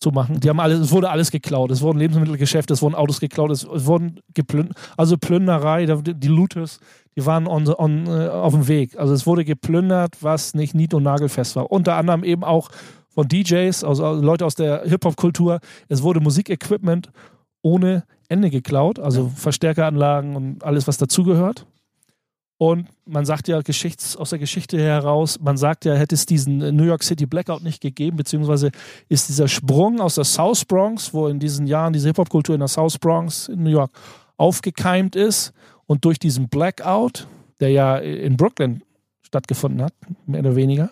zu 0.00 0.10
machen. 0.10 0.40
Die 0.40 0.48
haben 0.48 0.58
alles, 0.58 0.80
es 0.80 0.90
wurde 0.90 1.10
alles 1.10 1.30
geklaut. 1.30 1.70
Es 1.70 1.82
wurden 1.82 1.98
Lebensmittelgeschäfte, 1.98 2.72
es 2.72 2.80
wurden 2.80 2.94
Autos 2.94 3.20
geklaut, 3.20 3.50
es, 3.50 3.64
es 3.64 3.84
wurden 3.84 4.20
geplündert. 4.32 4.76
Also 4.96 5.18
Plünderei, 5.18 5.84
die 5.86 6.28
Looters, 6.28 6.80
die 7.16 7.26
waren 7.26 7.46
on, 7.46 7.68
on, 7.68 8.06
äh, 8.06 8.28
auf 8.28 8.52
dem 8.52 8.68
Weg. 8.68 8.98
Also 8.98 9.12
es 9.12 9.26
wurde 9.26 9.44
geplündert, 9.44 10.22
was 10.22 10.54
nicht 10.54 10.74
nied- 10.74 10.94
und 10.94 11.02
nagelfest 11.02 11.56
war. 11.56 11.70
Unter 11.70 11.96
anderem 11.96 12.24
eben 12.24 12.44
auch 12.44 12.70
von 13.08 13.28
DJs, 13.28 13.84
also 13.84 14.04
also 14.04 14.22
Leute 14.22 14.46
aus 14.46 14.54
der 14.54 14.82
Hip-Hop-Kultur. 14.84 15.60
Es 15.88 16.02
wurde 16.02 16.20
Musikequipment 16.20 17.10
ohne 17.60 18.04
Ende 18.28 18.50
geklaut, 18.50 18.98
also 18.98 19.30
Verstärkeranlagen 19.34 20.36
und 20.36 20.64
alles, 20.64 20.88
was 20.88 20.96
dazugehört. 20.96 21.66
Und 22.56 22.88
man 23.04 23.24
sagt 23.24 23.48
ja 23.48 23.60
Geschichts, 23.60 24.16
aus 24.16 24.30
der 24.30 24.38
Geschichte 24.38 24.78
heraus, 24.78 25.40
man 25.40 25.56
sagt 25.56 25.84
ja, 25.84 25.94
hätte 25.94 26.14
es 26.14 26.26
diesen 26.26 26.58
New 26.76 26.84
York 26.84 27.02
City 27.02 27.26
Blackout 27.26 27.62
nicht 27.62 27.80
gegeben, 27.80 28.16
beziehungsweise 28.16 28.70
ist 29.08 29.28
dieser 29.28 29.48
Sprung 29.48 30.00
aus 30.00 30.14
der 30.14 30.24
South 30.24 30.64
Bronx, 30.64 31.12
wo 31.12 31.26
in 31.26 31.40
diesen 31.40 31.66
Jahren 31.66 31.92
diese 31.92 32.08
Hip-Hop-Kultur 32.08 32.54
in 32.54 32.60
der 32.60 32.68
South 32.68 32.98
Bronx 32.98 33.48
in 33.48 33.64
New 33.64 33.70
York 33.70 33.90
aufgekeimt 34.36 35.16
ist 35.16 35.52
und 35.92 36.04
durch 36.06 36.18
diesen 36.18 36.48
Blackout, 36.48 37.26
der 37.60 37.68
ja 37.68 37.98
in 37.98 38.36
Brooklyn 38.38 38.82
stattgefunden 39.22 39.82
hat, 39.82 39.92
mehr 40.26 40.40
oder 40.40 40.56
weniger, 40.56 40.90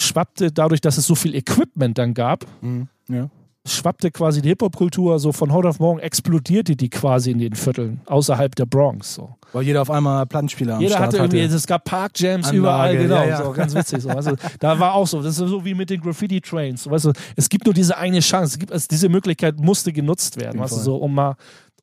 schwappte 0.00 0.52
dadurch, 0.52 0.80
dass 0.80 0.98
es 0.98 1.06
so 1.06 1.14
viel 1.14 1.34
Equipment 1.34 1.98
dann 1.98 2.14
gab, 2.14 2.46
Mhm. 2.60 2.88
Ja. 3.08 3.28
schwappte 3.66 4.10
quasi 4.12 4.40
die 4.42 4.48
Hip-Hop-Kultur 4.50 5.18
so 5.18 5.32
von 5.32 5.52
heute 5.52 5.68
auf 5.68 5.80
morgen, 5.80 5.98
explodierte 5.98 6.76
die 6.76 6.88
quasi 6.88 7.32
in 7.32 7.38
den 7.40 7.54
Vierteln, 7.54 8.00
außerhalb 8.06 8.54
der 8.54 8.66
Bronx. 8.66 9.14
So. 9.14 9.34
Weil 9.52 9.62
jeder 9.64 9.82
auf 9.82 9.90
einmal 9.90 10.24
Plattenspieler 10.26 10.74
am 10.76 10.80
Jeder 10.80 10.94
Start 10.96 11.06
hatte 11.08 11.16
irgendwie, 11.18 11.42
hatte. 11.42 11.54
es 11.56 11.66
gab 11.66 11.82
Parkjams 11.84 12.52
überall, 12.52 12.96
genau, 12.96 13.16
ja, 13.16 13.24
ja. 13.28 13.44
So, 13.44 13.50
ganz 13.52 13.74
witzig. 13.74 14.02
So. 14.02 14.10
Also, 14.10 14.36
da 14.60 14.78
war 14.78 14.94
auch 14.94 15.06
so, 15.08 15.20
das 15.22 15.38
ist 15.40 15.48
so 15.48 15.64
wie 15.64 15.74
mit 15.74 15.90
den 15.90 16.00
Graffiti-Trains. 16.00 16.84
So, 16.84 16.90
weißt 16.92 17.06
du, 17.06 17.12
es 17.34 17.48
gibt 17.48 17.64
nur 17.64 17.74
diese 17.74 17.96
eine 17.96 18.20
Chance, 18.20 18.54
es 18.54 18.58
gibt, 18.60 18.70
also 18.72 18.86
diese 18.88 19.08
Möglichkeit 19.08 19.58
musste 19.58 19.92
genutzt 19.92 20.38
werden, 20.40 20.60
weißt 20.60 20.76
du, 20.76 20.80
so, 20.80 20.96
um 20.96 21.14
mal, 21.14 21.34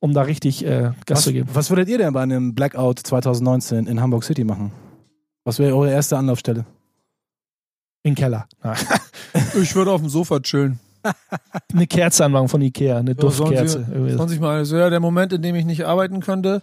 um 0.04 0.12
da 0.12 0.20
richtig 0.20 0.62
äh, 0.66 0.92
Gas 1.06 1.16
Was, 1.16 1.22
zu 1.22 1.32
geben. 1.32 1.48
was 1.54 1.70
würdet 1.70 1.88
ihr 1.88 1.96
denn 1.96 2.12
bei 2.12 2.20
einem 2.20 2.54
Blackout 2.54 2.98
2019 2.98 3.86
in 3.86 4.02
Hamburg 4.02 4.22
City 4.22 4.44
machen? 4.44 4.70
Was 5.44 5.58
wäre 5.58 5.74
eure 5.74 5.90
erste 5.90 6.18
Anlaufstelle? 6.18 6.66
In 8.02 8.10
den 8.10 8.14
Keller. 8.14 8.46
Ja. 8.62 8.74
Ich 9.60 9.74
würde 9.74 9.90
auf 9.90 10.00
dem 10.00 10.10
Sofa 10.10 10.38
chillen. 10.40 10.78
Eine 11.72 11.86
Kerze 11.86 12.24
anmachen 12.24 12.48
von 12.48 12.62
Ikea, 12.62 12.98
eine 12.98 13.14
Duftkerze. 13.16 13.86
Irgendwie. 13.90 14.14
20 14.14 14.40
Mal 14.40 14.56
alles. 14.56 14.70
Ja, 14.70 14.90
der 14.90 15.00
Moment, 15.00 15.32
in 15.32 15.42
dem 15.42 15.54
ich 15.56 15.64
nicht 15.64 15.84
arbeiten 15.84 16.20
könnte, 16.20 16.62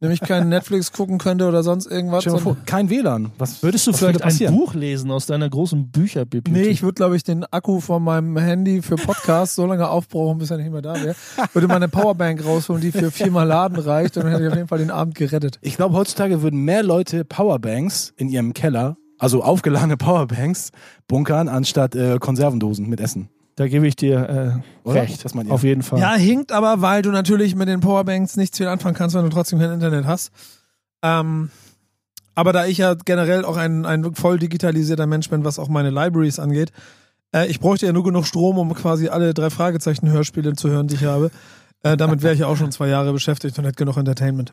in 0.00 0.08
dem 0.08 0.12
ich 0.12 0.20
keinen 0.20 0.50
Netflix 0.50 0.92
gucken 0.92 1.16
könnte 1.16 1.48
oder 1.48 1.62
sonst 1.62 1.86
irgendwas. 1.86 2.22
Stell 2.22 2.34
dir 2.34 2.38
mal 2.38 2.42
vor, 2.42 2.56
kein 2.66 2.90
WLAN. 2.90 3.32
Was, 3.38 3.62
Würdest 3.62 3.86
du 3.86 3.92
was 3.92 3.98
vielleicht 3.98 4.20
würde 4.22 4.46
ein? 4.48 4.54
Buch 4.54 4.74
lesen 4.74 5.10
aus 5.10 5.24
deiner 5.24 5.48
großen 5.48 5.90
Bücherbibliothek? 5.90 6.64
Nee, 6.64 6.70
ich 6.70 6.82
würde, 6.82 6.94
glaube 6.94 7.16
ich, 7.16 7.22
den 7.22 7.44
Akku 7.44 7.80
von 7.80 8.02
meinem 8.02 8.36
Handy 8.36 8.82
für 8.82 8.96
Podcasts 8.96 9.54
so 9.56 9.64
lange 9.64 9.88
aufbrauchen, 9.88 10.36
bis 10.38 10.50
er 10.50 10.58
nicht 10.58 10.70
mehr 10.70 10.82
da 10.82 10.94
wäre. 11.02 11.14
Würde 11.54 11.68
meine 11.68 11.88
Powerbank 11.88 12.44
rausholen, 12.44 12.82
die 12.82 12.92
für 12.92 13.10
viermal 13.10 13.46
Laden 13.46 13.78
reicht 13.78 14.16
und 14.18 14.24
dann 14.24 14.32
hätte 14.32 14.44
ich 14.44 14.50
auf 14.50 14.56
jeden 14.56 14.68
Fall 14.68 14.78
den 14.78 14.90
Abend 14.90 15.14
gerettet. 15.14 15.58
Ich 15.62 15.76
glaube, 15.76 15.94
heutzutage 15.94 16.42
würden 16.42 16.60
mehr 16.60 16.82
Leute 16.82 17.24
Powerbanks 17.24 18.12
in 18.18 18.28
ihrem 18.28 18.52
Keller, 18.52 18.98
also 19.18 19.42
aufgeladene 19.42 19.96
Powerbanks, 19.96 20.72
bunkern, 21.08 21.48
anstatt 21.48 21.94
äh, 21.94 22.18
Konservendosen 22.18 22.86
mit 22.88 23.00
Essen. 23.00 23.30
Da 23.56 23.68
gebe 23.68 23.86
ich 23.86 23.96
dir 23.96 24.62
äh, 24.86 24.88
recht. 24.88 25.34
Meint 25.34 25.48
ihr? 25.48 25.54
Auf 25.54 25.64
jeden 25.64 25.82
Fall. 25.82 25.98
Ja, 25.98 26.14
hinkt 26.14 26.52
aber, 26.52 26.82
weil 26.82 27.02
du 27.02 27.10
natürlich 27.10 27.54
mit 27.54 27.68
den 27.68 27.80
Powerbanks 27.80 28.36
nichts 28.36 28.58
viel 28.58 28.68
anfangen 28.68 28.94
kannst, 28.94 29.16
wenn 29.16 29.24
du 29.24 29.30
trotzdem 29.30 29.58
kein 29.58 29.72
Internet 29.72 30.04
hast. 30.04 30.30
Ähm, 31.02 31.50
aber 32.34 32.52
da 32.52 32.66
ich 32.66 32.78
ja 32.78 32.94
generell 32.94 33.46
auch 33.46 33.56
ein, 33.56 33.86
ein 33.86 34.14
voll 34.14 34.38
digitalisierter 34.38 35.06
Mensch 35.06 35.30
bin, 35.30 35.44
was 35.44 35.58
auch 35.58 35.68
meine 35.68 35.88
Libraries 35.88 36.38
angeht, 36.38 36.70
äh, 37.34 37.46
ich 37.46 37.58
bräuchte 37.58 37.86
ja 37.86 37.92
nur 37.92 38.04
genug 38.04 38.26
Strom, 38.26 38.58
um 38.58 38.74
quasi 38.74 39.08
alle 39.08 39.32
drei 39.32 39.48
Fragezeichen-Hörspiele 39.48 40.54
zu 40.54 40.68
hören, 40.68 40.86
die 40.86 40.96
ich 40.96 41.04
habe. 41.04 41.30
Äh, 41.82 41.96
damit 41.96 42.22
wäre 42.22 42.34
ich 42.34 42.40
ja 42.40 42.46
auch 42.46 42.56
schon 42.56 42.72
zwei 42.72 42.88
Jahre 42.88 43.12
beschäftigt 43.12 43.58
und 43.58 43.64
hätte 43.64 43.76
genug 43.76 43.96
Entertainment. 43.96 44.52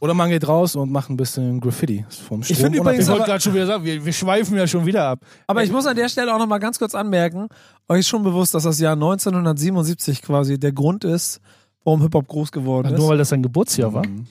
Oder 0.00 0.14
man 0.14 0.30
geht 0.30 0.46
raus 0.46 0.76
und 0.76 0.90
macht 0.92 1.10
ein 1.10 1.16
bisschen 1.16 1.60
Graffiti 1.60 2.04
vom 2.08 2.42
Strom. 2.42 2.54
Ich 2.54 2.60
finde 2.62 2.78
übrigens 2.78 3.04
Ich 3.04 3.10
wollte 3.10 3.24
gerade 3.26 3.40
schon 3.40 3.54
wieder 3.54 3.66
sagen, 3.66 3.84
wir, 3.84 4.04
wir 4.04 4.12
schweifen 4.12 4.56
ja 4.56 4.66
schon 4.66 4.86
wieder 4.86 5.04
ab. 5.08 5.20
Aber 5.46 5.62
ich 5.64 5.72
muss 5.72 5.86
an 5.86 5.96
der 5.96 6.08
Stelle 6.08 6.34
auch 6.34 6.38
noch 6.38 6.46
mal 6.46 6.58
ganz 6.58 6.78
kurz 6.78 6.94
anmerken, 6.94 7.48
euch 7.88 8.00
ist 8.00 8.08
schon 8.08 8.22
bewusst, 8.22 8.54
dass 8.54 8.62
das 8.64 8.78
Jahr 8.78 8.92
1977 8.94 10.22
quasi 10.22 10.58
der 10.58 10.72
Grund 10.72 11.04
ist, 11.04 11.40
warum 11.84 12.02
Hip-Hop 12.02 12.26
groß 12.28 12.52
geworden 12.52 12.92
ist. 12.92 12.98
Nur 12.98 13.08
weil 13.08 13.18
das 13.18 13.30
dein 13.30 13.42
Geburtsjahr 13.42 13.92
war. 13.92 14.06
Mhm. 14.06 14.26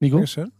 Nico? 0.00 0.16
Dankeschön. 0.16 0.50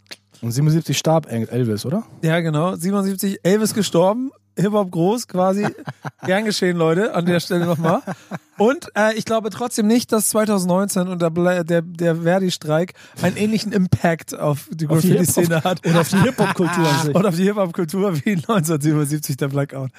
Und 0.43 0.53
77 0.53 0.97
starb 0.97 1.31
El- 1.31 1.49
Elvis, 1.49 1.85
oder? 1.85 2.03
Ja, 2.23 2.41
genau. 2.41 2.75
77, 2.75 3.41
Elvis 3.43 3.75
gestorben, 3.75 4.31
Hip-Hop 4.61 4.91
groß 4.91 5.27
quasi. 5.29 5.67
Gern 6.27 6.45
geschehen, 6.45 6.77
Leute, 6.77 7.15
an 7.15 7.27
der 7.27 7.41
Stelle 7.41 7.67
nochmal. 7.67 8.01
Und 8.59 8.89
äh, 8.97 9.15
ich 9.17 9.25
glaube 9.25 9.51
trotzdem 9.51 9.87
nicht, 9.87 10.13
dass 10.13 10.29
2019 10.31 11.09
und 11.09 11.23
der, 11.23 11.31
Bla- 11.31 11.65
der, 11.65 11.83
der 11.83 12.17
Verdi-Streik 12.17 12.95
einen 13.23 13.37
ähnlichen 13.37 13.73
Impact 13.73 14.39
auf 14.39 14.69
die 14.71 14.87
Graffiti-Szene 14.87 15.65
hat. 15.65 15.87
Und 15.87 15.97
auf 15.97 16.09
die 16.09 16.19
Hip-Hop-Kultur 16.21 16.87
an 16.87 17.07
sich. 17.07 17.15
Und 17.15 17.27
auf 17.27 17.35
die 17.37 17.45
Hip-Hop-Kultur 17.45 18.15
wie 18.25 18.33
1977 18.33 19.37
der 19.37 19.49
Blackout. 19.49 19.91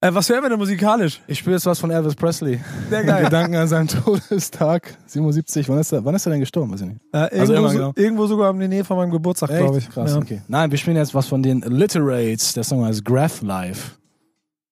Äh, 0.00 0.14
was 0.14 0.28
hören 0.28 0.42
wir 0.44 0.48
denn 0.48 0.60
musikalisch? 0.60 1.20
Ich 1.26 1.40
spiele 1.40 1.56
jetzt 1.56 1.66
was 1.66 1.80
von 1.80 1.90
Elvis 1.90 2.14
Presley. 2.14 2.60
Sehr 2.88 3.02
geil. 3.02 3.24
Gedanken 3.24 3.56
an 3.56 3.66
seinen 3.66 3.88
Todestag, 3.88 4.96
77. 5.06 5.68
Wann 5.68 5.78
ist 5.80 5.90
er, 5.90 6.04
wann 6.04 6.14
ist 6.14 6.24
er 6.24 6.30
denn 6.30 6.38
gestorben? 6.38 6.72
Weiß 6.72 6.82
ich 6.82 6.86
nicht. 6.86 7.00
Äh, 7.12 7.18
irgendwo, 7.22 7.40
Also 7.40 7.54
immer 7.54 7.68
so, 7.70 7.74
genau. 7.78 7.92
irgendwo 7.96 8.26
sogar 8.28 8.50
in 8.52 8.60
der 8.60 8.68
Nähe 8.68 8.84
von 8.84 8.96
meinem 8.96 9.10
Geburtstag, 9.10 9.50
glaube 9.50 9.78
ich. 9.78 9.90
Krass, 9.90 10.12
Ja. 10.12 10.18
okay. 10.18 10.40
Nein, 10.46 10.70
wir 10.70 10.78
spielen 10.78 10.96
jetzt 10.96 11.16
was 11.16 11.26
von 11.26 11.42
den 11.42 11.62
Literates. 11.62 12.52
Der 12.52 12.62
Song 12.62 12.84
heißt 12.84 13.04
Graph 13.04 13.42
Life. 13.42 13.92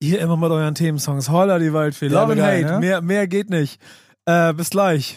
Hier 0.03 0.21
immer 0.21 0.37
mit 0.37 0.51
euren 0.51 0.75
Themensongs. 0.75 1.31
Holla 1.31 1.59
die 1.59 1.73
Waldfee. 1.73 2.09
Ja, 2.09 2.23
Love 2.23 2.33
and 2.33 2.43
Hate. 2.43 2.65
ne? 2.75 2.79
Mehr, 2.81 3.01
mehr 3.01 3.27
geht 3.27 3.49
nicht. 3.51 3.81
Äh, 4.27 4.53
bis 4.53 4.71
gleich. 4.71 5.15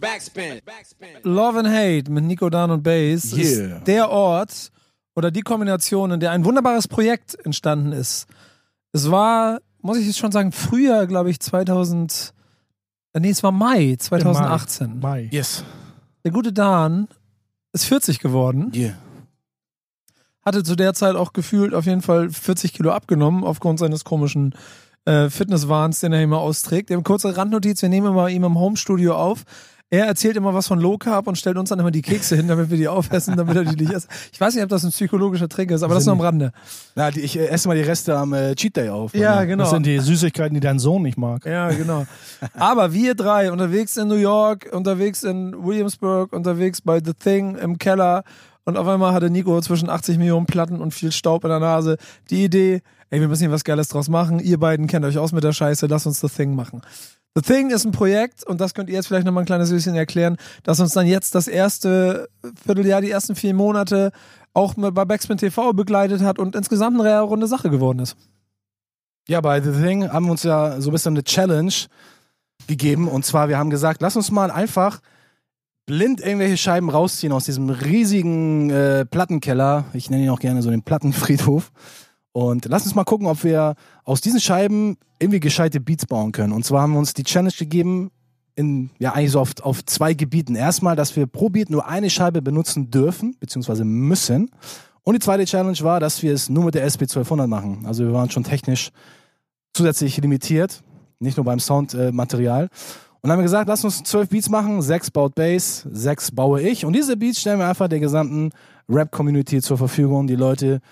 Backspin. 0.00 0.60
Backspin. 0.64 1.08
Love 1.22 1.58
and 1.60 1.68
Hate 1.68 2.10
mit 2.10 2.24
Nico 2.24 2.50
Dan 2.50 2.70
und 2.70 2.82
Bass 2.82 3.32
Yeah. 3.36 3.76
ist 3.76 3.86
der 3.86 4.10
Ort 4.10 4.70
oder 5.14 5.30
die 5.30 5.42
Kombination, 5.42 6.10
in 6.10 6.20
der 6.20 6.32
ein 6.32 6.44
wunderbares 6.44 6.88
Projekt 6.88 7.36
entstanden 7.44 7.92
ist. 7.92 8.26
Es 8.92 9.10
war, 9.10 9.60
muss 9.82 9.98
ich 9.98 10.06
jetzt 10.06 10.18
schon 10.18 10.32
sagen, 10.32 10.50
früher, 10.50 11.06
glaube 11.06 11.30
ich, 11.30 11.38
2000, 11.38 12.32
äh, 13.12 13.20
nee, 13.20 13.30
es 13.30 13.42
war 13.42 13.52
Mai 13.52 13.94
2018. 13.98 14.98
Mai. 15.00 15.28
Yes. 15.30 15.62
Der 16.24 16.32
gute 16.32 16.52
Dan 16.52 17.06
ist 17.72 17.84
40 17.84 18.18
geworden, 18.18 18.72
Yeah. 18.74 18.94
Hatte 20.44 20.62
zu 20.62 20.76
der 20.76 20.94
Zeit 20.94 21.16
auch 21.16 21.32
gefühlt 21.32 21.74
auf 21.74 21.86
jeden 21.86 22.02
Fall 22.02 22.30
40 22.30 22.72
Kilo 22.72 22.90
abgenommen 22.90 23.44
aufgrund 23.44 23.78
seines 23.78 24.04
komischen 24.04 24.54
äh, 25.04 25.28
Fitnesswahns, 25.28 26.00
den 26.00 26.12
er 26.12 26.22
immer 26.22 26.38
austrägt. 26.38 26.88
Wir 26.88 26.96
haben 26.96 27.04
kurze 27.04 27.36
Randnotiz, 27.36 27.82
wir 27.82 27.88
nehmen 27.88 28.08
immer 28.08 28.28
ihm 28.28 28.44
im 28.44 28.58
Homestudio 28.58 29.14
auf. 29.14 29.44
Er 29.90 30.06
erzählt 30.06 30.36
immer 30.36 30.54
was 30.54 30.66
von 30.66 30.80
Low 30.80 30.98
Carb 30.98 31.28
und 31.28 31.36
stellt 31.36 31.56
uns 31.56 31.68
dann 31.68 31.78
immer 31.78 31.90
die 31.90 32.02
Kekse 32.02 32.34
hin, 32.34 32.48
damit 32.48 32.68
wir 32.70 32.76
die 32.76 32.88
aufessen, 32.88 33.36
damit 33.36 33.54
er 33.54 33.64
die 33.64 33.76
nicht 33.76 33.92
essen. 33.92 34.08
Ich 34.32 34.40
weiß 34.40 34.54
nicht, 34.54 34.64
ob 34.64 34.70
das 34.70 34.82
ein 34.82 34.90
psychologischer 34.90 35.48
Trick 35.48 35.70
ist, 35.70 35.82
aber 35.82 35.94
das 35.94 36.04
nur 36.06 36.14
am 36.14 36.20
Rande. 36.20 36.52
Na, 36.96 37.10
die, 37.10 37.20
ich 37.20 37.38
äh, 37.38 37.46
esse 37.46 37.68
mal 37.68 37.76
die 37.76 37.82
Reste 37.82 38.16
am 38.16 38.32
äh, 38.32 38.54
Cheat 38.56 38.76
Day 38.76 38.88
auf. 38.88 39.14
Ja, 39.14 39.44
genau. 39.44 39.62
Das 39.62 39.70
sind 39.70 39.86
die 39.86 40.00
Süßigkeiten, 40.00 40.54
die 40.54 40.60
dein 40.60 40.78
Sohn 40.78 41.02
nicht 41.02 41.18
mag. 41.18 41.44
Ja, 41.44 41.68
genau. 41.68 42.06
Aber 42.54 42.92
wir 42.92 43.14
drei 43.14 43.52
unterwegs 43.52 43.96
in 43.96 44.08
New 44.08 44.16
York, 44.16 44.68
unterwegs 44.72 45.22
in 45.22 45.54
Williamsburg, 45.64 46.32
unterwegs 46.32 46.80
bei 46.80 47.00
The 47.04 47.12
Thing 47.12 47.54
im 47.56 47.78
Keller 47.78 48.24
und 48.64 48.76
auf 48.76 48.86
einmal 48.86 49.12
hatte 49.12 49.30
Nico 49.30 49.60
zwischen 49.60 49.90
80 49.90 50.18
Millionen 50.18 50.46
Platten 50.46 50.80
und 50.80 50.92
viel 50.92 51.12
Staub 51.12 51.44
in 51.44 51.50
der 51.50 51.60
Nase 51.60 51.96
die 52.30 52.44
Idee, 52.44 52.82
ey, 53.10 53.20
wir 53.20 53.28
müssen 53.28 53.42
hier 53.42 53.50
was 53.50 53.64
Geiles 53.64 53.88
draus 53.88 54.08
machen. 54.08 54.40
Ihr 54.40 54.58
beiden 54.58 54.86
kennt 54.86 55.04
euch 55.04 55.18
aus 55.18 55.32
mit 55.32 55.44
der 55.44 55.52
Scheiße, 55.52 55.86
lasst 55.86 56.06
uns 56.06 56.20
The 56.20 56.28
Thing 56.28 56.54
machen. 56.54 56.82
The 57.36 57.42
Thing 57.42 57.70
ist 57.70 57.84
ein 57.84 57.92
Projekt, 57.92 58.44
und 58.46 58.60
das 58.60 58.74
könnt 58.74 58.88
ihr 58.88 58.94
jetzt 58.94 59.08
vielleicht 59.08 59.26
nochmal 59.26 59.42
ein 59.42 59.46
kleines 59.46 59.70
bisschen 59.70 59.96
erklären, 59.96 60.36
das 60.62 60.78
uns 60.78 60.92
dann 60.92 61.06
jetzt 61.06 61.34
das 61.34 61.48
erste 61.48 62.28
Vierteljahr, 62.64 63.00
die 63.00 63.10
ersten 63.10 63.34
vier 63.34 63.54
Monate 63.54 64.12
auch 64.52 64.74
bei 64.76 65.04
Backspin 65.04 65.36
TV 65.36 65.72
begleitet 65.72 66.22
hat 66.22 66.38
und 66.38 66.54
insgesamt 66.54 67.00
eine 67.00 67.20
runde 67.20 67.48
Sache 67.48 67.70
geworden 67.70 67.98
ist. 67.98 68.16
Ja, 69.26 69.40
bei 69.40 69.60
The 69.60 69.72
Thing 69.72 70.12
haben 70.12 70.26
wir 70.26 70.32
uns 70.32 70.44
ja 70.44 70.80
so 70.80 70.90
ein 70.90 70.92
bisschen 70.92 71.14
eine 71.14 71.24
Challenge 71.24 71.72
gegeben. 72.68 73.08
Und 73.08 73.24
zwar, 73.24 73.48
wir 73.48 73.58
haben 73.58 73.70
gesagt, 73.70 74.00
lass 74.00 74.16
uns 74.16 74.30
mal 74.30 74.50
einfach 74.50 75.00
blind 75.86 76.20
irgendwelche 76.20 76.56
Scheiben 76.56 76.90
rausziehen 76.90 77.32
aus 77.32 77.44
diesem 77.44 77.70
riesigen 77.70 78.70
äh, 78.70 79.04
Plattenkeller. 79.04 79.84
Ich 79.92 80.10
nenne 80.10 80.24
ihn 80.24 80.30
auch 80.30 80.40
gerne 80.40 80.62
so 80.62 80.70
den 80.70 80.82
Plattenfriedhof. 80.82 81.72
Und 82.32 82.64
lass 82.66 82.84
uns 82.84 82.94
mal 82.94 83.04
gucken, 83.04 83.26
ob 83.26 83.44
wir 83.44 83.74
aus 84.02 84.20
diesen 84.20 84.40
Scheiben 84.40 84.96
irgendwie 85.18 85.40
gescheite 85.40 85.80
Beats 85.80 86.06
bauen 86.06 86.32
können. 86.32 86.52
Und 86.52 86.64
zwar 86.64 86.82
haben 86.82 86.92
wir 86.92 86.98
uns 86.98 87.14
die 87.14 87.22
Challenge 87.22 87.54
gegeben, 87.56 88.10
in, 88.56 88.90
ja, 88.98 89.12
eigentlich 89.12 89.32
so 89.32 89.40
auf, 89.40 89.52
auf 89.62 89.84
zwei 89.84 90.14
Gebieten. 90.14 90.54
Erstmal, 90.54 90.96
dass 90.96 91.16
wir 91.16 91.26
pro 91.26 91.48
Beat 91.48 91.70
nur 91.70 91.86
eine 91.86 92.10
Scheibe 92.10 92.42
benutzen 92.42 92.90
dürfen, 92.90 93.36
beziehungsweise 93.38 93.84
müssen. 93.84 94.50
Und 95.02 95.14
die 95.14 95.20
zweite 95.20 95.44
Challenge 95.44 95.78
war, 95.80 96.00
dass 96.00 96.22
wir 96.22 96.32
es 96.32 96.48
nur 96.48 96.64
mit 96.64 96.74
der 96.74 96.88
SP1200 96.88 97.46
machen. 97.46 97.84
Also 97.86 98.04
wir 98.04 98.12
waren 98.12 98.30
schon 98.30 98.44
technisch 98.44 98.90
zusätzlich 99.72 100.16
limitiert, 100.18 100.82
nicht 101.18 101.36
nur 101.36 101.44
beim 101.44 101.60
Soundmaterial. 101.60 102.68
Und 103.24 103.28
dann 103.28 103.38
haben 103.38 103.40
wir 103.40 103.44
gesagt, 103.44 103.70
lass 103.70 103.82
uns 103.86 104.02
zwölf 104.02 104.28
Beats 104.28 104.50
machen, 104.50 104.82
sechs 104.82 105.10
baut 105.10 105.34
Bass, 105.34 105.88
sechs 105.90 106.30
baue 106.30 106.60
ich. 106.60 106.84
Und 106.84 106.92
diese 106.92 107.16
Beats 107.16 107.40
stellen 107.40 107.58
wir 107.58 107.66
einfach 107.66 107.88
der 107.88 107.98
gesamten 107.98 108.50
Rap-Community 108.86 109.62
zur 109.62 109.78
Verfügung. 109.78 110.26
Die 110.26 110.36
Leute, 110.36 110.82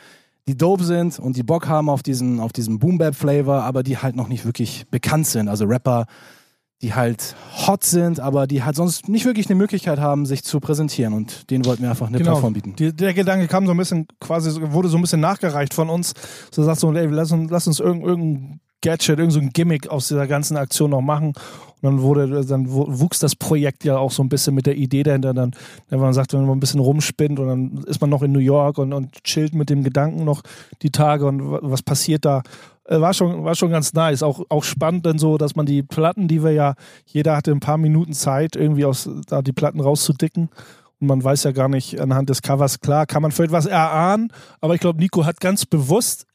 die 0.49 0.57
dope 0.57 0.83
sind 0.83 1.19
und 1.19 1.37
die 1.37 1.43
Bock 1.43 1.69
haben 1.69 1.91
auf 1.91 2.03
diesen, 2.03 2.41
auf 2.41 2.55
diesen 2.55 2.79
Boom-Bap-Flavor, 2.79 3.63
aber 3.65 3.83
die 3.83 3.99
halt 3.99 4.17
noch 4.17 4.29
nicht 4.29 4.47
wirklich 4.47 4.87
bekannt 4.91 5.27
sind. 5.27 5.49
Also 5.49 5.67
Rapper, 5.67 6.07
die 6.81 6.95
halt 6.95 7.37
hot 7.67 7.85
sind, 7.85 8.19
aber 8.19 8.47
die 8.47 8.63
halt 8.63 8.77
sonst 8.77 9.11
nicht 9.11 9.27
wirklich 9.27 9.51
eine 9.51 9.57
Möglichkeit 9.57 10.01
haben, 10.01 10.25
sich 10.25 10.43
zu 10.43 10.59
präsentieren. 10.59 11.13
Und 11.13 11.51
denen 11.51 11.67
wollten 11.67 11.83
wir 11.83 11.91
einfach 11.91 12.07
eine 12.07 12.17
Genau. 12.17 12.31
Plattform 12.31 12.55
bieten. 12.55 12.75
Die, 12.77 12.97
der 12.97 13.13
Gedanke 13.13 13.47
kam 13.47 13.67
so 13.67 13.73
ein 13.73 13.77
bisschen, 13.77 14.07
quasi, 14.21 14.59
wurde 14.73 14.89
so 14.89 14.97
ein 14.97 15.03
bisschen 15.03 15.21
nachgereicht 15.21 15.75
von 15.75 15.91
uns. 15.91 16.15
So 16.51 16.63
sagt 16.63 16.81
so, 16.81 16.95
ey, 16.95 17.09
lass 17.09 17.31
uns, 17.31 17.51
lass 17.51 17.67
uns 17.67 17.79
irgendein, 17.79 18.09
irgendein 18.09 18.61
Gadget, 18.83 19.19
irgendein 19.19 19.31
so 19.31 19.51
Gimmick 19.53 19.89
aus 19.89 20.09
dieser 20.09 20.27
ganzen 20.27 20.57
Aktion 20.57 20.91
noch 20.91 21.01
machen. 21.01 21.29
Und 21.29 21.83
dann 21.83 22.03
wurde, 22.03 22.45
dann 22.45 22.71
wu- 22.71 22.87
wuchs 22.89 23.19
das 23.19 23.35
Projekt 23.35 23.85
ja 23.85 23.97
auch 23.97 24.11
so 24.11 24.23
ein 24.23 24.29
bisschen 24.29 24.55
mit 24.55 24.67
der 24.67 24.77
Idee 24.77 25.03
dahinter. 25.03 25.33
Dann, 25.35 25.53
wenn 25.89 25.99
man 25.99 26.13
sagt, 26.13 26.33
wenn 26.35 26.45
man 26.47 26.57
ein 26.57 26.61
bisschen 26.61 26.81
rumspinnt 26.81 27.39
und 27.41 27.49
dann 27.49 27.85
ist 27.87 28.01
man 28.01 28.11
noch 28.11 28.23
in 28.23 28.33
New 28.33 28.39
York 28.39 28.79
und, 28.79 28.93
und 28.93 29.25
chillt 29.25 29.55
mit 29.55 29.71
dem 29.71 29.83
Gedanken 29.83 30.25
noch 30.25 30.43
die 30.83 30.91
Tage 30.91 31.27
und 31.27 31.51
wa- 31.51 31.61
was 31.63 31.83
passiert 31.83 32.25
da. 32.25 32.43
Äh, 32.85 33.01
War 33.01 33.15
schon, 33.15 33.45
war 33.45 33.55
schon 33.55 33.71
ganz 33.71 33.93
nice. 33.95 34.23
Auch, 34.23 34.45
auch 34.49 34.65
spannend 34.65 35.07
dann 35.07 35.19
so, 35.19 35.39
dass 35.39 35.57
man 35.57 35.67
die 35.67 35.83
Platten, 35.83 36.29
die 36.29 36.43
wir 36.45 36.51
ja, 36.53 36.75
jeder 37.07 37.37
hatte 37.37 37.51
ein 37.53 37.61
paar 37.61 37.79
Minuten 37.79 38.13
Zeit, 38.13 38.55
irgendwie 38.57 38.85
aus, 38.85 39.09
da 39.27 39.43
die 39.43 39.53
Platten 39.53 39.81
rauszudicken. 39.81 40.51
Und 41.01 41.07
man 41.09 41.23
weiß 41.25 41.43
ja 41.45 41.51
gar 41.51 41.69
nicht 41.69 42.01
anhand 42.01 42.29
des 42.31 42.43
Covers, 42.43 42.79
klar, 42.79 43.07
kann 43.07 43.23
man 43.23 43.33
vielleicht 43.33 43.51
was 43.51 43.67
erahnen, 43.67 44.33
aber 44.61 44.75
ich 44.77 44.81
glaube, 44.81 45.01
Nico 45.01 45.25
hat 45.25 45.41
ganz 45.41 45.67
bewusst 45.67 46.27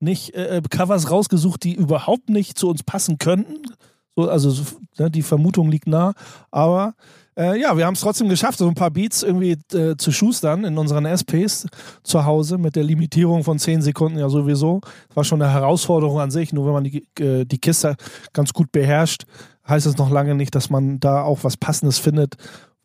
nicht 0.00 0.34
äh, 0.34 0.60
Covers 0.68 1.10
rausgesucht, 1.10 1.64
die 1.64 1.74
überhaupt 1.74 2.28
nicht 2.28 2.58
zu 2.58 2.68
uns 2.68 2.82
passen 2.82 3.18
könnten. 3.18 3.58
So, 4.16 4.28
also 4.28 4.50
so, 4.50 4.64
ne, 4.98 5.10
die 5.10 5.22
Vermutung 5.22 5.70
liegt 5.70 5.86
nah. 5.86 6.12
Aber 6.50 6.94
äh, 7.36 7.60
ja, 7.60 7.76
wir 7.76 7.86
haben 7.86 7.94
es 7.94 8.00
trotzdem 8.00 8.28
geschafft, 8.28 8.58
so 8.58 8.68
ein 8.68 8.74
paar 8.74 8.90
Beats 8.90 9.22
irgendwie 9.22 9.56
äh, 9.72 9.96
zu 9.96 10.12
schustern 10.12 10.64
in 10.64 10.76
unseren 10.76 11.06
SPs 11.06 11.66
zu 12.02 12.24
Hause 12.24 12.58
mit 12.58 12.76
der 12.76 12.84
Limitierung 12.84 13.44
von 13.44 13.58
10 13.58 13.82
Sekunden 13.82 14.18
ja 14.18 14.28
sowieso. 14.28 14.80
War 15.14 15.24
schon 15.24 15.40
eine 15.40 15.52
Herausforderung 15.52 16.20
an 16.20 16.30
sich. 16.30 16.52
Nur 16.52 16.66
wenn 16.66 16.72
man 16.72 16.84
die, 16.84 17.06
äh, 17.18 17.44
die 17.44 17.58
Kiste 17.58 17.96
ganz 18.32 18.52
gut 18.52 18.72
beherrscht, 18.72 19.24
heißt 19.68 19.86
es 19.86 19.96
noch 19.96 20.10
lange 20.10 20.34
nicht, 20.34 20.54
dass 20.54 20.70
man 20.70 21.00
da 21.00 21.22
auch 21.22 21.44
was 21.44 21.56
Passendes 21.56 21.98
findet. 21.98 22.36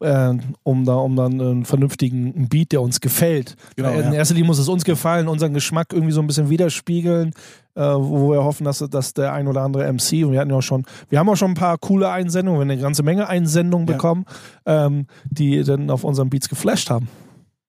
Äh, 0.01 0.33
um 0.63 0.83
da 0.83 0.95
um 0.95 1.15
dann 1.15 1.39
einen 1.39 1.65
vernünftigen 1.65 2.49
Beat, 2.49 2.73
der 2.73 2.81
uns 2.81 2.99
gefällt. 2.99 3.55
Genau, 3.77 3.91
in 3.91 4.11
ja. 4.11 4.13
erster 4.13 4.35
Linie 4.35 4.47
muss 4.47 4.59
es 4.59 4.67
uns 4.67 4.83
gefallen, 4.83 5.29
unseren 5.29 5.53
Geschmack 5.53 5.93
irgendwie 5.93 6.11
so 6.11 6.19
ein 6.19 6.27
bisschen 6.27 6.49
widerspiegeln, 6.49 7.31
äh, 7.75 7.81
wo 7.81 8.29
wir 8.31 8.43
hoffen, 8.43 8.65
dass, 8.65 8.79
dass 8.79 9.13
der 9.13 9.31
ein 9.31 9.47
oder 9.47 9.61
andere 9.61 9.85
MC, 9.91 10.25
und 10.25 10.33
wir 10.33 10.41
hatten 10.41 10.49
ja 10.51 10.57
auch 10.57 10.61
schon, 10.61 10.85
wir 11.09 11.17
haben 11.17 11.29
auch 11.29 11.37
schon 11.37 11.51
ein 11.51 11.55
paar 11.55 11.77
coole 11.77 12.09
Einsendungen, 12.09 12.59
wir 12.59 12.63
haben 12.65 12.71
eine 12.71 12.81
ganze 12.81 13.03
Menge 13.03 13.29
Einsendungen 13.29 13.87
Ja. 13.87 13.93
bekommen, 13.93 14.25
ähm, 14.65 15.07
die 15.29 15.63
dann 15.63 15.89
auf 15.89 16.03
unseren 16.03 16.29
Beats 16.29 16.49
geflasht 16.49 16.89
haben. 16.89 17.07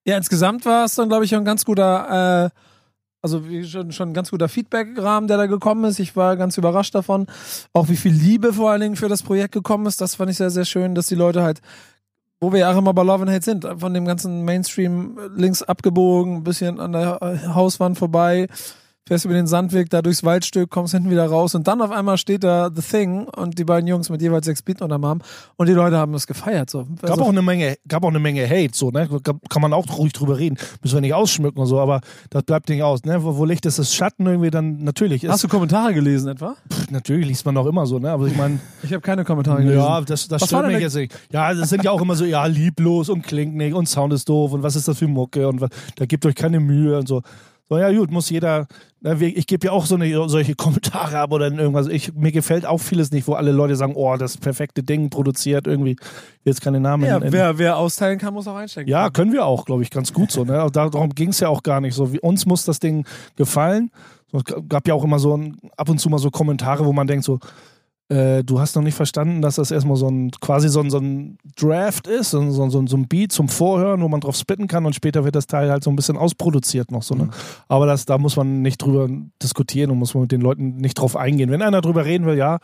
Ja, 0.05 0.17
insgesamt 0.17 0.65
war 0.67 0.85
es 0.85 0.97
dann, 0.97 1.09
glaube 1.09 1.25
ich, 1.25 1.35
ein 1.35 1.45
ganz 1.45 1.65
guter, 1.65 2.47
äh, 2.47 2.51
also 3.23 3.49
wie 3.49 3.65
schon, 3.65 3.93
schon 3.93 4.11
ein 4.11 4.15
ganz 4.15 4.31
guter 4.31 4.49
Feedback-Rahmen, 4.49 5.29
der 5.29 5.37
da 5.37 5.47
gekommen 5.47 5.85
ist. 5.85 6.01
Ich 6.01 6.17
war 6.17 6.37
ganz 6.37 6.59
überrascht 6.59 6.95
davon. 6.95 7.27
Auch 7.73 7.89
wie 7.89 7.97
viel 7.97 8.13
Liebe 8.13 8.53
vor 8.53 8.71
allen 8.71 8.81
Dingen 8.81 8.97
für 8.97 9.09
das 9.09 9.23
Projekt 9.23 9.53
gekommen 9.53 9.87
ist. 9.87 10.01
Das 10.01 10.17
fand 10.17 10.31
ich 10.31 10.37
sehr, 10.37 10.51
sehr 10.51 10.65
schön, 10.65 10.95
dass 10.95 11.07
die 11.07 11.15
Leute 11.17 11.43
halt, 11.43 11.61
wo 12.41 12.53
wir 12.53 12.61
ja 12.61 12.73
auch 12.73 12.77
immer 12.77 12.93
bei 12.93 13.03
Love 13.03 13.23
and 13.23 13.31
Hate 13.31 13.45
sind, 13.45 13.67
von 13.79 13.95
dem 13.95 14.05
ganzen 14.05 14.45
Mainstream 14.45 15.19
links 15.35 15.63
abgebogen, 15.63 16.37
ein 16.37 16.45
bisschen 16.45 16.81
an 16.81 16.93
der 16.93 17.19
äh, 17.23 17.49
Hauswand 17.55 17.99
vorbei, 17.99 18.49
fährst 19.07 19.25
über 19.25 19.35
den 19.35 19.47
Sandweg, 19.47 19.89
da 19.91 20.03
durchs 20.03 20.25
Waldstück, 20.25 20.69
kommst 20.69 20.93
hinten 20.93 21.11
wieder 21.11 21.27
raus 21.27 21.55
und 21.55 21.69
dann 21.69 21.81
auf 21.81 21.93
einmal 21.93 22.19
steht 22.19 22.43
da 22.43 22.71
The 22.75 22.83
Thing 22.83 23.29
und 23.29 23.57
die 23.57 23.65
beiden 23.65 23.87
Jungs 23.87 24.11
mit 24.11 24.21
jeweils 24.21 24.47
sechs 24.47 24.63
Beat 24.63 24.83
unterm 24.83 25.05
Arm 25.05 25.23
und 25.57 25.69
die 25.69 25.73
Leute 25.75 25.97
haben 25.97 26.13
das 26.13 26.27
gefeiert. 26.27 26.71
So. 26.71 26.87
Gab 27.01 27.11
Also- 27.13 27.23
auch 27.25 27.29
eine 27.29 27.43
Menge, 27.43 27.77
gab 27.87 28.03
auch 28.05 28.09
eine 28.09 28.19
Menge 28.19 28.45
Hate, 28.49 28.71
so, 28.75 28.91
ne? 28.91 29.09
Kann 29.49 29.63
man 29.63 29.73
auch 29.73 29.87
ruhig 29.97 30.13
drüber 30.13 30.39
reden. 30.39 30.57
Müssen 30.83 30.95
wir 30.97 31.01
nicht 31.03 31.15
ausschmücken 31.15 31.61
und 31.61 31.67
so, 31.69 31.79
aber 31.79 32.01
das 32.31 32.43
bleibt 32.43 32.69
nicht 32.69 32.83
aus, 32.83 33.05
ne? 33.05 33.23
Wo, 33.23 33.37
wo 33.37 33.45
Licht 33.45 33.65
ist, 33.67 33.79
ist 33.79 33.95
Schatten 33.95 34.27
irgendwie 34.27 34.51
dann 34.51 34.83
natürlich. 34.83 35.23
Ist, 35.23 35.31
Hast 35.31 35.45
du 35.45 35.49
Kommentare 35.49 35.95
gelesen 35.95 36.29
etwa? 36.29 36.57
pff, 36.73 36.91
natürlich 36.91 37.27
liest 37.29 37.47
man 37.47 37.57
auch 37.59 37.67
immer 37.67 37.87
so, 37.87 38.01
ne? 38.01 38.11
Aber 38.11 38.27
ich 38.27 38.37
meine, 38.37 38.59
Ich 38.83 38.93
habe 38.93 39.03
keine 39.03 39.25
Kommentare 39.25 39.63
gelesen. 39.63 39.79
ja, 39.81 40.01
das, 40.01 40.27
das 40.27 40.45
stört 40.47 40.67
mich 40.67 40.81
jetzt 40.81 40.97
nicht. 40.97 41.15
Ja, 41.33 41.55
das 41.55 41.69
sind 41.69 41.85
ja 41.85 41.93
auch 41.93 42.01
immer 42.03 42.17
so, 42.17 42.25
ja, 42.25 42.45
lieblos 42.47 43.09
und 43.09 43.23
klingt 43.23 43.55
nicht 43.55 43.73
und 43.75 43.89
Sound 43.89 44.13
ist 44.13 44.29
doof 44.29 44.53
und 44.53 44.65
was 44.65 44.75
ist 44.75 44.89
das 44.89 44.99
für 44.99 45.07
Mucke 45.07 45.47
und 45.47 45.61
was, 45.61 45.71
da 45.95 46.07
gebt 46.07 46.27
euch 46.27 46.35
keine 46.35 46.59
Mühe 46.59 46.99
und 46.99 47.07
so. 47.07 47.23
So, 47.69 47.79
ja, 47.79 47.91
gut, 47.91 48.13
muss 48.13 48.31
jeder, 48.31 48.69
ich 49.19 49.47
gebe 49.49 49.67
ja 49.67 49.73
auch 49.73 49.87
so 49.87 49.97
eine, 49.97 50.29
solche 50.29 50.55
Kommentare 50.55 51.19
ab 51.19 51.33
oder 51.33 51.51
irgendwas. 51.51 51.89
Ich, 51.89 52.15
mir 52.15 52.31
gefällt 52.31 52.65
auch 52.65 52.79
vieles 52.79 53.11
nicht, 53.11 53.27
wo 53.27 53.33
alle 53.35 53.51
Leute 53.51 53.75
sagen, 53.75 53.95
oh, 53.97 54.17
das 54.17 54.37
perfekte 54.37 54.85
Ding 54.85 55.11
produziert 55.11 55.67
irgendwie. 55.67 55.93
Ich 55.93 56.45
will 56.45 56.53
jetzt 56.53 56.61
keine 56.61 56.79
Namen 56.79 57.05
Ja, 57.05 57.21
wer, 57.21 57.59
wer 57.59 57.77
austeilen 57.77 58.21
kann, 58.21 58.35
muss 58.35 58.47
auch 58.47 58.55
einstecken. 58.55 58.89
Ja, 58.89 59.11
können 59.11 59.33
wir 59.33 59.45
auch, 59.45 59.65
glaube 59.65 59.83
ich, 59.83 59.91
ganz 59.91 60.13
gut 60.13 60.31
so. 60.31 60.45
Ne? 60.45 60.69
Darum 60.73 61.11
ging 61.11 61.31
es 61.31 61.41
ja 61.41 61.49
auch 61.49 61.65
gar 61.65 61.81
nicht 61.81 61.95
so. 61.95 62.13
Wie, 62.13 62.21
uns 62.21 62.47
muss 62.47 62.65
das 62.65 62.79
Ding 62.79 63.05
gefallen. 63.35 63.91
Es 64.33 64.43
gab 64.69 64.87
ja 64.87 64.95
auch 64.95 65.05
immer 65.05 65.19
so 65.19 65.37
ein, 65.37 65.57
ab 65.77 65.89
und 65.89 65.99
zu 65.99 66.09
mal 66.09 66.19
so 66.19 66.31
Kommentare, 66.31 66.85
wo 66.85 66.93
man 66.93 67.07
denkt 67.07 67.25
so, 67.25 67.41
äh, 68.09 68.45
du 68.45 68.61
hast 68.61 68.77
noch 68.77 68.83
nicht 68.83 68.95
verstanden, 68.95 69.43
dass 69.43 69.57
das 69.57 69.71
erstmal 69.71 69.97
so 69.97 70.07
ein, 70.09 70.31
quasi 70.41 70.69
so 70.69 70.81
ein, 70.81 70.91
so 70.91 70.99
ein 70.99 71.39
Draft 71.57 72.07
ist, 72.07 72.31
so, 72.31 72.41
ein- 72.41 72.53
so, 72.53 72.63
ein- 72.63 72.87
so 72.87 72.97
ein 72.97 73.09
Beat 73.09 73.33
zum 73.33 73.49
Vorhören, 73.49 74.01
wo 74.03 74.09
man 74.09 74.21
drauf 74.21 74.37
spitten 74.37 74.69
kann 74.69 74.87
und 74.87 74.95
später 74.95 75.25
wird 75.25 75.35
das 75.35 75.47
Teil 75.49 75.71
halt 75.71 75.83
so 75.83 75.91
ein 75.91 75.97
bisschen 75.97 76.17
ausproduziert 76.17 76.93
noch 76.93 77.03
so. 77.03 77.15
Ne? 77.17 77.31
Aber 77.69 77.87
das, 77.87 78.05
da 78.07 78.19
muss 78.19 78.37
man 78.37 78.63
nicht 78.63 78.79
drüber 78.83 79.09
diskutieren 79.43 79.91
und 79.91 79.99
muss 79.99 80.15
man 80.15 80.23
mit 80.23 80.33
den 80.33 80.41
Leuten 80.41 80.77
nicht 80.77 80.95
drauf 81.01 81.17
eingehen. 81.17 81.51
Wenn 81.51 81.63
einer 81.63 81.81
drüber 81.81 82.05
reden 82.05 82.27
will, 82.27 82.37
ja, 82.37 82.59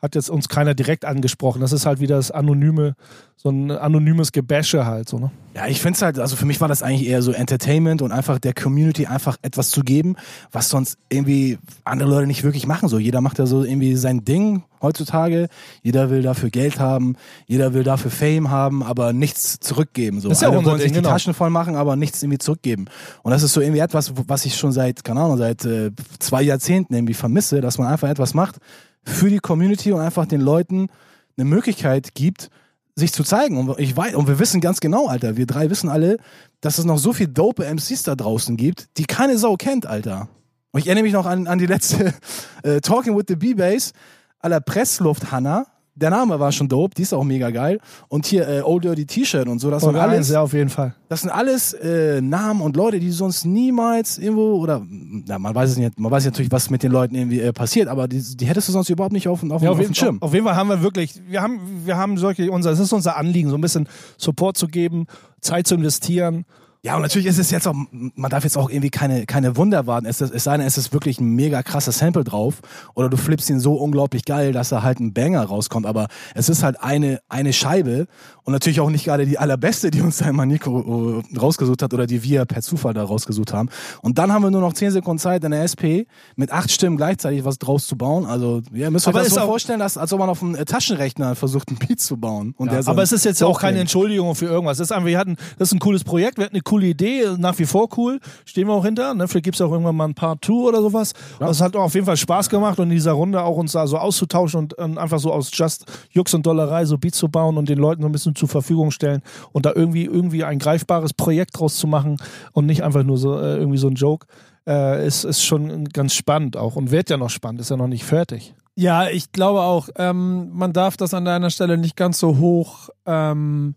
hat 0.00 0.14
jetzt 0.14 0.30
uns 0.30 0.48
keiner 0.48 0.74
direkt 0.74 1.04
angesprochen. 1.04 1.60
Das 1.60 1.72
ist 1.72 1.84
halt 1.84 2.00
wieder 2.00 2.16
das 2.16 2.30
anonyme, 2.30 2.94
so 3.36 3.50
ein 3.50 3.70
anonymes 3.70 4.32
Gebäsche 4.32 4.86
halt 4.86 5.08
so, 5.08 5.18
ne? 5.18 5.30
Ja, 5.54 5.66
ich 5.66 5.80
finde 5.80 5.96
es 5.96 6.02
halt, 6.02 6.20
also 6.20 6.36
für 6.36 6.46
mich 6.46 6.60
war 6.60 6.68
das 6.68 6.84
eigentlich 6.84 7.08
eher 7.08 7.20
so 7.20 7.32
Entertainment 7.32 8.00
und 8.00 8.12
einfach 8.12 8.38
der 8.38 8.54
Community 8.54 9.06
einfach 9.06 9.38
etwas 9.42 9.70
zu 9.70 9.82
geben, 9.82 10.14
was 10.52 10.68
sonst 10.68 10.98
irgendwie 11.08 11.58
andere 11.84 12.08
Leute 12.08 12.28
nicht 12.28 12.44
wirklich 12.44 12.66
machen. 12.66 12.88
So, 12.88 12.98
jeder 13.00 13.20
macht 13.20 13.40
ja 13.40 13.46
so 13.46 13.64
irgendwie 13.64 13.96
sein 13.96 14.24
Ding 14.24 14.62
heutzutage. 14.80 15.48
Jeder 15.82 16.10
will 16.10 16.22
dafür 16.22 16.50
Geld 16.50 16.78
haben, 16.78 17.16
jeder 17.46 17.74
will 17.74 17.82
dafür 17.82 18.12
Fame 18.12 18.50
haben, 18.50 18.84
aber 18.84 19.12
nichts 19.12 19.58
zurückgeben. 19.58 20.20
So, 20.20 20.28
Das 20.28 20.38
ist 20.38 20.42
ja 20.42 20.50
alle 20.50 20.64
wollen 20.64 20.76
sich 20.76 20.84
Ding, 20.84 20.94
die 20.94 21.00
genau. 21.00 21.10
Taschen 21.10 21.34
voll 21.34 21.50
machen, 21.50 21.74
aber 21.74 21.96
nichts 21.96 22.22
irgendwie 22.22 22.38
zurückgeben. 22.38 22.86
Und 23.24 23.32
das 23.32 23.42
ist 23.42 23.52
so 23.52 23.60
irgendwie 23.60 23.80
etwas, 23.80 24.12
was 24.28 24.44
ich 24.44 24.56
schon 24.56 24.70
seit, 24.70 25.02
keine 25.02 25.22
Ahnung, 25.22 25.38
seit 25.38 25.64
äh, 25.64 25.90
zwei 26.20 26.42
Jahrzehnten 26.42 26.94
irgendwie 26.94 27.14
vermisse, 27.14 27.60
dass 27.60 27.78
man 27.78 27.88
einfach 27.88 28.08
etwas 28.08 28.32
macht 28.32 28.58
für 29.04 29.30
die 29.30 29.38
Community 29.38 29.92
und 29.92 30.00
einfach 30.00 30.26
den 30.26 30.40
Leuten 30.40 30.88
eine 31.36 31.44
Möglichkeit 31.44 32.14
gibt, 32.14 32.50
sich 32.94 33.12
zu 33.12 33.22
zeigen. 33.22 33.56
Und 33.56 33.78
ich 33.78 33.96
weiß, 33.96 34.14
und 34.14 34.26
wir 34.26 34.38
wissen 34.38 34.60
ganz 34.60 34.80
genau, 34.80 35.06
Alter, 35.06 35.36
wir 35.36 35.46
drei 35.46 35.70
wissen 35.70 35.88
alle, 35.88 36.18
dass 36.60 36.78
es 36.78 36.84
noch 36.84 36.98
so 36.98 37.12
viel 37.12 37.28
dope 37.28 37.64
MCs 37.64 38.02
da 38.02 38.14
draußen 38.14 38.56
gibt, 38.56 38.88
die 38.98 39.04
keine 39.04 39.38
Sau 39.38 39.56
kennt, 39.56 39.86
Alter. 39.86 40.28
Und 40.72 40.80
ich 40.80 40.86
erinnere 40.86 41.04
mich 41.04 41.12
noch 41.12 41.26
an, 41.26 41.46
an 41.46 41.58
die 41.58 41.66
letzte 41.66 42.14
äh, 42.62 42.80
Talking 42.80 43.16
with 43.16 43.24
the 43.28 43.36
B-Bass 43.36 43.92
aller 44.40 44.60
Pressluft 44.60 45.30
Hanna. 45.30 45.66
Der 46.00 46.10
Name 46.10 46.38
war 46.38 46.52
schon 46.52 46.68
dope, 46.68 46.94
die 46.94 47.02
ist 47.02 47.12
auch 47.12 47.24
mega 47.24 47.50
geil. 47.50 47.80
Und 48.08 48.26
hier 48.26 48.48
äh, 48.48 48.60
Old 48.62 48.84
Dirty 48.84 49.04
T-Shirt 49.04 49.48
und 49.48 49.58
so, 49.58 49.70
das 49.70 49.82
sind 49.82 49.90
Folge 49.90 50.02
eins, 50.02 50.12
alles, 50.12 50.30
ja, 50.30 50.40
auf 50.42 50.52
jeden 50.52 50.68
Fall. 50.68 50.94
das 51.08 51.22
sind 51.22 51.30
alles 51.30 51.72
äh, 51.72 52.20
Namen 52.20 52.60
und 52.60 52.76
Leute, 52.76 53.00
die 53.00 53.10
sonst 53.10 53.44
niemals 53.44 54.18
irgendwo 54.18 54.56
oder 54.56 54.82
ja, 55.26 55.38
man 55.38 55.54
weiß 55.54 55.70
es 55.70 55.76
nicht, 55.76 55.98
man 55.98 56.12
weiß 56.12 56.24
natürlich, 56.24 56.52
was 56.52 56.70
mit 56.70 56.82
den 56.82 56.92
Leuten 56.92 57.14
irgendwie 57.14 57.40
äh, 57.40 57.52
passiert, 57.52 57.88
aber 57.88 58.06
die, 58.06 58.22
die 58.36 58.46
hättest 58.46 58.68
du 58.68 58.72
sonst 58.72 58.88
überhaupt 58.90 59.12
nicht 59.12 59.28
auf, 59.28 59.42
auf, 59.42 59.62
Ja, 59.62 59.70
auf, 59.70 59.78
auf, 59.78 59.84
dem 59.84 59.94
Schirm. 59.94 60.18
auf 60.20 60.32
jeden 60.32 60.46
Fall 60.46 60.56
haben 60.56 60.68
wir 60.68 60.82
wirklich, 60.82 61.14
wir 61.28 61.42
haben, 61.42 61.60
wir 61.84 61.96
haben 61.96 62.16
solche, 62.16 62.50
unser, 62.50 62.70
es 62.70 62.78
ist 62.78 62.92
unser 62.92 63.16
Anliegen, 63.16 63.50
so 63.50 63.56
ein 63.56 63.60
bisschen 63.60 63.88
Support 64.16 64.56
zu 64.56 64.68
geben, 64.68 65.06
Zeit 65.40 65.66
zu 65.66 65.74
investieren 65.74 66.44
Ja, 66.84 66.94
und 66.94 67.02
natürlich 67.02 67.26
ist 67.26 67.38
es 67.38 67.50
jetzt 67.50 67.66
auch, 67.66 67.74
man 67.90 68.30
darf 68.30 68.44
jetzt 68.44 68.56
auch 68.56 68.70
irgendwie 68.70 68.90
keine, 68.90 69.26
keine 69.26 69.56
Wunder 69.56 69.78
erwarten. 69.78 70.06
Es, 70.06 70.20
ist- 70.20 70.32
es 70.32 70.44
sei 70.44 70.56
denn, 70.56 70.66
es 70.66 70.78
ist 70.78 70.92
wirklich 70.92 71.18
ein 71.20 71.30
mega 71.34 71.62
krasses 71.64 71.98
Sample 71.98 72.22
drauf. 72.22 72.60
Oder 72.94 73.08
du 73.08 73.16
flippst 73.16 73.50
ihn 73.50 73.58
so 73.58 73.74
unglaublich 73.74 74.24
geil, 74.24 74.52
dass 74.52 74.68
da 74.68 74.82
halt 74.82 75.00
ein 75.00 75.12
Banger 75.12 75.42
rauskommt. 75.42 75.86
Aber 75.86 76.06
es 76.34 76.48
ist 76.48 76.62
halt 76.62 76.80
eine, 76.80 77.20
eine 77.28 77.52
Scheibe. 77.52 78.06
Und 78.44 78.52
natürlich 78.52 78.80
auch 78.80 78.88
nicht 78.90 79.04
gerade 79.04 79.26
die 79.26 79.38
allerbeste, 79.38 79.90
die 79.90 80.00
uns 80.00 80.18
da 80.18 80.28
immer 80.28 80.46
Nico 80.46 81.20
äh, 81.34 81.38
rausgesucht 81.38 81.82
hat 81.82 81.92
oder 81.92 82.06
die 82.06 82.22
wir 82.22 82.44
per 82.46 82.62
Zufall 82.62 82.94
da 82.94 83.02
rausgesucht 83.02 83.52
haben. 83.52 83.68
Und 84.00 84.16
dann 84.18 84.32
haben 84.32 84.42
wir 84.42 84.50
nur 84.50 84.60
noch 84.62 84.72
10 84.72 84.92
Sekunden 84.92 85.18
Zeit 85.18 85.44
in 85.44 85.50
der 85.50 85.64
SP 85.68 86.06
mit 86.36 86.50
acht 86.52 86.70
Stimmen 86.70 86.96
gleichzeitig 86.96 87.44
was 87.44 87.58
draus 87.58 87.86
zu 87.86 87.96
bauen. 87.98 88.24
Also, 88.24 88.62
ja, 88.72 88.88
müsst 88.90 89.06
ihr 89.06 89.10
Aber 89.10 89.18
euch 89.18 89.24
das 89.24 89.32
ist 89.36 89.40
so 89.40 89.46
vorstellen, 89.46 89.80
dass, 89.80 89.98
als 89.98 90.12
ob 90.12 90.20
man 90.20 90.30
auf 90.30 90.42
einem 90.42 90.54
äh, 90.54 90.64
Taschenrechner 90.64 91.34
versucht, 91.34 91.68
einen 91.68 91.78
Beat 91.78 92.00
zu 92.00 92.16
bauen. 92.16 92.54
Und 92.56 92.70
der 92.72 92.82
so 92.84 92.90
Aber 92.92 93.02
es 93.02 93.12
ist 93.12 93.24
jetzt 93.24 93.42
auch 93.42 93.60
keine. 93.60 93.80
Entschuldigung 93.80 94.34
für 94.34 94.46
irgendwas. 94.46 94.78
Es 94.78 94.84
ist 94.88 94.92
einfach, 94.92 95.06
wir 95.06 95.18
hatten, 95.18 95.36
das 95.58 95.68
ist 95.68 95.74
ein 95.74 95.78
cooles 95.80 96.04
Projekt, 96.04 96.38
wir 96.38 96.44
hatten 96.46 96.54
eine 96.54 96.62
coole 96.68 96.86
Idee, 96.86 97.24
nach 97.38 97.58
wie 97.58 97.64
vor 97.64 97.88
cool, 97.96 98.20
stehen 98.44 98.68
wir 98.68 98.74
auch 98.74 98.84
hinter. 98.84 99.14
Ne? 99.14 99.26
Vielleicht 99.26 99.44
gibt's 99.44 99.60
auch 99.60 99.72
irgendwann 99.72 99.96
mal 99.96 100.04
ein 100.04 100.14
Part 100.14 100.44
2 100.44 100.52
oder 100.52 100.82
sowas. 100.82 101.14
Das 101.40 101.62
hat 101.62 101.74
auch 101.74 101.84
auf 101.84 101.94
jeden 101.94 102.04
Fall 102.04 102.18
Spaß 102.18 102.50
gemacht 102.50 102.78
und 102.78 102.88
in 102.88 102.94
dieser 102.94 103.12
Runde 103.12 103.42
auch 103.42 103.56
uns 103.56 103.72
da 103.72 103.86
so 103.86 103.96
auszutauschen 103.96 104.60
und, 104.60 104.74
ähm, 104.78 104.98
einfach 104.98 105.18
so 105.18 105.32
aus 105.32 105.50
Just 105.52 105.86
Jux 106.10 106.34
und 106.34 106.44
Dollerei 106.44 106.84
so 106.84 106.98
Beats 106.98 107.16
zu 107.16 107.28
bauen 107.28 107.56
und 107.56 107.70
den 107.70 107.78
Leuten 107.78 108.02
so 108.02 108.08
ein 108.08 108.12
bisschen 108.12 108.34
zur 108.34 108.48
Verfügung 108.48 108.90
stellen 108.90 109.22
und 109.52 109.64
da 109.64 109.72
irgendwie 109.74 110.04
irgendwie 110.04 110.44
ein 110.44 110.58
greifbares 110.58 111.14
Projekt 111.14 111.58
draus 111.58 111.76
zu 111.76 111.86
machen 111.86 112.18
und 112.52 112.66
nicht 112.66 112.82
einfach 112.82 113.02
nur 113.02 113.16
so 113.16 113.38
äh, 113.38 113.56
irgendwie 113.56 113.78
so 113.78 113.88
ein 113.88 113.94
Joke. 113.94 114.26
Äh, 114.66 115.06
ist, 115.06 115.24
ist 115.24 115.42
schon 115.42 115.86
ganz 115.86 116.12
spannend 116.12 116.58
auch 116.58 116.76
und 116.76 116.90
wird 116.90 117.08
ja 117.08 117.16
noch 117.16 117.30
spannend, 117.30 117.62
ist 117.62 117.70
ja 117.70 117.78
noch 117.78 117.86
nicht 117.86 118.04
fertig. 118.04 118.54
Ja, 118.74 119.08
ich 119.08 119.32
glaube 119.32 119.62
auch, 119.62 119.88
ähm, 119.96 120.50
man 120.52 120.74
darf 120.74 120.98
das 120.98 121.14
an 121.14 121.24
deiner 121.24 121.48
Stelle 121.48 121.78
nicht 121.78 121.96
ganz 121.96 122.18
so 122.18 122.36
hoch 122.36 122.90
ähm, 123.06 123.74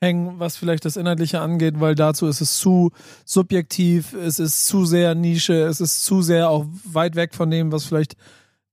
hängen, 0.00 0.38
was 0.38 0.56
vielleicht 0.56 0.84
das 0.84 0.96
Inhaltliche 0.96 1.40
angeht, 1.40 1.80
weil 1.80 1.94
dazu 1.94 2.26
ist 2.26 2.40
es 2.40 2.58
zu 2.58 2.90
subjektiv, 3.24 4.12
es 4.14 4.38
ist 4.38 4.66
zu 4.66 4.84
sehr 4.84 5.14
Nische, 5.14 5.62
es 5.62 5.80
ist 5.80 6.04
zu 6.04 6.22
sehr 6.22 6.50
auch 6.50 6.66
weit 6.84 7.16
weg 7.16 7.34
von 7.34 7.50
dem, 7.50 7.72
was 7.72 7.84
vielleicht 7.84 8.16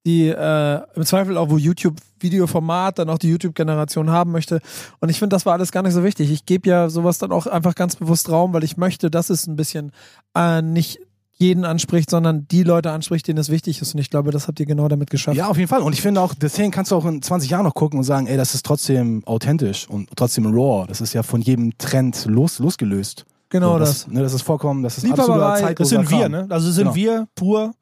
die 0.05 0.28
äh, 0.28 0.82
im 0.93 1.03
Zweifel 1.03 1.38
auch, 1.38 1.49
wo 1.49 1.57
YouTube 1.57 1.95
Videoformat 2.19 2.99
dann 2.99 3.09
auch 3.09 3.17
die 3.17 3.30
YouTube-Generation 3.30 4.09
haben 4.09 4.32
möchte. 4.32 4.61
Und 4.99 5.09
ich 5.09 5.19
finde, 5.19 5.36
das 5.36 5.45
war 5.45 5.53
alles 5.53 5.71
gar 5.71 5.84
nicht 5.84 5.93
so 5.93 6.03
wichtig. 6.03 6.32
Ich 6.32 6.45
gebe 6.45 6.69
ja 6.69 6.89
sowas 6.89 7.17
dann 7.17 7.32
auch 7.32 7.45
einfach 7.45 7.76
ganz 7.76 7.95
bewusst 7.95 8.30
Raum, 8.30 8.53
weil 8.53 8.63
ich 8.63 8.78
möchte, 8.78 9.11
dass 9.11 9.30
es 9.30 9.47
ein 9.47 9.55
bisschen 9.55 9.91
äh, 10.36 10.61
nicht 10.61 10.99
jeden 11.38 11.65
anspricht, 11.65 12.09
sondern 12.09 12.47
die 12.47 12.63
Leute 12.63 12.91
anspricht, 12.91 13.27
denen 13.27 13.38
es 13.39 13.49
wichtig 13.49 13.81
ist. 13.81 13.93
Und 13.93 13.99
ich 13.99 14.09
glaube, 14.09 14.31
das 14.31 14.47
habt 14.47 14.59
ihr 14.59 14.65
genau 14.65 14.88
damit 14.88 15.09
geschafft. 15.09 15.38
Ja, 15.38 15.47
auf 15.47 15.57
jeden 15.57 15.67
Fall. 15.67 15.81
Und 15.81 15.93
ich 15.93 16.01
finde 16.01 16.21
auch, 16.21 16.33
deswegen 16.33 16.71
kannst 16.71 16.91
du 16.91 16.95
auch 16.95 17.05
in 17.05 17.21
20 17.21 17.49
Jahren 17.49 17.65
noch 17.65 17.73
gucken 17.73 17.99
und 17.99 18.03
sagen, 18.05 18.27
ey, 18.27 18.38
das 18.38 18.55
ist 18.55 18.65
trotzdem 18.65 19.21
authentisch 19.25 19.88
und 19.89 20.09
trotzdem 20.15 20.45
raw. 20.45 20.86
Das 20.88 21.01
ist 21.01 21.13
ja 21.13 21.23
von 21.23 21.41
jedem 21.41 21.77
Trend 21.77 22.25
los, 22.25 22.59
losgelöst. 22.59 23.25
Genau 23.49 23.73
so, 23.73 23.79
das. 23.79 24.07
Ne, 24.07 24.21
das 24.21 24.33
ist 24.33 24.41
vollkommen, 24.41 24.81
das 24.83 24.97
ist 24.97 25.09
absoluter 25.11 25.51
Das 25.51 25.59
zeitloser 25.61 25.97
sind 25.97 26.11
wir, 26.11 26.29
ne? 26.29 26.47
Also 26.49 26.71
sind 26.71 26.83
Genau. 26.86 26.95
wir 26.95 27.27
pur 27.36 27.73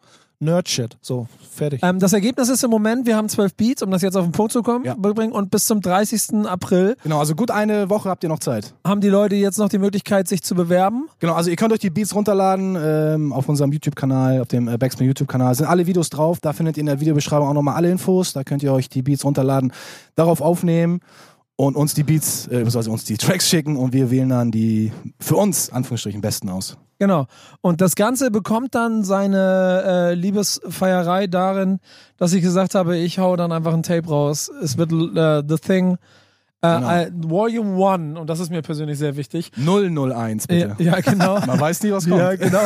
Nerd-Shit. 0.43 0.97
So, 1.01 1.27
fertig. 1.51 1.81
Ähm, 1.83 1.99
das 1.99 2.13
Ergebnis 2.13 2.49
ist 2.49 2.63
im 2.63 2.69
Moment, 2.69 3.05
wir 3.05 3.15
haben 3.15 3.29
zwölf 3.29 3.53
Beats, 3.55 3.81
um 3.81 3.91
das 3.91 4.01
jetzt 4.01 4.15
auf 4.15 4.23
den 4.25 4.31
Punkt 4.31 4.51
zu 4.51 4.61
kommen, 4.61 4.85
Ja. 4.85 4.95
bringen. 4.95 5.31
Und 5.31 5.49
bis 5.51 5.65
zum 5.65 5.81
30. 5.81 6.45
April 6.45 6.95
Genau, 7.03 7.19
also 7.19 7.35
gut 7.35 7.51
eine 7.51 7.89
Woche 7.89 8.09
habt 8.09 8.23
ihr 8.23 8.29
noch 8.29 8.39
Zeit. 8.39 8.73
haben 8.85 9.01
die 9.01 9.09
Leute 9.09 9.35
jetzt 9.35 9.57
noch 9.57 9.69
die 9.69 9.77
Möglichkeit, 9.79 10.27
sich 10.27 10.43
zu 10.43 10.55
bewerben. 10.55 11.07
Genau, 11.19 11.33
also 11.33 11.49
ihr 11.49 11.55
könnt 11.55 11.73
euch 11.73 11.79
die 11.79 11.89
Beats 11.89 12.13
runterladen 12.15 12.77
ähm, 12.79 13.33
auf 13.33 13.47
unserem 13.49 13.71
YouTube-Kanal, 13.71 14.41
auf 14.41 14.47
dem 14.47 14.67
äh, 14.67 14.77
Backspin 14.77 15.07
YouTube-Kanal. 15.07 15.55
Sind 15.55 15.65
alle 15.67 15.87
Videos 15.87 16.09
drauf. 16.09 16.39
Da 16.41 16.53
findet 16.53 16.77
ihr 16.77 16.81
in 16.81 16.87
der 16.87 16.99
Videobeschreibung 16.99 17.47
auch 17.47 17.53
nochmal 17.53 17.75
alle 17.75 17.89
Infos. 17.91 18.33
Da 18.33 18.43
könnt 18.43 18.63
ihr 18.63 18.73
euch 18.73 18.89
die 18.89 19.01
Beats 19.01 19.23
runterladen, 19.25 19.71
darauf 20.15 20.41
aufnehmen 20.41 20.99
und 21.55 21.75
uns 21.75 21.93
die 21.93 22.03
Beats, 22.03 22.47
äh, 22.47 22.49
beziehungsweise 22.49 22.89
uns 22.91 23.03
die 23.03 23.15
Tracks 23.17 23.47
schicken 23.47 23.77
und 23.77 23.93
wir 23.93 24.09
wählen 24.09 24.29
dann 24.29 24.49
die 24.51 24.91
für 25.19 25.35
uns, 25.35 25.71
Anführungsstrichen, 25.71 26.19
besten 26.21 26.49
aus. 26.49 26.77
Genau. 27.03 27.25
Und 27.59 27.81
das 27.81 27.95
Ganze 27.95 28.31
bekommt 28.31 28.75
dann 28.75 29.03
seine 29.03 29.83
äh, 29.85 30.13
Liebesfeierei 30.13 31.27
darin, 31.27 31.79
dass 32.15 32.31
ich 32.31 32.41
gesagt 32.41 32.75
habe, 32.75 32.95
ich 32.95 33.19
hau 33.19 33.35
dann 33.35 33.51
einfach 33.51 33.73
ein 33.73 33.83
Tape 33.83 34.07
raus. 34.07 34.49
Es 34.63 34.77
wird 34.77 34.93
äh, 34.93 35.43
The 35.45 35.57
Thing 35.57 35.97
äh, 36.61 36.75
Genau. 36.75 36.89
äh, 36.89 37.11
Volume 37.13 37.89
1 37.91 38.17
und 38.19 38.29
das 38.29 38.39
ist 38.39 38.51
mir 38.51 38.61
persönlich 38.61 38.97
sehr 38.97 39.17
wichtig. 39.17 39.51
001, 39.57 40.47
bitte. 40.47 40.77
Ja, 40.79 40.93
ja, 40.93 40.99
genau. 41.01 41.41
Man 41.45 41.59
weiß 41.59 41.83
nie, 41.83 41.91
was 41.91 42.07
kommt. 42.07 42.21
Ja, 42.21 42.35
genau. 42.37 42.61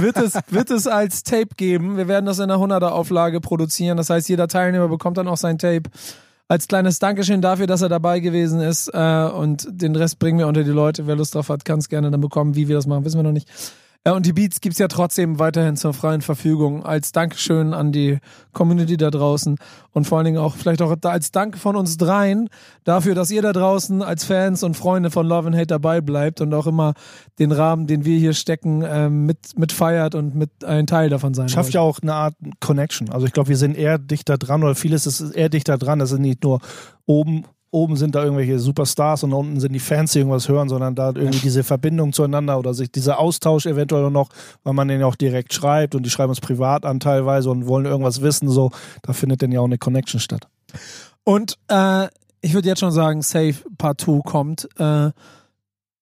wird, 0.00 0.16
es, 0.16 0.36
wird 0.48 0.72
es 0.72 0.88
als 0.88 1.22
Tape 1.22 1.54
geben. 1.56 1.96
Wir 1.96 2.08
werden 2.08 2.26
das 2.26 2.40
in 2.40 2.50
einer 2.50 2.56
100er 2.56 2.88
Auflage 2.88 3.40
produzieren. 3.40 3.96
Das 3.96 4.10
heißt, 4.10 4.28
jeder 4.28 4.48
Teilnehmer 4.48 4.88
bekommt 4.88 5.18
dann 5.18 5.28
auch 5.28 5.36
sein 5.36 5.56
Tape. 5.58 5.84
Als 6.52 6.68
kleines 6.68 6.98
Dankeschön 6.98 7.40
dafür, 7.40 7.66
dass 7.66 7.80
er 7.80 7.88
dabei 7.88 8.20
gewesen 8.20 8.60
ist. 8.60 8.88
Äh, 8.92 9.30
und 9.34 9.66
den 9.70 9.96
Rest 9.96 10.18
bringen 10.18 10.38
wir 10.38 10.46
unter 10.46 10.64
die 10.64 10.70
Leute. 10.70 11.06
Wer 11.06 11.16
Lust 11.16 11.34
drauf 11.34 11.48
hat, 11.48 11.64
kann 11.64 11.78
es 11.78 11.88
gerne 11.88 12.10
dann 12.10 12.20
bekommen. 12.20 12.56
Wie 12.56 12.68
wir 12.68 12.76
das 12.76 12.86
machen, 12.86 13.06
wissen 13.06 13.16
wir 13.16 13.22
noch 13.22 13.32
nicht. 13.32 13.48
Äh, 14.04 14.12
und 14.12 14.26
die 14.26 14.32
Beats 14.32 14.60
gibt's 14.60 14.78
ja 14.78 14.88
trotzdem 14.88 15.38
weiterhin 15.38 15.76
zur 15.76 15.94
freien 15.94 16.22
Verfügung. 16.22 16.84
Als 16.84 17.12
Dankeschön 17.12 17.74
an 17.74 17.92
die 17.92 18.18
Community 18.52 18.96
da 18.96 19.10
draußen. 19.10 19.56
Und 19.92 20.06
vor 20.06 20.18
allen 20.18 20.24
Dingen 20.24 20.38
auch 20.38 20.56
vielleicht 20.56 20.82
auch 20.82 20.94
als 21.02 21.32
Dank 21.32 21.58
von 21.58 21.76
uns 21.76 21.96
dreien 21.96 22.48
dafür, 22.84 23.14
dass 23.14 23.30
ihr 23.30 23.42
da 23.42 23.52
draußen 23.52 24.02
als 24.02 24.24
Fans 24.24 24.62
und 24.62 24.76
Freunde 24.76 25.10
von 25.10 25.26
Love 25.26 25.48
and 25.48 25.56
Hate 25.56 25.66
dabei 25.66 26.00
bleibt 26.00 26.40
und 26.40 26.52
auch 26.54 26.66
immer 26.66 26.94
den 27.38 27.52
Rahmen, 27.52 27.86
den 27.86 28.04
wir 28.04 28.18
hier 28.18 28.32
stecken, 28.32 28.82
ähm, 28.86 29.26
mit, 29.26 29.58
mit 29.58 29.72
feiert 29.72 30.14
und 30.14 30.34
mit 30.34 30.64
ein 30.64 30.86
Teil 30.86 31.10
davon 31.10 31.34
sein 31.34 31.48
schafft 31.48 31.68
wollt. 31.68 31.74
ja 31.74 31.80
auch 31.82 31.98
eine 32.02 32.14
Art 32.14 32.34
Connection. 32.60 33.10
Also 33.10 33.26
ich 33.26 33.32
glaube, 33.32 33.50
wir 33.50 33.56
sind 33.56 33.76
eher 33.76 33.98
dichter 33.98 34.38
dran 34.38 34.62
oder 34.62 34.74
vieles 34.74 35.06
ist 35.06 35.20
eher 35.32 35.48
dichter 35.48 35.78
dran. 35.78 35.98
Das 35.98 36.10
sind 36.10 36.22
nicht 36.22 36.42
nur 36.42 36.60
oben, 37.06 37.44
oben 37.72 37.96
sind 37.96 38.14
da 38.14 38.22
irgendwelche 38.22 38.58
Superstars 38.60 39.24
und 39.24 39.32
unten 39.32 39.58
sind 39.58 39.72
die 39.72 39.80
Fans, 39.80 40.12
die 40.12 40.18
irgendwas 40.20 40.48
hören, 40.48 40.68
sondern 40.68 40.94
da 40.94 41.08
irgendwie 41.08 41.40
diese 41.40 41.64
Verbindung 41.64 42.12
zueinander 42.12 42.58
oder 42.58 42.74
sich 42.74 42.92
dieser 42.92 43.18
Austausch 43.18 43.66
eventuell 43.66 44.10
noch, 44.10 44.28
weil 44.62 44.74
man 44.74 44.86
den 44.88 45.02
auch 45.02 45.16
direkt 45.16 45.52
schreibt 45.54 45.94
und 45.94 46.04
die 46.04 46.10
schreiben 46.10 46.28
uns 46.30 46.40
privat 46.40 46.84
an 46.84 47.00
teilweise 47.00 47.50
und 47.50 47.66
wollen 47.66 47.86
irgendwas 47.86 48.20
wissen, 48.22 48.48
so, 48.48 48.70
da 49.02 49.12
findet 49.14 49.42
dann 49.42 49.50
ja 49.50 49.60
auch 49.60 49.64
eine 49.64 49.78
Connection 49.78 50.20
statt. 50.20 50.46
Und 51.24 51.56
äh, 51.68 52.06
ich 52.42 52.54
würde 52.54 52.68
jetzt 52.68 52.80
schon 52.80 52.92
sagen, 52.92 53.22
Safe 53.22 53.54
Part 53.78 54.00
2 54.02 54.20
kommt. 54.24 54.68
Äh, 54.78 55.10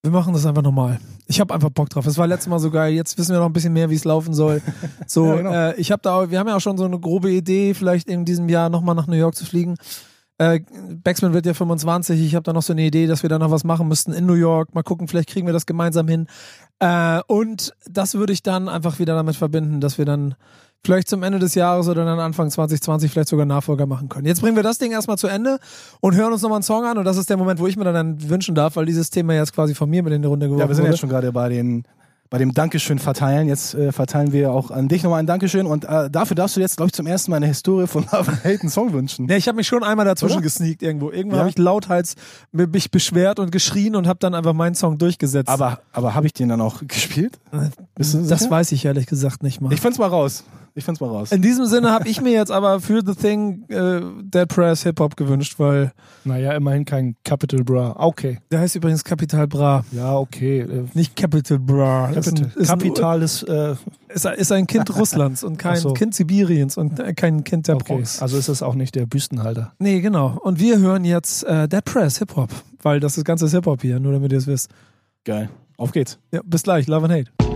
wir 0.03 0.11
machen 0.11 0.33
das 0.33 0.47
einfach 0.47 0.63
nochmal. 0.63 0.99
Ich 1.27 1.41
habe 1.41 1.53
einfach 1.53 1.69
Bock 1.71 1.91
drauf. 1.91 2.07
Es 2.07 2.17
war 2.17 2.27
letztes 2.27 2.49
Mal 2.49 2.59
so 2.59 2.71
geil. 2.71 2.95
Jetzt 2.95 3.19
wissen 3.19 3.33
wir 3.33 3.39
noch 3.39 3.47
ein 3.47 3.53
bisschen 3.53 3.75
mehr, 3.75 3.91
wie 3.91 3.95
es 3.95 4.05
laufen 4.05 4.33
soll. 4.35 4.63
So, 5.07 5.27
Ja, 5.27 5.37
genau. 5.37 5.53
äh, 5.53 5.75
ich 5.77 5.93
habe 5.93 6.01
da, 6.03 6.15
auch- 6.15 6.31
wir 6.31 6.39
haben 6.39 6.49
ja 6.49 6.57
auch 6.57 6.61
schon 6.61 6.79
so 6.79 6.85
eine 6.85 6.99
grobe 6.99 7.31
Idee, 7.31 7.75
vielleicht 7.75 8.09
in 8.09 8.25
diesem 8.25 8.49
Jahr 8.49 8.71
nochmal 8.71 8.95
nach 8.95 9.07
New 9.07 9.17
York 9.17 9.35
zu 9.35 9.45
fliegen. 9.45 9.77
Äh, 10.41 10.61
Baxman 11.05 11.35
wird 11.35 11.45
ja 11.45 11.53
25. 11.53 12.19
Ich 12.25 12.35
habe 12.35 12.45
da 12.45 12.55
noch 12.55 12.63
so 12.63 12.73
eine 12.73 12.81
Idee, 12.83 13.07
dass 13.07 13.23
wir 13.23 13.29
da 13.29 13.39
noch 13.39 13.51
was 13.51 13.63
machen 13.63 13.89
müssten 13.89 14.15
in 14.15 14.25
New 14.25 14.33
York. 14.35 14.75
Mal 14.75 14.83
gucken, 14.83 15.07
vielleicht 15.07 15.29
kriegen 15.29 15.47
wir 15.47 15.53
das 15.53 15.67
gemeinsam 15.67 16.09
hin. 16.09 16.29
Äh, 16.79 17.21
und 17.27 17.75
das 17.91 18.15
würde 18.15 18.33
ich 18.33 18.43
dann 18.43 18.71
einfach 18.71 18.99
wieder 18.99 19.15
damit 19.15 19.37
verbinden, 19.37 19.83
dass 19.83 19.99
wir 19.99 20.07
dann 20.07 20.35
vielleicht 20.83 21.11
zum 21.11 21.23
Ende 21.25 21.41
des 21.41 21.55
Jahres 21.55 21.89
oder 21.89 22.07
dann 22.07 22.19
Anfang 22.19 22.49
2020 22.49 23.13
vielleicht 23.13 23.29
sogar 23.29 23.45
Nachfolger 23.45 23.85
machen 23.85 24.09
können. 24.09 24.25
Jetzt 24.27 24.41
bringen 24.41 24.57
wir 24.57 24.63
das 24.63 24.79
Ding 24.79 24.93
erstmal 24.93 25.19
zu 25.19 25.27
Ende 25.27 25.59
und 26.01 26.15
hören 26.17 26.33
uns 26.33 26.41
nochmal 26.41 26.57
einen 26.57 26.63
Song 26.63 26.87
an. 26.87 26.97
Und 26.97 27.05
das 27.05 27.19
ist 27.19 27.29
der 27.29 27.37
Moment, 27.37 27.61
wo 27.61 27.67
ich 27.67 27.77
mir 27.77 27.85
dann, 27.85 27.93
dann 27.93 28.31
wünschen 28.31 28.55
darf, 28.55 28.77
weil 28.77 28.87
dieses 28.87 29.11
Thema 29.11 29.35
jetzt 29.35 29.53
quasi 29.55 29.75
von 29.75 29.91
mir 29.91 30.03
mit 30.03 30.15
in 30.15 30.23
die 30.23 30.29
Runde 30.29 30.47
geworfen 30.47 30.63
Ja, 30.63 30.69
wir 30.69 30.75
sind 30.75 30.85
wurde. 30.85 30.93
jetzt 30.93 31.01
schon 31.01 31.11
gerade 31.11 31.31
bei 31.33 31.51
den 31.51 31.85
bei 32.31 32.39
dem 32.39 32.55
Dankeschön 32.55 32.99
verteilen. 33.01 33.49
Jetzt 33.49 33.75
äh, 33.75 33.91
verteilen 33.93 34.33
wir 34.33 34.53
auch 34.53 34.71
an 34.71 34.87
dich 34.89 35.03
nochmal 35.03 35.19
ein 35.19 35.27
Dankeschön 35.27 35.67
und 35.67 35.85
äh, 35.85 36.09
dafür 36.09 36.37
darfst 36.37 36.57
du 36.57 36.61
jetzt, 36.61 36.77
glaube 36.77 36.87
ich, 36.89 36.93
zum 36.93 37.07
ersten 37.07 37.33
Mal 37.33 37.39
in 37.39 37.43
der 37.43 37.49
Historie 37.49 37.89
von 37.89 38.05
Love 38.13 38.31
and 38.31 38.45
Hate 38.45 38.61
einen 38.61 38.71
Song 38.71 38.93
wünschen. 38.93 39.29
Ja, 39.29 39.37
ich 39.37 39.49
habe 39.49 39.57
mich 39.57 39.67
schon 39.67 39.83
einmal 39.83 40.07
dazwischen 40.07 40.35
Oder? 40.35 40.43
gesneakt 40.43 40.83
irgendwo. 40.83 41.11
Irgendwann 41.11 41.39
Ja? 41.39 41.41
habe 41.41 41.51
ich 41.51 41.59
lauthals 41.59 42.15
mich 42.53 42.91
beschwert 42.91 43.41
und 43.41 43.51
geschrien 43.51 43.97
und 43.97 44.07
habe 44.07 44.21
dann 44.21 44.35
einfach 44.35 44.53
meinen 44.53 44.75
Song 44.77 44.97
durchgesetzt. 44.97 45.49
Aber, 45.49 45.81
aber 45.93 46.15
habe 46.15 46.27
ich 46.27 46.33
den 46.33 46.49
dann 46.49 46.61
auch 46.61 46.81
gespielt? 46.87 47.39
Du 47.51 47.59
das 47.97 48.51
weiß 48.51 48.73
ich 48.73 48.85
ehrlich 48.85 49.07
gesagt 49.07 49.43
nicht 49.43 49.61
mal. 49.61 49.73
Ich 49.73 49.81
find's 49.81 49.99
mal 49.99 50.07
raus. 50.09 50.45
Ich 50.75 50.85
find's 50.85 51.01
mal 51.01 51.09
raus. 51.09 51.33
In 51.33 51.43
diesem 51.43 51.67
Sinne 51.67 51.91
habe 51.91 52.09
ich 52.09 52.21
mir 52.21 52.33
jetzt 52.33 52.51
aber 52.53 52.81
für 52.81 53.03
The 53.05 53.15
Thing 53.15 53.65
äh, 53.69 54.01
Dead 54.23 54.49
Press 54.49 54.83
Hip 54.85 55.01
Hop 55.01 55.17
gewünscht, 55.17 55.55
weil 55.59 55.93
Naja, 56.25 56.53
immerhin 56.53 56.85
kein 56.85 57.17
Capital 57.25 57.65
Bra. 57.65 57.95
Okay. 57.99 58.39
der 58.51 58.61
heißt 58.61 58.77
übrigens 58.77 59.05
Capital 59.05 59.47
Bra, 59.47 59.85
Ja, 59.93 60.17
okay. 60.17 60.61
Äh, 60.61 60.85
nicht 60.95 61.17
Capital 61.17 61.59
Bra. 61.59 62.11
Capital, 62.13 62.53
ist, 62.55 62.69
Kapital 62.69 63.23
ist, 63.23 63.43
äh, 63.43 63.75
ist, 64.09 64.27
ein, 64.27 64.35
ist 64.35 64.53
ein 64.53 64.67
Kind 64.67 64.97
Russlands 64.97 65.43
und 65.43 65.59
kein 65.59 65.77
so. 65.77 65.93
Kind 65.93 66.15
Sibiriens 66.15 66.77
und 66.77 66.99
äh, 67.01 67.13
kein 67.15 67.45
Kind 67.45 67.69
der 67.69 67.77
okay. 67.77 67.95
Bronx. 67.95 68.23
Also 68.23 68.39
ist 68.39 68.49
es 68.49 68.63
auch 68.63 68.75
nicht 68.75 68.95
der 68.95 69.07
Büstenhalter. 69.07 69.73
Nee, 69.79 70.01
genau. 70.01 70.39
Und 70.43 70.61
wir 70.61 70.79
hören 70.79 71.05
jetzt 71.05 71.45
äh, 71.45 71.69
Dead 71.69 71.85
Press 71.85 72.19
Hip 72.19 72.37
Hop, 72.37 72.51
weil 72.83 73.01
das 73.01 73.19
ist 73.19 73.25
ganze 73.25 73.49
Hip 73.49 73.67
Hop 73.67 73.83
hier, 73.83 73.99
nur 74.01 74.13
damit 74.13 74.33
ihr 74.33 74.39
es 74.39 74.47
wisst. 74.47 74.71
Geil. 75.25 75.51
Auf 75.77 75.93
geht's. 75.93 76.19
Ja, 76.31 76.41
bis 76.45 76.63
gleich. 76.63 76.87
Love 76.87 77.07
and 77.07 77.15
Hate. 77.15 77.50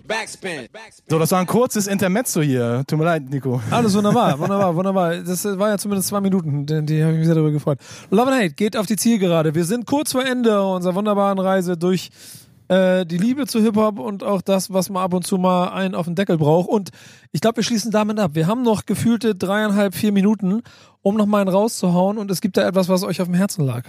Backspin. 0.00 0.68
So, 1.08 1.18
das 1.18 1.30
war 1.32 1.40
ein 1.40 1.46
kurzes 1.46 1.86
Intermezzo 1.86 2.40
hier. 2.40 2.82
Tut 2.86 2.98
mir 2.98 3.04
leid, 3.04 3.28
Nico. 3.28 3.60
Alles 3.70 3.94
wunderbar, 3.94 4.38
wunderbar, 4.38 4.74
wunderbar. 4.74 5.16
Das 5.16 5.44
war 5.44 5.68
ja 5.68 5.78
zumindest 5.78 6.08
zwei 6.08 6.20
Minuten, 6.20 6.64
die, 6.66 6.84
die 6.84 7.02
habe 7.02 7.12
ich 7.12 7.18
mich 7.18 7.26
sehr 7.26 7.34
darüber 7.34 7.50
gefreut. 7.50 7.78
Love 8.10 8.32
and 8.32 8.42
Hate 8.42 8.54
geht 8.54 8.76
auf 8.76 8.86
die 8.86 8.96
Zielgerade. 8.96 9.54
Wir 9.54 9.64
sind 9.64 9.86
kurz 9.86 10.12
vor 10.12 10.24
Ende 10.24 10.62
unserer 10.62 10.94
wunderbaren 10.94 11.38
Reise 11.38 11.76
durch 11.76 12.10
äh, 12.68 13.04
die 13.04 13.18
Liebe 13.18 13.46
zu 13.46 13.60
Hip-Hop 13.60 13.98
und 13.98 14.24
auch 14.24 14.40
das, 14.40 14.72
was 14.72 14.88
man 14.88 15.02
ab 15.02 15.12
und 15.12 15.26
zu 15.26 15.36
mal 15.36 15.68
einen 15.68 15.94
auf 15.94 16.06
den 16.06 16.14
Deckel 16.14 16.38
braucht. 16.38 16.68
Und 16.68 16.90
ich 17.30 17.40
glaube, 17.40 17.56
wir 17.56 17.64
schließen 17.64 17.90
damit 17.90 18.18
ab. 18.18 18.30
Wir 18.34 18.46
haben 18.46 18.62
noch 18.62 18.86
gefühlte 18.86 19.34
dreieinhalb, 19.34 19.94
vier 19.94 20.12
Minuten, 20.12 20.62
um 21.02 21.16
noch 21.16 21.26
mal 21.26 21.40
einen 21.40 21.50
rauszuhauen. 21.50 22.16
Und 22.18 22.30
es 22.30 22.40
gibt 22.40 22.56
da 22.56 22.66
etwas, 22.66 22.88
was 22.88 23.02
euch 23.02 23.20
auf 23.20 23.28
dem 23.28 23.34
Herzen 23.34 23.66
lag. 23.66 23.84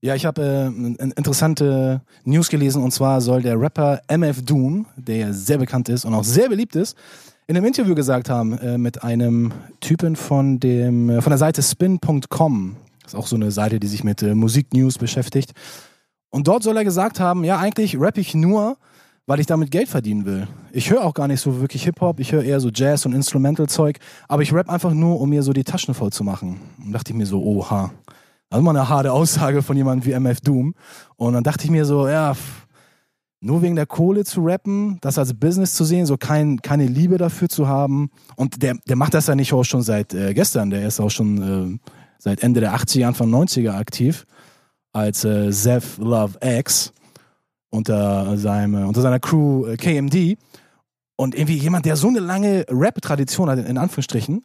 Ja, 0.00 0.14
ich 0.14 0.24
habe 0.24 0.42
äh, 0.42 1.02
interessante 1.16 2.02
News 2.24 2.48
gelesen 2.48 2.84
und 2.84 2.92
zwar 2.92 3.20
soll 3.20 3.42
der 3.42 3.60
Rapper 3.60 4.00
MF 4.06 4.44
Doom, 4.44 4.86
der 4.96 5.16
ja 5.16 5.32
sehr 5.32 5.58
bekannt 5.58 5.88
ist 5.88 6.04
und 6.04 6.14
auch 6.14 6.22
sehr 6.22 6.48
beliebt 6.48 6.76
ist, 6.76 6.96
in 7.48 7.56
einem 7.56 7.66
Interview 7.66 7.96
gesagt 7.96 8.30
haben 8.30 8.56
äh, 8.58 8.78
mit 8.78 9.02
einem 9.02 9.52
Typen 9.80 10.14
von 10.14 10.60
dem 10.60 11.10
äh, 11.10 11.20
von 11.20 11.30
der 11.30 11.38
Seite 11.38 11.62
spin.com. 11.62 12.76
Das 13.02 13.14
ist 13.14 13.18
auch 13.18 13.26
so 13.26 13.34
eine 13.34 13.50
Seite, 13.50 13.80
die 13.80 13.88
sich 13.88 14.04
mit 14.04 14.22
äh, 14.22 14.36
Musiknews 14.36 14.98
beschäftigt. 14.98 15.52
Und 16.30 16.46
dort 16.46 16.62
soll 16.62 16.76
er 16.76 16.84
gesagt 16.84 17.18
haben, 17.18 17.42
ja, 17.42 17.58
eigentlich 17.58 17.98
rappe 17.98 18.20
ich 18.20 18.34
nur, 18.34 18.76
weil 19.26 19.40
ich 19.40 19.46
damit 19.46 19.72
Geld 19.72 19.88
verdienen 19.88 20.26
will. 20.26 20.46
Ich 20.70 20.90
höre 20.90 21.02
auch 21.02 21.14
gar 21.14 21.26
nicht 21.26 21.40
so 21.40 21.60
wirklich 21.60 21.82
Hip-Hop, 21.84 22.20
ich 22.20 22.30
höre 22.30 22.44
eher 22.44 22.60
so 22.60 22.68
Jazz 22.72 23.04
und 23.04 23.14
Instrumental-Zeug, 23.14 23.98
aber 24.28 24.42
ich 24.42 24.52
rap 24.52 24.68
einfach 24.68 24.92
nur, 24.92 25.20
um 25.20 25.30
mir 25.30 25.42
so 25.42 25.52
die 25.52 25.64
Taschen 25.64 25.94
voll 25.94 26.12
zu 26.12 26.22
machen. 26.22 26.60
Und 26.84 26.92
dachte 26.92 27.12
ich 27.12 27.16
mir 27.16 27.26
so, 27.26 27.42
oha, 27.42 27.90
ist 28.56 28.62
mal 28.62 28.70
eine 28.70 28.88
harte 28.88 29.12
Aussage 29.12 29.62
von 29.62 29.76
jemandem 29.76 30.06
wie 30.06 30.18
MF 30.18 30.40
Doom. 30.40 30.74
Und 31.16 31.34
dann 31.34 31.44
dachte 31.44 31.64
ich 31.64 31.70
mir 31.70 31.84
so, 31.84 32.08
ja, 32.08 32.34
nur 33.40 33.62
wegen 33.62 33.76
der 33.76 33.86
Kohle 33.86 34.24
zu 34.24 34.40
rappen, 34.44 34.98
das 35.00 35.18
als 35.18 35.34
Business 35.34 35.74
zu 35.74 35.84
sehen, 35.84 36.06
so 36.06 36.16
kein, 36.16 36.60
keine 36.60 36.86
Liebe 36.86 37.18
dafür 37.18 37.48
zu 37.48 37.68
haben. 37.68 38.10
Und 38.36 38.62
der, 38.62 38.76
der 38.88 38.96
macht 38.96 39.14
das 39.14 39.26
ja 39.26 39.34
nicht 39.34 39.52
auch 39.52 39.64
schon 39.64 39.82
seit 39.82 40.14
äh, 40.14 40.34
gestern, 40.34 40.70
der 40.70 40.86
ist 40.86 40.98
auch 40.98 41.10
schon 41.10 41.76
äh, 41.76 41.88
seit 42.18 42.42
Ende 42.42 42.60
der 42.60 42.74
80er, 42.74 43.06
Anfang 43.06 43.32
90er 43.32 43.72
aktiv 43.72 44.26
als 44.92 45.24
äh, 45.24 45.50
Zev 45.52 45.98
Love 45.98 46.38
X 46.40 46.92
unter, 47.70 48.36
seinem, 48.36 48.86
unter 48.86 49.02
seiner 49.02 49.20
Crew 49.20 49.66
äh, 49.66 49.76
KMD. 49.76 50.38
Und 51.16 51.34
irgendwie 51.34 51.56
jemand, 51.56 51.84
der 51.84 51.96
so 51.96 52.08
eine 52.08 52.20
lange 52.20 52.64
Rap-Tradition 52.68 53.50
hat, 53.50 53.58
in 53.58 53.78
Anführungsstrichen, 53.78 54.44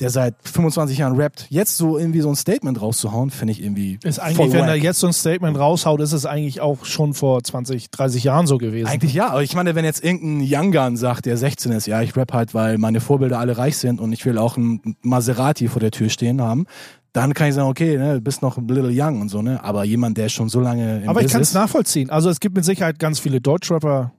der 0.00 0.10
seit 0.10 0.34
25 0.44 0.98
Jahren 0.98 1.16
rappt, 1.16 1.46
jetzt 1.50 1.76
so 1.76 1.98
irgendwie 1.98 2.20
so 2.20 2.28
ein 2.28 2.36
Statement 2.36 2.80
rauszuhauen, 2.80 3.30
finde 3.30 3.52
ich 3.52 3.62
irgendwie. 3.62 3.98
Ist 4.04 4.20
eigentlich, 4.20 4.52
wenn 4.52 4.60
wack. 4.60 4.68
er 4.68 4.76
jetzt 4.76 5.00
so 5.00 5.08
ein 5.08 5.12
Statement 5.12 5.58
raushaut, 5.58 6.00
ist 6.00 6.12
es 6.12 6.24
eigentlich 6.24 6.60
auch 6.60 6.84
schon 6.84 7.14
vor 7.14 7.42
20, 7.42 7.90
30 7.90 8.24
Jahren 8.24 8.46
so 8.46 8.58
gewesen. 8.58 8.88
Eigentlich 8.88 9.14
ja, 9.14 9.30
aber 9.30 9.42
ich 9.42 9.54
meine, 9.54 9.74
wenn 9.74 9.84
jetzt 9.84 10.04
irgendein 10.04 10.46
Young 10.48 10.70
Gun 10.70 10.96
sagt, 10.96 11.26
der 11.26 11.36
16 11.36 11.72
ist, 11.72 11.86
ja, 11.86 12.00
ich 12.00 12.16
rap 12.16 12.32
halt, 12.32 12.54
weil 12.54 12.78
meine 12.78 13.00
Vorbilder 13.00 13.40
alle 13.40 13.58
reich 13.58 13.76
sind 13.76 14.00
und 14.00 14.12
ich 14.12 14.24
will 14.24 14.38
auch 14.38 14.56
ein 14.56 14.96
Maserati 15.02 15.66
vor 15.66 15.80
der 15.80 15.90
Tür 15.90 16.10
stehen 16.10 16.40
haben, 16.40 16.66
dann 17.12 17.34
kann 17.34 17.48
ich 17.48 17.54
sagen, 17.54 17.68
okay, 17.68 17.96
ne, 17.96 18.14
du 18.14 18.20
bist 18.20 18.42
noch 18.42 18.56
ein 18.56 18.68
little 18.68 18.92
young 18.92 19.20
und 19.20 19.28
so, 19.30 19.42
ne? 19.42 19.62
Aber 19.64 19.82
jemand, 19.82 20.16
der 20.18 20.28
schon 20.28 20.48
so 20.48 20.60
lange 20.60 21.02
im 21.02 21.08
Aber 21.08 21.22
ich 21.22 21.32
kann 21.32 21.40
es 21.40 21.54
nachvollziehen. 21.54 22.10
Also 22.10 22.30
es 22.30 22.38
gibt 22.38 22.54
mit 22.54 22.64
Sicherheit 22.64 23.00
ganz 23.00 23.18
viele 23.18 23.40
Deutschrapper, 23.40 24.12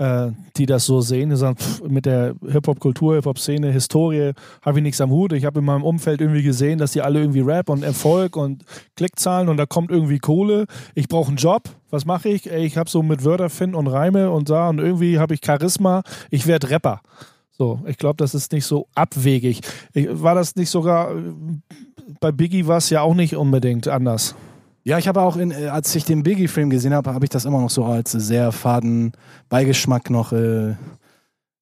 äh, 0.00 0.32
die 0.56 0.64
das 0.64 0.86
so 0.86 1.02
sehen. 1.02 1.28
Die 1.28 1.36
sagen, 1.36 1.56
pff, 1.56 1.82
mit 1.82 2.06
der 2.06 2.34
Hip-Hop-Kultur, 2.48 3.16
Hip-Hop-Szene, 3.16 3.70
Historie 3.70 4.32
habe 4.62 4.78
ich 4.78 4.82
nichts 4.82 5.00
am 5.00 5.10
Hut. 5.10 5.32
Ich 5.34 5.44
habe 5.44 5.58
in 5.58 5.66
meinem 5.66 5.84
Umfeld 5.84 6.22
irgendwie 6.22 6.42
gesehen, 6.42 6.78
dass 6.78 6.92
die 6.92 7.02
alle 7.02 7.20
irgendwie 7.20 7.40
Rap 7.40 7.68
und 7.68 7.82
Erfolg 7.82 8.36
und 8.36 8.64
Klickzahlen 8.96 9.50
und 9.50 9.58
da 9.58 9.66
kommt 9.66 9.90
irgendwie 9.90 10.18
Kohle. 10.18 10.64
Ich 10.94 11.06
brauche 11.06 11.28
einen 11.28 11.36
Job. 11.36 11.64
Was 11.90 12.06
mache 12.06 12.30
ich? 12.30 12.46
Ich 12.46 12.78
habe 12.78 12.88
so 12.88 13.02
mit 13.02 13.24
Wörter 13.24 13.50
finden 13.50 13.76
und 13.76 13.88
Reime 13.88 14.30
und 14.30 14.48
da 14.48 14.70
und 14.70 14.78
irgendwie 14.78 15.18
habe 15.18 15.34
ich 15.34 15.40
Charisma. 15.44 16.02
Ich 16.30 16.46
werde 16.46 16.70
Rapper. 16.70 17.02
So, 17.50 17.80
ich 17.86 17.98
glaube, 17.98 18.16
das 18.16 18.34
ist 18.34 18.52
nicht 18.52 18.64
so 18.64 18.88
abwegig. 18.94 19.60
Ich, 19.92 20.08
war 20.10 20.34
das 20.34 20.56
nicht 20.56 20.70
sogar 20.70 21.12
bei 22.20 22.32
Biggie 22.32 22.66
war 22.66 22.78
es 22.78 22.90
ja 22.90 23.02
auch 23.02 23.14
nicht 23.14 23.36
unbedingt 23.36 23.86
anders. 23.86 24.34
Ja, 24.82 24.98
ich 24.98 25.08
habe 25.08 25.20
auch, 25.20 25.36
in, 25.36 25.50
äh, 25.50 25.66
als 25.66 25.94
ich 25.94 26.04
den 26.04 26.22
Biggie-Film 26.22 26.70
gesehen 26.70 26.94
habe, 26.94 27.12
habe 27.12 27.24
ich 27.24 27.30
das 27.30 27.44
immer 27.44 27.60
noch 27.60 27.70
so 27.70 27.84
als 27.84 28.12
sehr 28.12 28.50
faden 28.50 29.12
Beigeschmack 29.48 30.08
noch 30.08 30.32
äh, 30.32 30.74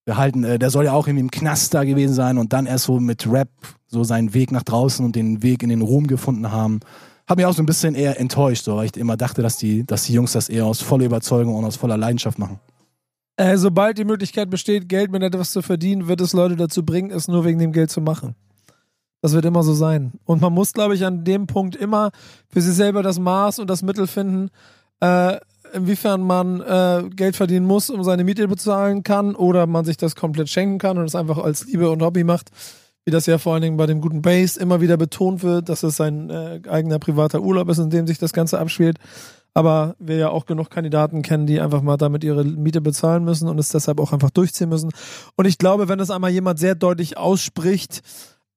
behalten. 0.05 0.45
Äh, 0.45 0.59
der 0.59 0.71
soll 0.71 0.85
ja 0.85 0.93
auch 0.93 1.07
irgendwie 1.07 1.25
im 1.25 1.31
Knast 1.31 1.75
da 1.75 1.85
gewesen 1.85 2.15
sein 2.15 2.39
und 2.39 2.53
dann 2.53 2.67
erst 2.67 2.85
so 2.85 3.01
mit 3.01 3.31
Rap 3.31 3.49
so 3.87 4.05
seinen 4.05 4.35
Weg 4.35 4.53
nach 4.53 4.63
draußen 4.63 5.05
und 5.05 5.17
den 5.17 5.43
Weg 5.43 5.63
in 5.63 5.71
den 5.71 5.83
Ruhm 5.83 6.07
gefunden 6.07 6.53
haben. 6.53 6.81
Hat 7.27 7.37
mich 7.37 7.47
auch 7.47 7.53
so 7.53 7.63
ein 7.63 7.67
bisschen 7.67 7.95
eher 7.95 8.19
enttäuscht, 8.21 8.65
so, 8.65 8.77
weil 8.77 8.87
ich 8.87 8.97
immer 8.97 9.17
dachte, 9.17 9.43
dass 9.43 9.57
die, 9.57 9.85
dass 9.85 10.05
die 10.05 10.15
Jungs 10.15 10.33
das 10.33 10.49
eher 10.49 10.65
aus 10.65 10.81
voller 10.81 11.05
Überzeugung 11.05 11.55
und 11.57 11.65
aus 11.65 11.77
voller 11.77 11.97
Leidenschaft 11.97 12.39
machen. 12.39 12.61
Äh, 13.37 13.57
sobald 13.57 13.99
die 13.99 14.05
Möglichkeit 14.05 14.51
besteht, 14.51 14.89
Geld 14.89 15.11
mit 15.11 15.23
etwas 15.23 15.53
zu 15.53 15.63
verdienen, 15.63 16.09
wird 16.09 16.21
es 16.21 16.33
Leute 16.33 16.57
dazu 16.57 16.85
bringen, 16.85 17.11
es 17.11 17.29
nur 17.29 17.45
wegen 17.45 17.59
dem 17.59 17.73
Geld 17.73 17.91
zu 17.91 18.01
machen. 18.01 18.35
Das 19.21 19.33
wird 19.33 19.45
immer 19.45 19.63
so 19.63 19.75
sein. 19.75 20.13
Und 20.25 20.41
man 20.41 20.53
muss, 20.53 20.73
glaube 20.73 20.95
ich, 20.95 21.05
an 21.05 21.25
dem 21.25 21.47
Punkt 21.47 21.75
immer 21.75 22.11
für 22.49 22.61
sich 22.61 22.75
selber 22.75 23.03
das 23.03 23.19
Maß 23.19 23.59
und 23.59 23.69
das 23.69 23.83
Mittel 23.83 24.07
finden, 24.07 24.51
äh, 25.01 25.39
inwiefern 25.73 26.23
man 26.23 26.61
äh, 26.61 27.09
Geld 27.15 27.37
verdienen 27.37 27.67
muss, 27.67 27.91
um 27.91 28.03
seine 28.05 28.25
Miete 28.25 28.47
bezahlen 28.49 29.03
kann, 29.03 29.35
oder 29.35 29.67
man 29.67 29.85
sich 29.85 29.97
das 29.97 30.15
komplett 30.15 30.49
schenken 30.49 30.79
kann 30.79 30.99
und 30.99 31.05
es 31.05 31.15
einfach 31.15 31.39
als 31.39 31.67
Liebe 31.67 31.91
und 31.91 32.03
Hobby 32.03 32.25
macht, 32.25 32.51
wie 33.05 33.11
das 33.11 33.27
ja 33.27 33.39
vor 33.39 33.55
allen 33.55 33.63
Dingen 33.63 33.77
bei 33.77 33.87
dem 33.87 34.01
guten 34.01 34.23
Bass 34.23 34.57
immer 34.57 34.81
wieder 34.81 34.97
betont 34.97 35.43
wird, 35.43 35.69
dass 35.69 35.83
es 35.83 35.97
sein 35.97 36.31
äh, 36.31 36.61
eigener 36.69 36.99
privater 36.99 37.41
Urlaub 37.43 37.69
ist, 37.71 37.79
in 37.79 37.91
dem 37.91 38.07
sich 38.07 38.19
das 38.19 38.33
Ganze 38.33 38.59
abspielt. 38.59 38.99
Aber 39.55 39.97
wir 39.99 40.17
ja 40.17 40.29
auch 40.29 40.47
genug 40.47 40.71
Kandidaten 40.71 41.23
kennen, 41.23 41.47
die 41.47 41.61
einfach 41.61 41.83
mal 41.83 41.97
damit 41.97 42.23
ihre 42.23 42.45
Miete 42.45 42.81
bezahlen 42.81 43.25
müssen 43.25 43.49
und 43.49 43.59
es 43.59 43.71
deshalb 43.71 43.99
auch 43.99 44.13
einfach 44.13 44.31
durchziehen 44.31 44.69
müssen. 44.69 44.91
Und 45.37 45.47
ich 45.47 45.59
glaube, 45.59 45.89
wenn 45.89 45.99
das 45.99 46.11
einmal 46.11 46.31
jemand 46.31 46.61
sehr 46.61 46.77
deutlich 46.77 47.17
ausspricht, 47.17 48.03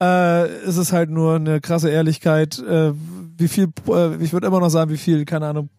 äh, 0.01 0.63
ist 0.63 0.77
es 0.77 0.91
halt 0.91 1.11
nur 1.11 1.35
eine 1.35 1.61
krasse 1.61 1.89
Ehrlichkeit, 1.89 2.59
äh, 2.59 2.91
wie 3.37 3.47
viel, 3.47 3.67
äh, 3.87 4.15
ich 4.15 4.33
würde 4.33 4.47
immer 4.47 4.59
noch 4.59 4.69
sagen, 4.69 4.89
wie 4.89 4.97
viel, 4.97 5.25
keine 5.25 5.47
Ahnung, 5.47 5.69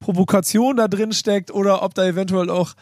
Provokation 0.00 0.76
da 0.76 0.88
drin 0.88 1.12
steckt 1.12 1.52
oder 1.52 1.82
ob 1.82 1.94
da 1.94 2.04
eventuell 2.04 2.50
auch 2.50 2.74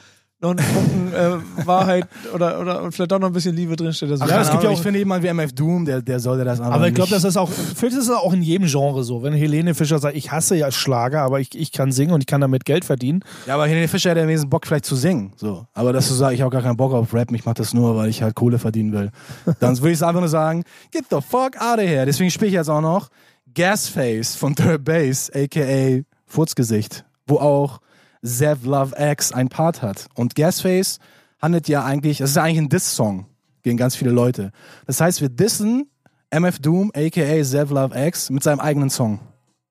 noch 0.55 0.64
ein 0.64 0.72
Funken 0.72 1.12
äh, 1.12 1.66
Wahrheit 1.66 2.07
oder, 2.34 2.61
oder 2.61 2.92
vielleicht 2.92 3.12
auch 3.12 3.18
noch 3.18 3.28
ein 3.28 3.32
bisschen 3.32 3.55
Liebe 3.55 3.76
drinsteht. 3.76 4.11
Also, 4.11 4.24
ja, 4.24 4.40
es 4.40 4.51
gibt 4.51 4.62
ja 4.62 4.68
auch, 4.68 4.72
ich 4.72 4.78
ich 4.78 4.82
finde 4.82 4.99
jemand 4.99 5.22
wie 5.22 5.28
MF 5.28 5.53
Doom, 5.53 5.84
der, 5.84 6.03
der 6.03 6.20
sollte 6.20 6.44
das 6.44 6.61
Aber 6.61 6.88
ich 6.88 6.94
glaube, 6.94 7.11
das 7.11 7.24
ist 7.24 7.36
auch, 7.36 7.51
vielleicht 7.51 7.97
ist 7.97 8.09
es 8.09 8.11
auch 8.11 8.32
in 8.32 8.42
jedem 8.42 8.66
Genre 8.66 9.03
so. 9.05 9.22
Wenn 9.22 9.32
Helene 9.32 9.74
Fischer 9.74 9.99
sagt, 9.99 10.16
ich 10.16 10.30
hasse 10.30 10.57
ja 10.57 10.70
Schlager, 10.70 11.22
aber 11.22 11.40
ich, 11.40 11.55
ich 11.59 11.72
kann 11.72 11.92
singen 11.92 12.12
und 12.12 12.20
ich 12.20 12.26
kann 12.26 12.40
damit 12.40 12.64
Geld 12.64 12.84
verdienen. 12.84 13.20
Ja, 13.47 13.55
aber 13.55 13.66
Helene 13.66 13.88
Fischer 13.88 14.11
hat 14.11 14.16
ja 14.16 14.24
wenigstens 14.24 14.51
Bock 14.51 14.66
vielleicht 14.66 14.84
zu 14.84 14.97
singen. 14.97 15.32
So. 15.36 15.66
Aber 15.74 15.92
dass 15.92 16.09
du 16.09 16.14
sagst, 16.14 16.34
ich 16.34 16.42
habe 16.42 16.51
gar 16.51 16.62
keinen 16.62 16.76
Bock 16.76 16.92
auf 16.92 17.12
Rap, 17.14 17.32
ich 17.32 17.44
mach 17.44 17.55
das 17.55 17.74
nur, 17.74 17.97
weil 17.97 18.09
ich 18.09 18.22
halt 18.22 18.34
Kohle 18.34 18.59
verdienen 18.59 18.92
will. 18.92 19.11
Dann 19.61 19.76
würde 19.78 19.92
ich 19.92 20.03
einfach 20.03 20.20
nur 20.20 20.28
sagen, 20.28 20.64
get 20.92 21.05
the 21.11 21.18
fuck 21.20 21.57
out 21.61 21.78
of 21.78 21.86
here. 21.86 22.07
Deswegen 22.07 22.30
spiele 22.30 22.49
ich 22.49 22.55
jetzt 22.55 22.68
auch 22.68 22.80
noch 22.80 23.09
Gasface 23.55 24.36
von 24.36 24.55
Third 24.55 24.84
Base, 24.84 25.32
aka 25.34 26.03
Furzgesicht, 26.26 27.05
wo 27.26 27.38
auch 27.38 27.80
Zev 28.27 28.64
Love 28.64 28.95
X 28.99 29.33
ein 29.33 29.49
Part 29.49 29.83
hat. 29.83 30.07
Und 30.14 30.35
Gasface 30.35 30.99
handelt 31.41 31.68
ja 31.68 31.85
eigentlich, 31.85 32.18
das 32.18 32.31
ist 32.31 32.37
ja 32.37 32.43
eigentlich 32.43 32.59
ein 32.59 32.68
Diss-Song 32.68 33.27
gegen 33.62 33.77
ganz 33.77 33.97
viele 33.97 34.11
Leute. 34.11 34.53
Das 34.87 35.01
heißt, 35.01 35.20
wir 35.20 35.29
dissen 35.29 35.89
MF 36.31 36.59
Doom, 36.59 36.91
aka 36.95 37.43
Zev 37.43 37.70
Love 37.70 37.97
X, 37.99 38.31
mit 38.31 38.43
seinem 38.43 38.61
eigenen 38.61 38.91
Song. 38.91 39.20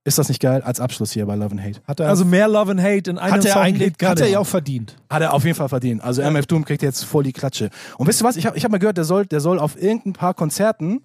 Ist 0.08 0.20
das 0.20 0.30
nicht 0.30 0.40
geil? 0.40 0.62
Als 0.62 0.80
Abschluss 0.80 1.12
hier 1.12 1.26
bei 1.26 1.36
Love 1.36 1.52
and 1.52 1.62
Hate. 1.62 1.82
Hat 1.88 2.00
er, 2.00 2.10
also 2.10 2.26
mehr 2.26 2.48
Love 2.48 2.72
and 2.72 2.82
Hate 2.82 3.10
in 3.10 3.18
einem 3.18 3.34
hat 3.34 3.46
er 3.46 3.54
Song 3.54 3.62
eigentlich, 3.64 3.90
geht 3.90 4.00
gar 4.00 4.12
hat 4.12 4.22
er 4.22 4.28
ja 4.28 4.40
auch 4.40 4.46
verdient. 4.46 4.96
Hat 5.10 5.24
er 5.24 5.34
auf 5.34 5.44
jeden 5.44 5.56
Fall 5.56 5.68
verdient. 5.68 6.04
Also 6.04 6.22
MF 6.22 6.46
Doom 6.46 6.64
kriegt 6.64 6.84
jetzt 6.84 7.04
voll 7.04 7.24
die 7.24 7.34
Klatsche. 7.34 7.72
Und 7.98 8.08
wisst 8.08 8.22
ihr 8.22 8.26
was? 8.26 8.36
Ich 8.36 8.46
habe 8.46 8.56
ich 8.56 8.64
hab 8.64 8.72
mal 8.72 8.78
gehört, 8.78 8.98
der 8.98 9.04
soll, 9.04 9.26
der 9.26 9.40
soll 9.40 9.58
auf 9.58 9.82
irgendein 9.82 10.14
paar 10.14 10.36
Konzerten 10.36 11.02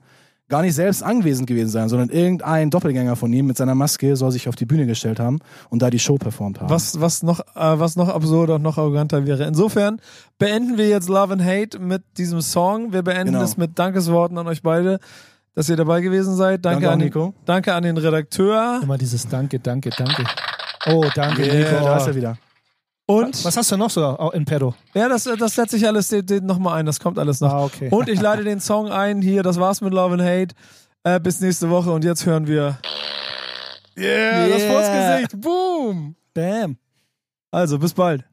gar 0.51 0.61
nicht 0.62 0.74
selbst 0.74 1.03
anwesend 1.03 1.46
gewesen 1.46 1.70
sein, 1.70 1.88
sondern 1.88 2.11
irgendein 2.11 2.68
Doppelgänger 2.68 3.16
von 3.16 3.32
ihm 3.32 3.46
mit 3.46 3.57
seiner 3.57 3.74
Maske 3.74 4.16
soll 4.16 4.30
sich 4.32 4.48
auf 4.48 4.57
die 4.57 4.66
Bühne 4.66 4.84
gestellt 4.84 5.18
haben 5.18 5.38
und 5.70 5.80
da 5.80 5.88
die 5.88 5.98
Show 5.98 6.16
performt 6.16 6.61
haben. 6.61 6.68
Was, 6.68 7.01
was, 7.01 7.22
noch, 7.22 7.40
äh, 7.40 7.44
was 7.55 7.96
noch 7.96 8.09
absurder 8.09 8.57
und 8.57 8.62
noch 8.62 8.76
arroganter 8.76 9.24
wäre. 9.26 9.44
Insofern 9.44 10.01
beenden 10.38 10.76
wir 10.76 10.88
jetzt 10.88 11.09
Love 11.09 11.32
and 11.32 11.42
Hate 11.44 11.78
mit 11.78 12.03
diesem 12.18 12.42
Song. 12.42 12.92
Wir 12.92 13.03
beenden 13.03 13.32
Genau. 13.32 13.44
es 13.44 13.57
mit 13.57 13.78
Dankesworten 13.78 14.36
an 14.36 14.46
euch 14.48 14.62
beide, 14.62 14.98
dass 15.55 15.68
ihr 15.68 15.76
dabei 15.76 16.01
gewesen 16.01 16.34
seid. 16.36 16.64
Danke, 16.64 16.82
Danke 16.82 16.90
an, 16.92 16.98
Nico. 16.98 17.34
danke 17.46 17.74
an 17.74 17.82
den 17.82 17.96
Redakteur. 17.96 18.80
Immer 18.82 18.98
dieses 18.98 19.26
Danke, 19.28 19.59
danke, 19.61 19.90
danke. 19.96 20.24
Oh, 20.86 21.05
danke, 21.14 21.42
Yeah, 21.44 21.55
Nico. 21.72 21.84
da 21.84 21.96
ist 21.96 22.07
er 22.07 22.14
wieder. 22.14 22.36
Und 23.11 23.44
Was 23.44 23.56
hast 23.56 23.72
du 23.72 23.76
noch 23.76 23.90
so 23.90 24.30
in 24.32 24.44
Pedo? 24.44 24.72
ja, 24.94 25.08
das, 25.08 25.24
das 25.24 25.54
setze 25.56 25.76
ich 25.76 25.86
alles 25.86 26.12
nochmal 26.42 26.78
ein. 26.78 26.86
Das 26.86 27.00
kommt 27.00 27.18
alles 27.18 27.40
noch. 27.40 27.52
Ah, 27.52 27.64
okay. 27.64 27.88
Und 27.90 28.08
ich 28.08 28.20
leite 28.20 28.44
den 28.44 28.61
Song 28.61 28.88
ein. 28.88 29.20
Hier, 29.20 29.42
das 29.42 29.58
war's 29.58 29.80
mit 29.80 29.92
Love 29.92 30.14
and 30.14 30.22
Hate. 30.22 30.54
Äh, 31.02 31.18
bis 31.18 31.40
nächste 31.40 31.68
Woche. 31.70 31.90
Und 31.90 32.04
jetzt 32.04 32.24
hören 32.24 32.46
wir. 32.46 32.78
Yeah, 33.98 34.48
das 34.48 34.62
Yeah. 34.62 34.72
Furzgesicht. 34.72 35.40
Boom. 35.40 36.14
Bam. 36.34 36.76
Also, 37.50 37.80
bis 37.80 37.92
bald. 37.94 38.24